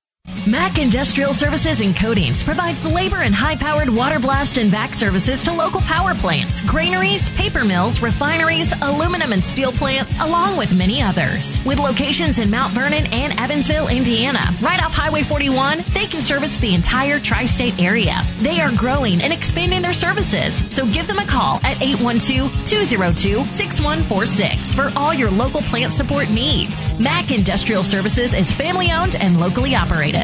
Mac 0.46 0.78
Industrial 0.78 1.32
Services 1.32 1.80
and 1.80 1.96
Coatings 1.96 2.44
provides 2.44 2.86
labor 2.86 3.22
and 3.22 3.34
high-powered 3.34 3.88
water 3.88 4.20
blast 4.20 4.58
and 4.58 4.70
vac 4.70 4.94
services 4.94 5.42
to 5.42 5.52
local 5.52 5.80
power 5.80 6.14
plants, 6.14 6.60
granaries, 6.62 7.28
paper 7.30 7.64
mills, 7.64 8.00
refineries, 8.00 8.72
aluminum 8.82 9.32
and 9.32 9.44
steel 9.44 9.72
plants, 9.72 10.16
along 10.20 10.56
with 10.56 10.72
many 10.74 11.02
others. 11.02 11.60
With 11.64 11.80
locations 11.80 12.38
in 12.38 12.48
Mount 12.48 12.72
Vernon 12.72 13.12
and 13.12 13.36
Evansville, 13.40 13.88
Indiana, 13.88 14.54
right 14.60 14.80
off 14.84 14.92
Highway 14.92 15.22
41, 15.22 15.78
they 15.92 16.06
can 16.06 16.20
service 16.20 16.56
the 16.58 16.72
entire 16.74 17.18
tri-state 17.18 17.80
area. 17.80 18.22
They 18.38 18.60
are 18.60 18.70
growing 18.76 19.20
and 19.22 19.32
expanding 19.32 19.82
their 19.82 19.92
services, 19.92 20.62
so 20.72 20.86
give 20.86 21.08
them 21.08 21.18
a 21.18 21.26
call 21.26 21.56
at 21.64 21.76
812-202-6146 21.78 24.74
for 24.74 24.92
all 24.96 25.12
your 25.12 25.30
local 25.30 25.62
plant 25.62 25.92
support 25.92 26.30
needs. 26.30 26.96
Mac 27.00 27.32
Industrial 27.32 27.82
Services 27.82 28.32
is 28.32 28.52
family-owned 28.52 29.16
and 29.16 29.40
locally 29.40 29.74
operated. 29.74 30.15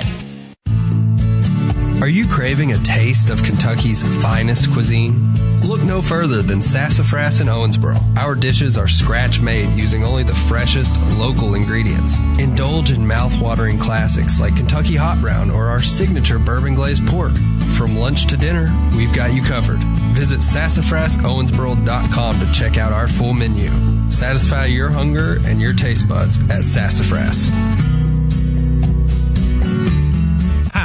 Are 2.03 2.09
you 2.09 2.27
craving 2.27 2.73
a 2.73 2.79
taste 2.79 3.31
of 3.31 3.45
Kentucky's 3.45 4.03
finest 4.21 4.73
cuisine? 4.73 5.33
Look 5.61 5.83
no 5.83 6.03
further 6.03 6.43
than 6.43 6.61
Sassafras 6.61 7.41
in 7.41 7.47
Owensboro. 7.47 7.97
Our 8.19 8.35
dishes 8.35 8.77
are 8.77 8.89
scratch 8.89 9.41
made 9.41 9.73
using 9.75 10.03
only 10.03 10.25
the 10.25 10.35
freshest 10.35 11.01
local 11.17 11.55
ingredients. 11.55 12.19
Indulge 12.41 12.91
in 12.91 13.07
mouth-watering 13.07 13.79
classics 13.79 14.41
like 14.41 14.57
Kentucky 14.57 14.97
Hot 14.97 15.21
Brown 15.21 15.49
or 15.49 15.67
our 15.67 15.81
signature 15.81 16.41
bourbon 16.41 16.75
glazed 16.75 17.07
pork. 17.07 17.35
From 17.77 17.97
lunch 17.97 18.27
to 18.27 18.37
dinner, 18.37 18.69
we've 18.97 19.15
got 19.15 19.33
you 19.33 19.43
covered. 19.43 19.79
Visit 20.15 20.41
sassafrasowensboro.com 20.41 22.41
to 22.41 22.53
check 22.53 22.79
out 22.79 22.93
our 22.93 23.07
full 23.07 23.33
menu. 23.33 23.71
Satisfy 24.11 24.67
your 24.67 24.91
hunger 24.91 25.39
and 25.47 25.61
your 25.61 25.73
taste 25.73 26.09
buds 26.09 26.39
at 26.51 26.65
Sassafras. 26.65 27.53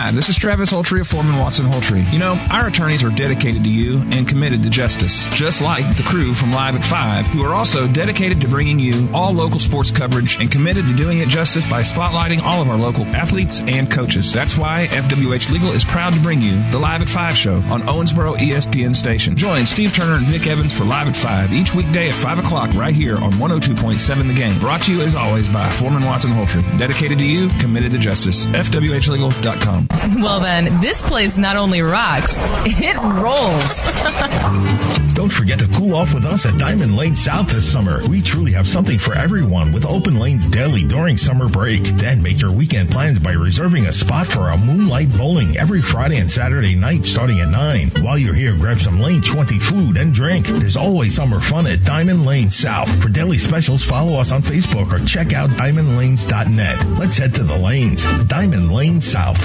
Hi, 0.07 0.11
this 0.11 0.29
is 0.29 0.37
Travis 0.37 0.71
Holtrey 0.71 1.01
of 1.01 1.07
Foreman 1.09 1.37
Watson 1.37 1.65
Holtrey. 1.65 2.09
You 2.13 2.17
know, 2.17 2.35
our 2.49 2.67
attorneys 2.67 3.03
are 3.03 3.09
dedicated 3.09 3.65
to 3.65 3.69
you 3.69 3.97
and 4.11 4.25
committed 4.25 4.63
to 4.63 4.69
justice, 4.69 5.27
just 5.35 5.61
like 5.61 5.97
the 5.97 6.03
crew 6.03 6.33
from 6.33 6.53
Live 6.53 6.77
at 6.77 6.85
5, 6.85 7.27
who 7.27 7.43
are 7.43 7.53
also 7.53 7.89
dedicated 7.89 8.39
to 8.39 8.47
bringing 8.47 8.79
you 8.79 9.09
all 9.13 9.33
local 9.33 9.59
sports 9.59 9.91
coverage 9.91 10.39
and 10.39 10.49
committed 10.49 10.85
to 10.85 10.93
doing 10.93 11.19
it 11.19 11.27
justice 11.27 11.67
by 11.67 11.81
spotlighting 11.81 12.41
all 12.41 12.61
of 12.61 12.69
our 12.69 12.77
local 12.77 13.03
athletes 13.07 13.59
and 13.67 13.91
coaches. 13.91 14.31
That's 14.31 14.57
why 14.57 14.87
FWH 14.91 15.51
Legal 15.51 15.73
is 15.73 15.83
proud 15.83 16.13
to 16.13 16.21
bring 16.21 16.41
you 16.41 16.63
the 16.71 16.79
Live 16.79 17.01
at 17.01 17.09
5 17.09 17.35
show 17.35 17.55
on 17.55 17.81
Owensboro 17.81 18.37
ESPN 18.37 18.95
station. 18.95 19.35
Join 19.35 19.65
Steve 19.65 19.91
Turner 19.91 20.15
and 20.15 20.27
Vic 20.27 20.47
Evans 20.47 20.71
for 20.71 20.85
Live 20.85 21.09
at 21.09 21.17
5 21.17 21.51
each 21.51 21.75
weekday 21.75 22.07
at 22.07 22.13
5 22.13 22.39
o'clock 22.39 22.73
right 22.75 22.95
here 22.95 23.17
on 23.17 23.33
102.7 23.33 24.27
The 24.29 24.33
Game. 24.33 24.57
Brought 24.59 24.83
to 24.83 24.95
you 24.95 25.01
as 25.01 25.15
always 25.15 25.49
by 25.49 25.69
Foreman 25.71 26.05
Watson 26.05 26.31
Holtrey. 26.31 26.63
Dedicated 26.79 27.19
to 27.19 27.25
you, 27.25 27.49
committed 27.59 27.91
to 27.91 27.99
justice. 27.99 28.47
FWHlegal.com. 28.47 29.96
Well, 30.21 30.39
then, 30.39 30.81
this 30.81 31.01
place 31.01 31.37
not 31.37 31.57
only 31.57 31.81
rocks, 31.81 32.33
it 32.37 32.95
rolls. 32.97 34.97
Don't 35.17 35.31
forget 35.31 35.57
to 35.59 35.67
cool 35.69 35.95
off 35.95 36.13
with 36.13 36.25
us 36.25 36.45
at 36.45 36.59
Diamond 36.59 36.95
Lane 36.95 37.15
South 37.15 37.49
this 37.49 37.71
summer. 37.71 38.07
We 38.07 38.21
truly 38.21 38.51
have 38.51 38.67
something 38.67 38.99
for 38.99 39.15
everyone 39.15 39.71
with 39.71 39.83
open 39.83 40.19
lanes 40.19 40.47
daily 40.47 40.83
during 40.83 41.17
summer 41.17 41.49
break. 41.49 41.81
Then 41.83 42.21
make 42.21 42.39
your 42.39 42.51
weekend 42.51 42.91
plans 42.91 43.17
by 43.17 43.31
reserving 43.31 43.87
a 43.87 43.93
spot 43.93 44.27
for 44.27 44.41
our 44.41 44.59
moonlight 44.59 45.11
bowling 45.17 45.57
every 45.57 45.81
Friday 45.81 46.17
and 46.17 46.29
Saturday 46.29 46.75
night 46.75 47.03
starting 47.03 47.39
at 47.39 47.49
9. 47.49 48.03
While 48.03 48.19
you're 48.19 48.35
here, 48.35 48.55
grab 48.55 48.79
some 48.79 48.99
Lane 48.99 49.23
20 49.23 49.57
food 49.57 49.97
and 49.97 50.13
drink. 50.13 50.45
There's 50.45 50.77
always 50.77 51.15
summer 51.15 51.39
fun 51.39 51.65
at 51.65 51.83
Diamond 51.83 52.27
Lane 52.27 52.51
South. 52.51 53.01
For 53.01 53.09
daily 53.09 53.39
specials, 53.39 53.83
follow 53.83 54.19
us 54.19 54.31
on 54.31 54.43
Facebook 54.43 54.93
or 54.93 55.03
check 55.03 55.33
out 55.33 55.49
diamondlanes.net. 55.49 56.99
Let's 56.99 57.17
head 57.17 57.33
to 57.33 57.43
the 57.43 57.57
lanes. 57.57 58.03
Diamond 58.27 58.71
Lane 58.71 59.01
South. 59.01 59.43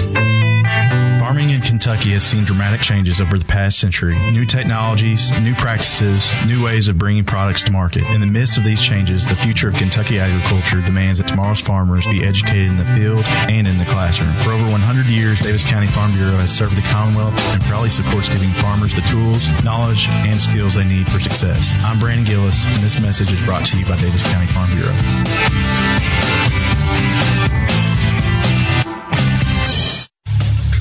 Farming 1.19 1.51
in 1.51 1.61
Kentucky 1.61 2.11
has 2.11 2.23
seen 2.23 2.43
dramatic 2.43 2.81
changes 2.81 3.19
over 3.19 3.39
the 3.39 3.45
past 3.45 3.79
century. 3.79 4.13
New 4.31 4.45
technologies, 4.45 5.31
new 5.39 5.55
practices, 5.55 6.31
new 6.45 6.63
ways 6.63 6.89
of 6.89 6.97
bringing 6.97 7.23
products 7.23 7.63
to 7.63 7.71
market. 7.71 8.03
In 8.03 8.19
the 8.19 8.27
midst 8.27 8.57
of 8.57 8.63
these 8.63 8.81
changes, 8.81 9.25
the 9.25 9.35
future 9.37 9.67
of 9.67 9.73
Kentucky 9.73 10.19
agriculture 10.19 10.81
demands 10.81 11.17
that 11.17 11.27
tomorrow's 11.27 11.59
farmers 11.59 12.05
be 12.05 12.23
educated 12.23 12.67
in 12.67 12.75
the 12.75 12.85
field 12.85 13.25
and 13.25 13.65
in 13.67 13.77
the 13.77 13.85
classroom. 13.85 14.33
For 14.43 14.51
over 14.51 14.69
100 14.69 15.07
years, 15.07 15.39
Daviess 15.39 15.65
County 15.65 15.87
Farm 15.87 16.11
Bureau 16.11 16.37
has 16.37 16.55
served 16.55 16.75
the 16.75 16.83
Commonwealth 16.83 17.33
and 17.53 17.63
proudly 17.63 17.89
supports 17.89 18.29
giving 18.29 18.51
farmers 18.61 18.93
the 18.93 19.01
tools, 19.01 19.47
knowledge, 19.63 20.07
and 20.09 20.39
skills 20.39 20.75
they 20.75 20.85
need 20.85 21.09
for 21.09 21.19
success. 21.19 21.73
I'm 21.79 21.97
Brandon 21.97 22.25
Gillis, 22.25 22.65
and 22.65 22.83
this 22.83 22.99
message 22.99 23.31
is 23.31 23.43
brought 23.45 23.65
to 23.67 23.79
you 23.79 23.85
by 23.85 23.95
Daviess 23.95 24.23
County 24.31 24.47
Farm 24.53 24.69
Bureau. 24.75 24.93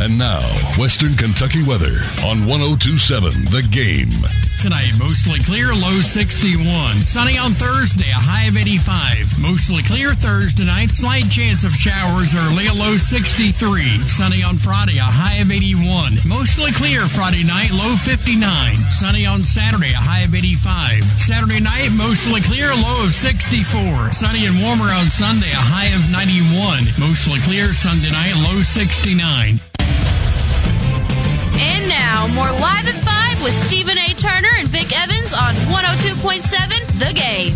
And 0.02 0.18
now, 0.18 0.42
Western 0.76 1.14
Kentucky 1.14 1.62
weather 1.62 2.02
on 2.26 2.44
1027 2.44 3.54
The 3.54 3.62
Game. 3.70 4.10
Tonight, 4.58 4.98
mostly 4.98 5.38
clear, 5.38 5.74
low 5.74 6.02
61. 6.02 7.06
Sunny 7.06 7.38
on 7.38 7.52
Thursday, 7.52 8.10
a 8.10 8.18
high 8.18 8.50
of 8.50 8.56
85. 8.56 9.38
Mostly 9.38 9.82
clear 9.86 10.10
Thursday 10.14 10.66
night, 10.66 10.90
slight 10.98 11.30
chance 11.30 11.62
of 11.62 11.70
showers 11.78 12.34
early, 12.34 12.66
a 12.66 12.74
low 12.74 12.98
63. 12.98 14.02
Sunny 14.10 14.42
on 14.42 14.58
Friday, 14.58 14.98
a 14.98 15.06
high 15.06 15.38
of 15.38 15.54
81. 15.54 16.18
Mostly 16.26 16.72
clear 16.74 17.06
Friday 17.06 17.46
night, 17.46 17.70
low 17.70 17.94
59. 17.94 18.42
Sunny 18.90 19.22
on 19.24 19.46
Saturday, 19.46 19.94
a 19.94 20.02
high 20.02 20.26
of 20.26 20.34
85. 20.34 21.04
Saturday 21.22 21.62
night, 21.62 21.94
mostly 21.94 22.42
clear, 22.42 22.74
low 22.74 23.06
of 23.06 23.14
64. 23.14 24.10
Sunny 24.10 24.46
and 24.46 24.58
warmer 24.58 24.90
on 24.90 25.14
Sunday, 25.14 25.54
a 25.54 25.62
high 25.62 25.94
of 25.94 26.10
91. 26.10 26.90
Mostly 26.98 27.38
clear 27.38 27.70
Sunday 27.70 28.10
night, 28.10 28.34
low 28.42 28.62
69. 28.66 29.62
And 31.58 31.88
now, 31.88 32.28
more 32.28 32.50
Live 32.50 32.86
at 32.86 32.96
5 33.38 33.42
with 33.42 33.52
Stephen 33.52 33.98
A. 33.98 34.14
Turner 34.14 34.50
and 34.58 34.68
Vic 34.68 34.92
Evans 34.96 35.32
on 35.32 35.54
102.7 35.72 36.98
The 36.98 37.14
Game. 37.14 37.54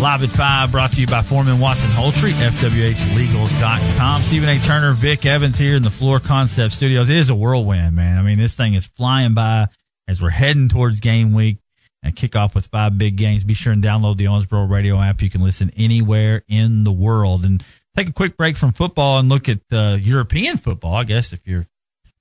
Live 0.00 0.22
at 0.22 0.30
5 0.30 0.72
brought 0.72 0.92
to 0.92 1.00
you 1.00 1.06
by 1.06 1.22
Foreman 1.22 1.58
Watson 1.60 1.90
Holtrey, 1.90 2.32
FWHlegal.com. 2.32 4.22
Stephen 4.22 4.48
A. 4.48 4.58
Turner, 4.60 4.92
Vic 4.92 5.24
Evans 5.24 5.58
here 5.58 5.76
in 5.76 5.82
the 5.82 5.90
Floor 5.90 6.20
Concept 6.20 6.74
Studios. 6.74 7.08
It 7.08 7.16
is 7.16 7.30
a 7.30 7.34
whirlwind, 7.34 7.96
man. 7.96 8.18
I 8.18 8.22
mean, 8.22 8.38
this 8.38 8.54
thing 8.54 8.74
is 8.74 8.86
flying 8.86 9.34
by 9.34 9.68
as 10.06 10.20
we're 10.20 10.30
heading 10.30 10.68
towards 10.68 11.00
game 11.00 11.32
week 11.32 11.58
and 12.02 12.14
kick 12.14 12.36
off 12.36 12.54
with 12.54 12.66
five 12.66 12.98
big 12.98 13.16
games. 13.16 13.44
Be 13.44 13.54
sure 13.54 13.72
and 13.72 13.82
download 13.82 14.18
the 14.18 14.26
Owensboro 14.26 14.68
radio 14.70 15.00
app. 15.00 15.22
You 15.22 15.30
can 15.30 15.40
listen 15.40 15.70
anywhere 15.76 16.42
in 16.48 16.84
the 16.84 16.92
world 16.92 17.44
and 17.44 17.64
take 17.96 18.08
a 18.08 18.12
quick 18.12 18.36
break 18.36 18.56
from 18.56 18.72
football 18.72 19.18
and 19.18 19.28
look 19.28 19.48
at 19.48 19.60
uh, 19.72 19.96
European 20.00 20.58
football. 20.58 20.94
I 20.94 21.04
guess 21.04 21.32
if 21.32 21.46
you're 21.46 21.66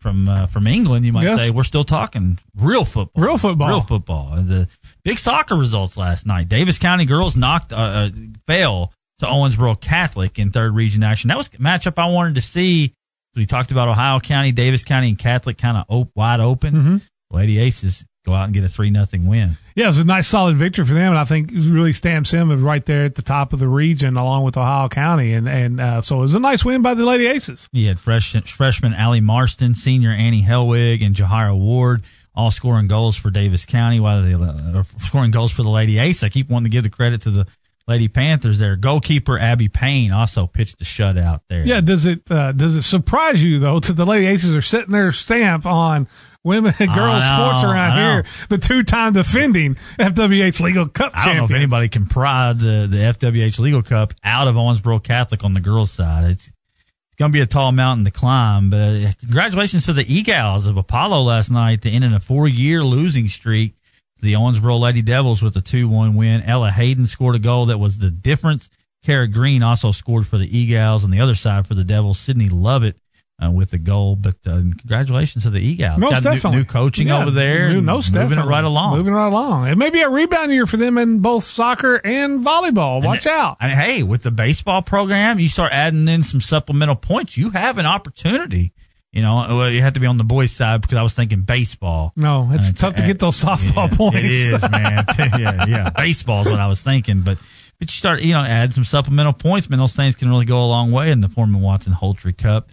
from 0.04 0.30
uh, 0.30 0.46
from 0.46 0.68
England, 0.68 1.06
you 1.06 1.12
might 1.14 1.24
Yes. 1.24 1.40
say 1.40 1.50
we're 1.50 1.64
still 1.64 1.84
talking 1.84 2.38
real 2.56 2.86
football, 2.86 3.24
Real 3.24 3.38
football. 3.40 3.68
real 3.70 3.82
football. 3.82 4.36
The 4.44 4.68
big 5.04 5.18
soccer 5.18 5.56
results 5.56 5.98
last 5.98 6.28
night: 6.28 6.48
Daviess 6.50 6.80
County 6.80 7.06
girls 7.06 7.36
knocked 7.36 7.74
uh, 7.74 7.76
uh, 7.78 8.10
fell 8.46 8.94
to 9.20 9.26
Owensboro 9.26 9.80
Catholic 9.80 10.38
in 10.38 10.52
third 10.52 10.76
region 10.76 11.02
action. 11.02 11.30
That 11.30 11.38
was 11.38 11.48
a 11.48 11.58
matchup 11.58 11.98
I 11.98 12.12
wanted 12.12 12.36
to 12.36 12.42
see. 12.42 12.94
We 13.36 13.48
talked 13.48 13.72
about 13.72 13.88
Ohio 13.88 14.20
County, 14.20 14.54
Daviess 14.54 14.86
County, 14.86 15.10
and 15.10 15.18
Catholic 15.18 15.58
kind 15.58 15.78
of 15.78 15.86
op- 15.88 16.12
wide 16.16 16.40
open. 16.40 16.74
Mm-hmm. 16.74 16.98
Lady 17.32 17.60
Aces 17.60 18.06
go 18.26 18.34
out 18.34 18.46
and 18.46 18.54
get 18.54 18.64
a 18.64 18.68
three 18.70 18.92
nothing 18.92 19.26
win. 19.26 19.58
Yeah, 19.76 19.86
it 19.86 19.88
was 19.88 19.98
a 19.98 20.04
nice 20.04 20.28
solid 20.28 20.56
victory 20.56 20.86
for 20.86 20.94
them, 20.94 21.10
and 21.12 21.18
I 21.18 21.26
think 21.26 21.52
it 21.52 21.70
really 21.70 21.94
stamps 21.94 22.32
them 22.32 22.64
right 22.64 22.86
there 22.86 23.06
at 23.06 23.16
the 23.16 23.22
top 23.22 23.54
of 23.54 23.60
the 23.60 23.68
region, 23.68 24.18
along 24.18 24.44
with 24.44 24.56
Ohio 24.58 24.88
County, 24.90 25.34
and 25.34 25.50
and 25.50 25.80
uh, 25.80 26.02
so 26.02 26.18
it 26.18 26.22
was 26.22 26.34
a 26.34 26.40
nice 26.40 26.64
win 26.64 26.82
by 26.82 26.94
the 26.94 27.06
Lady 27.06 27.26
Aces. 27.28 27.68
You 27.72 27.88
had 27.88 28.00
fresh, 28.00 28.34
freshman 28.52 28.94
Allie 28.94 29.22
Marston, 29.22 29.74
senior 29.74 30.12
Annie 30.12 30.44
Hellwig, 30.44 31.04
and 31.04 31.16
Jahira 31.16 31.58
Ward 31.58 32.04
all 32.36 32.52
scoring 32.52 32.88
goals 32.88 33.16
for 33.16 33.30
Daviess 33.30 33.68
County, 33.68 34.00
while 34.00 34.24
they 34.24 34.34
uh, 34.34 34.84
scoring 35.00 35.32
goals 35.32 35.52
for 35.52 35.64
the 35.64 35.70
Lady 35.70 36.00
Ace. 36.00 36.24
I 36.24 36.30
keep 36.30 36.50
wanting 36.50 36.72
to 36.72 36.76
give 36.76 36.84
the 36.84 36.90
credit 36.90 37.22
to 37.22 37.32
the 37.32 37.48
Lady 37.88 38.08
Panthers 38.08 38.60
there. 38.60 38.76
Goalkeeper 38.76 39.38
Abby 39.38 39.70
Payne 39.70 40.12
also 40.12 40.48
pitched 40.48 40.82
a 40.82 40.86
shutout 40.86 41.42
there. 41.50 41.66
Yeah, 41.66 41.82
does 41.82 42.06
it 42.06 42.30
uh, 42.32 42.52
does 42.54 42.76
it 42.76 42.84
surprise 42.84 43.44
you 43.44 43.60
though 43.60 43.80
that 43.80 43.94
the 43.94 44.06
Lady 44.06 44.26
Aces 44.28 44.56
are 44.56 44.62
sitting 44.62 44.92
their 44.92 45.12
stamp 45.12 45.66
on 45.66 46.08
women 46.44 46.74
and 46.80 46.94
girls 46.94 47.24
know, 47.24 47.38
sports 47.38 47.64
around 47.64 47.98
here? 47.98 48.26
The 48.50 48.58
two 48.58 48.84
time 48.84 49.14
defending 49.14 49.76
FWH 49.76 50.60
Legal 50.62 50.88
Cup 50.88 51.12
I 51.16 51.28
don't 51.28 51.38
know 51.38 51.46
if 51.46 51.52
anybody 51.52 51.90
can 51.90 52.06
pry 52.06 52.54
the, 52.54 52.88
the 52.90 52.98
FWH 52.98 53.60
Legal 53.60 53.82
Cup 53.82 54.14
out 54.24 54.48
of 54.48 54.56
Owensboro 54.56 55.04
Catholic 55.04 55.44
on 55.44 55.54
the 55.54 55.62
girls' 55.62 55.92
side. 55.92 56.30
It's, 56.30 56.48
it's 56.48 57.16
going 57.18 57.32
to 57.32 57.34
be 57.34 57.42
a 57.42 57.46
tall 57.46 57.72
mountain 57.72 58.06
to 58.06 58.12
climb, 58.12 58.70
but 58.70 58.78
uh, 58.78 59.12
congratulations 59.20 59.86
to 59.86 59.94
the 59.94 60.06
E-Gals 60.12 60.68
of 60.68 60.78
Apollo 60.78 61.22
last 61.22 61.52
night 61.52 61.82
to 61.84 61.90
end 61.90 62.04
in 62.04 62.14
a 62.14 62.20
four-year 62.20 62.84
losing 62.84 63.28
streak. 63.28 63.76
The 64.22 64.34
Owensboro 64.34 64.80
Lady 64.80 65.02
Devils 65.02 65.42
with 65.42 65.56
a 65.58 65.62
2-1 65.62 66.16
win. 66.16 66.42
Ella 66.44 66.72
Hayden 66.72 67.06
scored 67.06 67.36
a 67.36 67.40
goal 67.40 67.66
that 67.66 67.78
was 67.78 67.98
the 67.98 68.10
difference. 68.10 68.70
Kara 69.04 69.28
Green 69.28 69.62
also 69.62 69.92
scored 69.92 70.26
for 70.26 70.38
the 70.38 70.58
E-Gals 70.58 71.04
on 71.04 71.12
the 71.12 71.20
other 71.20 71.36
side 71.36 71.68
for 71.68 71.76
the 71.76 71.84
Devils. 71.84 72.20
Sydney 72.20 72.50
Lovett 72.50 72.96
uh, 73.44 73.52
with 73.52 73.72
the 73.72 73.78
goal, 73.78 74.16
but 74.16 74.36
uh, 74.46 74.62
congratulations 74.80 75.44
to 75.44 75.50
the 75.50 75.60
E-Gals. 75.60 76.00
Most 76.00 76.12
Got 76.12 76.24
new- 76.24 76.30
definitely. 76.32 76.60
new, 76.60 76.66
coaching 76.66 77.08
Yeah, 77.08 77.22
over 77.22 77.32
there. 77.32 77.70
new- 77.70 77.78
and 77.78 77.86
most 77.86 78.14
moving 78.14 78.40
it 78.40 78.44
right 78.46 78.64
along. 78.64 78.98
Moving 78.98 79.14
right 79.14 79.28
along. 79.28 79.68
It 79.68 79.78
may 79.78 79.90
be 79.90 80.02
a 80.02 80.10
rebound 80.10 80.52
year 80.52 80.66
for 80.66 80.78
them 80.78 80.98
in 80.98 81.20
both 81.20 81.44
soccer 81.44 82.00
and 82.04 82.40
volleyball. 82.46 83.04
Watch 83.04 83.28
out. 83.28 83.58
And 83.60 83.72
hey, 83.72 84.04
with 84.04 84.24
the 84.24 84.32
baseball 84.32 84.82
program, 84.82 85.40
you 85.40 85.50
start 85.50 85.72
adding 85.74 86.08
in 86.08 86.24
some 86.24 86.42
supplemental 86.42 86.96
points. 86.96 87.38
You 87.38 87.50
have 87.52 87.78
an 87.78 87.86
opportunity. 87.86 88.74
You 89.12 89.22
know, 89.22 89.46
well, 89.50 89.70
you 89.70 89.82
have 89.82 89.94
to 89.94 90.00
be 90.00 90.08
on 90.08 90.18
the 90.18 90.24
boys' 90.24 90.52
side 90.52 90.82
because 90.82 90.98
I 90.98 91.04
was 91.04 91.14
thinking 91.14 91.42
baseball. 91.42 92.14
No, 92.16 92.50
it's 92.52 92.70
Uh, 92.70 92.74
tough 92.74 92.96
to 92.96 93.06
get 93.06 93.20
those 93.20 93.40
softball 93.44 93.92
yeah, 93.92 93.96
points. 93.98 94.18
It 94.18 94.26
is, 94.26 94.62
man. 94.72 95.06
yeah, 95.40 95.66
yeah. 95.68 95.90
Baseball 95.92 96.42
is 96.46 96.52
what 96.52 96.60
I 96.60 96.68
was 96.68 96.82
thinking, 96.82 97.22
but 97.22 97.38
but 97.80 97.90
you 97.90 97.96
start, 97.96 98.22
you 98.22 98.34
know, 98.34 98.40
add 98.40 98.74
some 98.74 98.84
supplemental 98.84 99.34
points, 99.34 99.70
man. 99.70 99.78
Those 99.78 99.96
things 99.96 100.16
can 100.16 100.30
really 100.30 100.46
go 100.46 100.64
a 100.64 100.66
long 100.66 100.92
way 100.92 101.12
in 101.12 101.22
the 101.22 101.30
Foreman 101.30 101.62
Watson 101.62 101.94
Holtrey 101.94 102.36
Cup. 102.36 102.70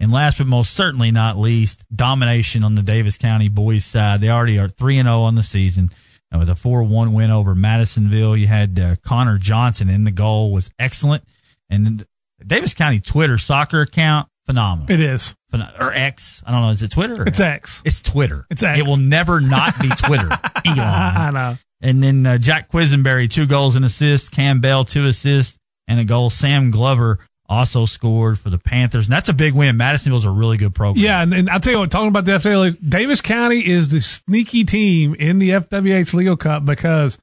And 0.00 0.10
last 0.10 0.38
but 0.38 0.46
most 0.46 0.72
certainly 0.72 1.10
not 1.10 1.38
least, 1.38 1.84
domination 1.94 2.64
on 2.64 2.74
the 2.74 2.80
Daviess 2.82 3.18
County 3.18 3.48
boys' 3.48 3.84
side. 3.84 4.20
They 4.22 4.30
already 4.30 4.58
are 4.58 4.68
three 4.68 4.98
and 4.98 5.06
zero 5.06 5.20
on 5.20 5.34
the 5.34 5.42
season. 5.42 5.90
It 6.32 6.38
was 6.38 6.48
a 6.48 6.54
four 6.54 6.82
one 6.82 7.12
win 7.12 7.30
over 7.30 7.54
Madisonville. 7.54 8.36
You 8.36 8.46
had 8.46 8.78
uh, 8.80 8.96
Connor 9.04 9.36
Johnson 9.36 9.90
in 9.90 10.04
the 10.04 10.10
goal 10.10 10.52
was 10.52 10.72
excellent, 10.78 11.24
and 11.68 11.84
then 11.84 11.96
the 12.38 12.44
Daviess 12.44 12.74
County 12.74 12.98
Twitter 13.00 13.36
soccer 13.36 13.82
account 13.82 14.28
phenomenal. 14.46 14.90
It 14.90 15.00
is. 15.00 15.34
Phen- 15.52 15.78
or 15.78 15.92
X. 15.92 16.42
I 16.46 16.52
don't 16.52 16.62
know. 16.62 16.70
Is 16.70 16.82
it 16.82 16.92
Twitter? 16.92 17.22
Or 17.22 17.26
It's 17.26 17.40
X. 17.40 17.82
It's 17.84 18.00
Twitter. 18.00 18.46
It's 18.48 18.62
X. 18.62 18.78
It 18.78 18.86
will 18.86 18.96
never 18.96 19.40
not 19.40 19.78
be 19.80 19.88
Twitter. 19.88 20.28
Elon. 20.66 20.78
I 20.78 21.30
know. 21.30 21.58
And 21.82 22.02
then 22.02 22.26
uh, 22.26 22.38
Jack 22.38 22.70
Quisenberry, 22.70 23.28
two 23.30 23.46
goals 23.46 23.76
and 23.76 23.84
assists. 23.84 24.28
Cam 24.28 24.60
Bell, 24.60 24.84
two 24.84 25.06
assists 25.06 25.58
and 25.88 25.98
a 26.00 26.04
goal. 26.04 26.30
Sam 26.30 26.70
Glover 26.70 27.18
also 27.50 27.84
scored 27.84 28.38
for 28.38 28.48
the 28.48 28.58
Panthers. 28.58 29.08
And 29.08 29.12
that's 29.12 29.28
a 29.28 29.34
big 29.34 29.52
win. 29.52 29.76
Madisonville's 29.76 30.24
a 30.24 30.30
really 30.30 30.56
good 30.56 30.74
program. 30.74 31.04
Yeah, 31.04 31.20
and, 31.20 31.34
and 31.34 31.50
I'll 31.50 31.60
tell 31.60 31.72
you 31.72 31.78
what, 31.80 31.90
talking 31.90 32.08
about 32.08 32.24
the 32.24 32.32
FWH, 32.32 32.76
Daviess 32.76 33.22
County 33.22 33.58
is 33.58 33.88
the 33.88 34.00
sneaky 34.00 34.64
team 34.64 35.14
in 35.16 35.40
the 35.40 35.50
FWH 35.50 36.14
Legal 36.14 36.36
Cup 36.36 36.64
because 36.64 37.18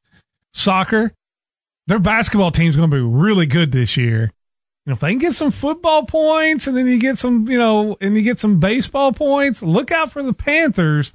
soccer, 0.54 1.14
their 1.88 2.00
basketball 2.00 2.52
team's 2.52 2.76
going 2.76 2.92
to 2.92 2.96
be 2.96 3.02
really 3.02 3.46
good 3.46 3.72
this 3.72 3.96
year. 3.96 4.32
And 4.86 4.94
if 4.94 5.00
they 5.00 5.10
can 5.10 5.18
get 5.18 5.34
some 5.34 5.52
football 5.52 6.06
points 6.06 6.68
and 6.68 6.76
then 6.76 6.88
you 6.88 7.00
get 7.00 7.18
some, 7.18 7.50
you 7.50 7.58
know, 7.58 7.98
and 8.02 8.16
you 8.16 8.22
get 8.22 8.40
some 8.40 8.60
baseball 8.60 9.14
points, 9.14 9.64
look 9.64 9.92
out 9.92 10.12
for 10.12 10.22
the 10.22 10.34
Panthers 10.34 11.14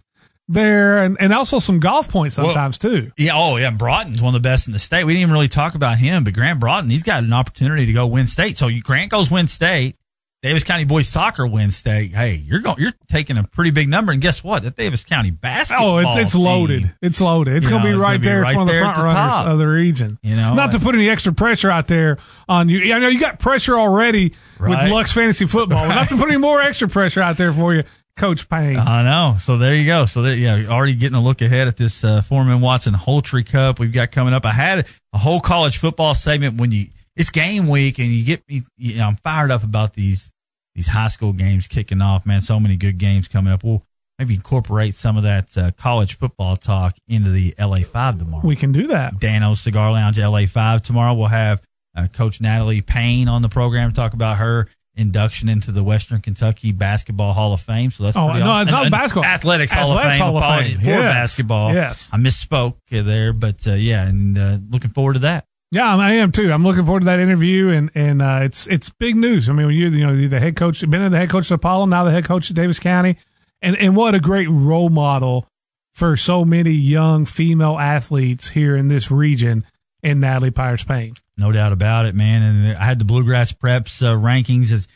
there 0.49 1.05
and, 1.05 1.17
and 1.21 1.33
also 1.33 1.59
some 1.59 1.81
golf 1.81 2.09
points 2.09 2.37
sometimes 2.37 2.79
too. 2.79 3.07
Yeah. 3.17 3.33
Oh, 3.35 3.57
yeah. 3.57 3.71
Broughton's 3.71 4.21
one 4.21 4.35
of 4.35 4.43
the 4.43 4.47
best 4.47 4.67
in 4.67 4.73
the 4.73 4.79
state. 4.79 5.05
We 5.05 5.13
didn't 5.15 5.23
even 5.23 5.33
really 5.33 5.49
talk 5.49 5.75
about 5.75 5.99
him, 5.99 6.25
but 6.25 6.35
Grant 6.35 6.61
Broughton, 6.61 6.91
he's 6.91 7.03
got 7.05 7.23
an 7.23 7.33
opportunity 7.33 7.87
to 7.87 7.93
go 7.93 8.07
win 8.07 8.27
state. 8.27 8.57
So 8.57 8.69
you, 8.69 8.83
Grant 8.83 9.11
goes 9.11 9.31
win 9.31 9.47
state. 9.47 9.97
Daviess 10.45 10.65
County 10.67 10.85
boys 10.85 11.07
soccer 11.07 11.47
wins 11.47 11.77
state, 11.77 12.11
hey, 12.11 12.35
you're 12.35 12.59
going, 12.59 12.77
you're 12.81 12.91
taking 13.09 13.39
a 13.39 13.45
pretty 13.45 13.71
big 13.71 13.89
number. 13.89 14.11
And 14.11 14.21
guess 14.21 14.43
what? 14.43 14.65
That 14.65 14.75
Daviess 14.75 15.07
County 15.07 15.31
basketball. 15.31 15.91
Oh, 15.91 15.99
it's 15.99 16.17
it's 16.19 16.33
team, 16.33 16.43
loaded. 16.43 16.93
It's 17.01 17.21
loaded. 17.21 17.55
It's 17.59 17.67
going 17.69 17.81
to 17.81 17.89
be 17.89 17.95
right 17.95 18.21
be 18.21 18.27
there. 18.27 18.41
right 18.43 18.51
It's 18.51 18.59
one 18.59 18.69
of 18.69 18.75
the 18.75 18.81
front 18.81 18.97
the 18.97 19.03
runners 19.05 19.17
top. 19.17 19.47
of 19.47 19.59
the 19.61 19.69
region. 19.69 20.19
You 20.21 20.35
know, 20.35 20.55
not 20.55 20.73
to 20.73 20.81
put 20.81 20.97
any 20.97 21.09
extra 21.09 21.33
pressure 21.33 21.71
out 21.71 21.87
there 21.87 22.19
on 22.49 22.69
you. 22.69 22.93
I 22.93 22.99
know 22.99 23.07
you 23.07 23.21
got 23.21 23.39
pressure 23.39 23.79
already 23.79 24.35
Right. 24.59 24.83
with 24.83 24.91
Lux 24.93 25.13
Fantasy 25.13 25.47
Football. 25.47 25.87
Not 25.87 26.09
to 26.09 26.17
put 26.17 26.29
any 26.29 26.39
more 26.39 26.61
extra 26.61 26.89
pressure 26.89 27.21
out 27.21 27.37
there 27.37 27.53
for 27.53 27.73
you, 27.75 27.85
Coach 28.17 28.49
Payne. 28.49 28.77
I 28.77 29.03
know. 29.03 29.39
So 29.39 29.57
there 29.57 29.75
you 29.75 29.87
go. 29.87 30.05
So 30.05 30.23
there, 30.23 30.35
yeah, 30.35 30.67
already 30.69 30.95
getting 30.95 31.17
a 31.17 31.23
look 31.23 31.41
ahead 31.41 31.69
at 31.69 31.77
this 31.77 32.05
uh, 32.05 32.21
Foreman 32.23 32.61
Watson 32.61 32.95
Holtrey 32.95 33.45
Cup 33.45 33.79
we've 33.79 33.93
got 33.93 34.13
coming 34.13 34.35
up. 34.35 34.45
I 34.45 34.53
had 34.53 34.87
a 35.13 35.19
whole 35.19 35.41
college 35.41 35.79
football 35.79 36.15
segment 36.15 36.61
when 36.61 36.71
you 36.71 36.87
it's 37.17 37.31
game 37.31 37.69
week 37.69 37.99
and 37.99 38.09
you 38.09 38.25
get 38.25 38.47
me. 38.49 38.63
You 38.77 38.97
know, 38.97 39.07
I'm 39.09 39.17
fired 39.17 39.51
up 39.51 39.65
about 39.65 39.95
these 39.95 40.31
these 40.75 40.89
high 40.89 41.09
school 41.09 41.33
games 41.33 41.67
kicking 41.67 42.03
off. 42.03 42.27
Man, 42.27 42.43
so 42.43 42.61
many 42.61 42.77
good 42.77 42.99
games 42.99 43.29
coming 43.29 43.53
up. 43.53 43.65
We'll 43.65 43.83
maybe 44.19 44.35
incorporate 44.35 44.95
some 44.95 45.17
of 45.17 45.23
that 45.25 45.57
uh, 45.57 45.71
college 45.73 46.17
football 46.17 46.57
talk 46.57 46.97
into 47.09 47.31
the 47.31 47.55
LA 47.59 47.77
Five 47.77 48.19
tomorrow. 48.19 48.47
We 48.47 48.57
can 48.57 48.73
do 48.73 48.89
that. 48.89 49.19
Dano's 49.21 49.61
Cigar 49.61 49.93
Lounge 49.93 50.19
LA 50.19 50.47
Five 50.47 50.83
tomorrow. 50.83 51.15
We'll 51.15 51.29
have 51.29 51.63
uh, 51.97 52.07
Coach 52.09 52.41
Natalie 52.41 52.83
Payne 52.83 53.29
on 53.29 53.43
the 53.43 53.49
program 53.49 53.91
to 53.91 53.95
talk 53.95 54.15
about 54.15 54.39
her 54.39 54.69
induction 54.95 55.49
into 55.49 55.73
the 55.73 55.83
Western 55.83 56.21
Kentucky 56.21 56.71
Basketball 56.73 57.33
Hall 57.33 57.53
of 57.53 57.61
Fame. 57.61 57.91
So 57.91 58.05
that's 58.05 58.17
Oh, 58.17 58.27
pretty 58.27 58.41
no, 58.41 58.47
awesome. 58.51 58.63
it's 58.63 58.71
not 58.73 58.83
And- 58.85 58.91
basketball. 58.93 59.25
Athletics, 59.25 59.73
Hall 59.73 59.93
of 59.93 60.03
Fame. 60.03 60.21
Hall 60.21 60.37
of 60.37 60.43
Apologies 60.43 60.75
Fame. 60.77 60.85
for 60.85 60.91
Yes. 60.91 61.03
basketball. 61.15 61.73
Yes. 61.75 62.09
I 62.13 62.17
misspoke 62.19 62.75
there, 62.91 63.33
but 63.33 63.67
uh, 63.67 63.73
yeah, 63.73 64.07
and 64.07 64.37
uh, 64.39 64.59
looking 64.71 64.91
forward 64.91 65.15
to 65.15 65.19
that. 65.21 65.45
Yeah, 65.71 65.97
I 65.97 66.13
am 66.13 66.33
too. 66.33 66.53
I'm 66.53 66.63
looking 66.63 66.85
forward 66.85 67.01
to 67.01 67.07
that 67.07 67.19
interview, 67.19 67.71
and 67.71 67.91
and 67.95 68.21
uh, 68.21 68.41
it's 68.43 68.67
it's 68.67 68.91
big 68.91 69.17
news. 69.17 69.49
I 69.49 69.53
mean, 69.55 69.67
when 69.67 69.75
you 69.75 69.89
you 69.89 70.07
know 70.07 70.29
the 70.29 70.39
head 70.39 70.55
coach, 70.57 70.81
been 70.83 71.01
in 71.01 71.11
the 71.11 71.17
head 71.17 71.31
coach 71.31 71.47
at 71.51 71.55
Apollo, 71.55 71.87
now 71.87 72.05
the 72.05 72.11
head 72.11 72.27
coach 72.27 72.51
at 72.51 72.57
Daviess 72.57 72.79
County, 72.81 73.17
and 73.63 73.75
and 73.79 73.97
what 73.97 74.15
a 74.15 74.21
great 74.21 74.49
role 74.51 74.91
model 74.91 75.47
for 75.95 76.15
so 76.19 76.45
many 76.45 76.73
young 76.73 77.25
female 77.25 77.79
athletes 77.79 78.51
here 78.51 78.77
in 78.77 78.89
this 78.89 79.11
region. 79.11 79.65
In 80.03 80.19
Natalie 80.21 80.51
Powers 80.51 80.83
Payne. 80.85 81.15
No 81.37 81.51
doubt 81.53 81.73
about 81.73 82.07
it, 82.07 82.15
man. 82.15 82.43
And 82.43 82.77
I 82.77 82.85
had 82.85 82.99
the 82.99 83.05
Bluegrass 83.05 83.53
Preps 83.53 84.03
uh, 84.03 84.15
rankings 84.15 84.71
as 84.73 84.87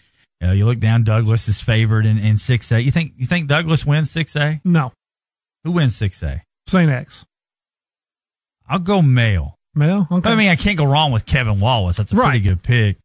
you, 0.40 0.46
know, 0.46 0.52
you 0.52 0.66
look 0.66 0.78
down. 0.78 1.02
Douglass 1.04 1.48
is 1.48 1.60
favored 1.60 2.04
in 2.06 2.18
in 2.18 2.36
six 2.36 2.70
A. 2.72 2.80
You 2.80 2.90
think 2.90 3.12
you 3.16 3.26
think 3.26 3.48
Douglass 3.48 3.86
wins 3.86 4.10
six 4.10 4.36
A? 4.36 4.60
No, 4.64 4.92
Who 5.64 5.72
wins 5.72 5.96
six 5.96 6.22
A? 6.22 6.42
St. 6.66 6.90
X. 6.90 7.24
I'll 8.68 8.78
go 8.80 9.00
male. 9.00 9.54
Male. 9.74 10.06
Okay. 10.10 10.30
I 10.30 10.34
mean, 10.34 10.48
I 10.48 10.56
can't 10.56 10.76
go 10.76 10.84
wrong 10.84 11.12
with 11.12 11.26
Kevin 11.26 11.60
Wallace. 11.60 11.98
That's 11.98 12.12
a 12.12 12.16
pretty 12.16 12.40
good 12.40 12.62
pick. 12.62 12.96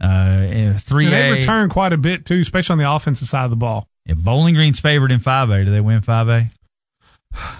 Uh, 0.00 0.74
three 0.78 1.08
they 1.08 1.30
return 1.30 1.68
quite 1.68 1.92
a 1.92 1.96
bit 1.96 2.26
too, 2.26 2.40
especially 2.40 2.74
on 2.74 2.78
the 2.78 2.90
offensive 2.90 3.28
side 3.28 3.44
of 3.44 3.50
the 3.50 3.56
ball. 3.56 3.86
Yeah, 4.06 4.14
Bowling 4.16 4.54
Green's 4.54 4.80
favored 4.80 5.12
in 5.12 5.20
five 5.20 5.50
A. 5.50 5.64
Do 5.64 5.70
they 5.70 5.80
win 5.80 6.00
five 6.00 6.28
A? 6.28 6.46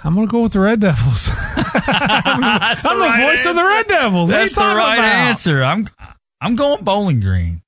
I'm 0.04 0.14
going 0.14 0.26
to 0.26 0.30
go 0.30 0.42
with 0.42 0.52
the 0.52 0.60
Red 0.60 0.80
Devils. 0.80 1.28
I'm 1.56 2.40
the, 2.40 2.88
I'm 2.88 2.98
the 2.98 3.26
voice 3.26 3.44
of 3.46 3.54
the 3.56 3.64
Red 3.64 3.86
Devils. 3.86 4.28
What 4.28 4.36
are 4.36 4.42
you 4.42 4.44
That's 4.48 4.54
the 4.54 4.60
right 4.62 4.94
about? 4.98 5.04
answer. 5.04 5.62
I'm 5.62 5.88
I'm 6.40 6.56
going 6.56 6.84
Bowling 6.84 7.20
Green. 7.20 7.62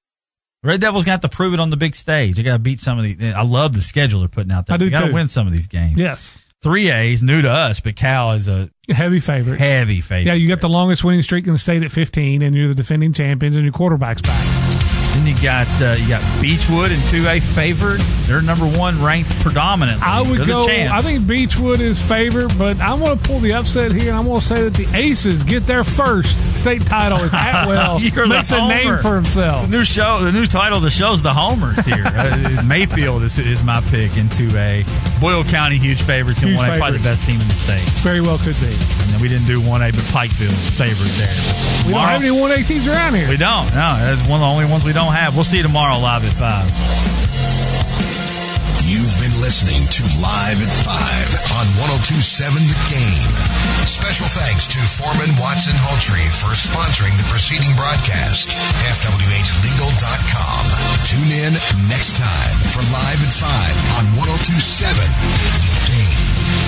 Red 0.62 0.80
Devils 0.80 1.04
got 1.04 1.22
to 1.22 1.28
prove 1.28 1.54
it 1.54 1.60
on 1.60 1.70
the 1.70 1.76
big 1.76 1.94
stage. 1.94 2.36
They 2.36 2.42
got 2.42 2.54
to 2.54 2.58
beat 2.58 2.80
some 2.80 2.98
of 2.98 3.04
the. 3.04 3.32
I 3.32 3.42
love 3.42 3.72
the 3.74 3.80
schedule 3.80 4.20
they're 4.20 4.28
putting 4.28 4.52
out 4.52 4.66
there. 4.66 4.74
I 4.74 4.78
do 4.78 4.90
got 4.90 5.06
to 5.06 5.12
win 5.12 5.28
some 5.28 5.46
of 5.46 5.52
these 5.52 5.66
games. 5.68 5.96
Yes. 5.98 6.36
Three 6.62 6.90
A's 6.90 7.22
new 7.22 7.42
to 7.42 7.50
us, 7.50 7.80
but 7.80 7.94
Cal 7.96 8.32
is 8.32 8.48
a 8.48 8.70
Heavy 8.88 9.20
favorite. 9.20 9.58
heavy 9.60 10.00
favorite. 10.00 10.26
Yeah, 10.26 10.32
you 10.34 10.48
got 10.48 10.60
the 10.60 10.68
longest 10.68 11.04
winning 11.04 11.22
streak 11.22 11.46
in 11.46 11.52
the 11.52 11.58
state 11.58 11.82
at 11.84 11.92
15, 11.92 12.42
and 12.42 12.56
you're 12.56 12.68
the 12.68 12.74
defending 12.74 13.12
champions, 13.12 13.54
and 13.54 13.64
your 13.64 13.72
quarterback's 13.72 14.22
back. 14.22 14.95
Then 15.16 15.26
you 15.26 15.34
got 15.42 15.66
uh, 15.80 15.96
you 15.98 16.08
got 16.08 16.20
Beechwood 16.42 16.92
and 16.92 17.02
two 17.06 17.26
A 17.26 17.40
favored. 17.40 18.00
They're 18.26 18.42
number 18.42 18.66
one 18.66 19.02
ranked 19.02 19.30
predominantly. 19.40 20.02
I 20.02 20.20
would 20.20 20.40
They're 20.40 20.46
go. 20.46 20.66
I 20.66 21.00
think 21.00 21.26
Beechwood 21.26 21.80
is 21.80 22.04
favored, 22.04 22.56
but 22.58 22.78
I 22.80 22.92
want 22.92 23.22
to 23.22 23.28
pull 23.28 23.40
the 23.40 23.54
upset 23.54 23.92
here, 23.92 24.10
and 24.10 24.16
I 24.16 24.20
want 24.20 24.42
to 24.42 24.48
say 24.48 24.62
that 24.68 24.74
the 24.74 24.86
Aces 24.94 25.42
get 25.42 25.66
their 25.66 25.84
first 25.84 26.36
state 26.54 26.84
title 26.84 27.18
as 27.18 27.32
Atwell 27.32 27.98
makes 28.28 28.50
a 28.52 28.68
name 28.68 28.98
for 28.98 29.14
himself. 29.14 29.70
The 29.70 29.78
new 29.78 29.84
show, 29.84 30.18
the 30.20 30.32
new 30.32 30.44
title 30.44 30.76
of 30.78 30.82
the 30.82 30.90
show's 30.90 31.22
the 31.22 31.32
homers 31.32 31.82
here. 31.86 32.04
uh, 32.06 32.62
Mayfield 32.66 33.22
is, 33.22 33.38
is 33.38 33.64
my 33.64 33.80
pick 33.88 34.18
in 34.18 34.28
two 34.28 34.50
A. 34.56 34.84
Boyle 35.18 35.44
County 35.44 35.78
huge 35.78 36.02
favorites 36.02 36.42
and 36.42 36.54
one 36.56 36.68
A, 36.68 36.76
probably 36.76 36.98
the 36.98 37.04
best 37.04 37.24
team 37.24 37.40
in 37.40 37.48
the 37.48 37.54
state. 37.54 37.88
Very 38.04 38.20
well 38.20 38.36
could 38.36 38.58
be. 38.60 38.66
And 38.66 39.08
then 39.14 39.22
we 39.22 39.28
didn't 39.28 39.46
do 39.46 39.62
one 39.62 39.80
A, 39.80 39.90
but 39.92 40.04
Pikeville 40.12 40.52
favored 40.76 41.08
there. 41.16 41.86
We 41.86 41.92
don't 41.92 42.02
have 42.02 42.20
any 42.20 42.30
one 42.30 42.50
A 42.52 42.62
teams 42.62 42.86
around 42.86 43.14
here. 43.14 43.28
We 43.30 43.38
don't. 43.38 43.64
No, 43.70 43.96
that's 43.96 44.20
one 44.28 44.42
of 44.42 44.44
the 44.44 44.52
only 44.52 44.66
ones 44.66 44.84
we 44.84 44.92
don't 44.92 45.05
have. 45.14 45.34
We'll 45.34 45.44
see 45.44 45.58
you 45.58 45.62
tomorrow 45.62 45.98
live 45.98 46.24
at 46.24 46.32
five. 46.34 46.66
You've 48.86 49.18
been 49.18 49.34
listening 49.42 49.82
to 49.82 50.02
Live 50.22 50.62
at 50.62 50.70
5 50.70 51.58
on 51.58 51.66
1027 52.06 52.54
The 52.70 52.78
Game. 52.86 53.34
Special 53.82 54.30
thanks 54.30 54.70
to 54.70 54.78
Foreman 54.78 55.34
Watson 55.42 55.74
Holtrey 55.74 56.22
for 56.30 56.54
sponsoring 56.54 57.10
the 57.18 57.26
preceding 57.26 57.74
broadcast. 57.74 58.54
FWHlegal.com. 58.86 60.62
Tune 61.02 61.34
in 61.34 61.58
next 61.90 62.14
time 62.14 62.54
for 62.70 62.78
Live 62.94 63.26
at 63.26 63.34
5 63.34 63.98
on 63.98 64.04
1027 64.22 65.02
The 65.90 66.65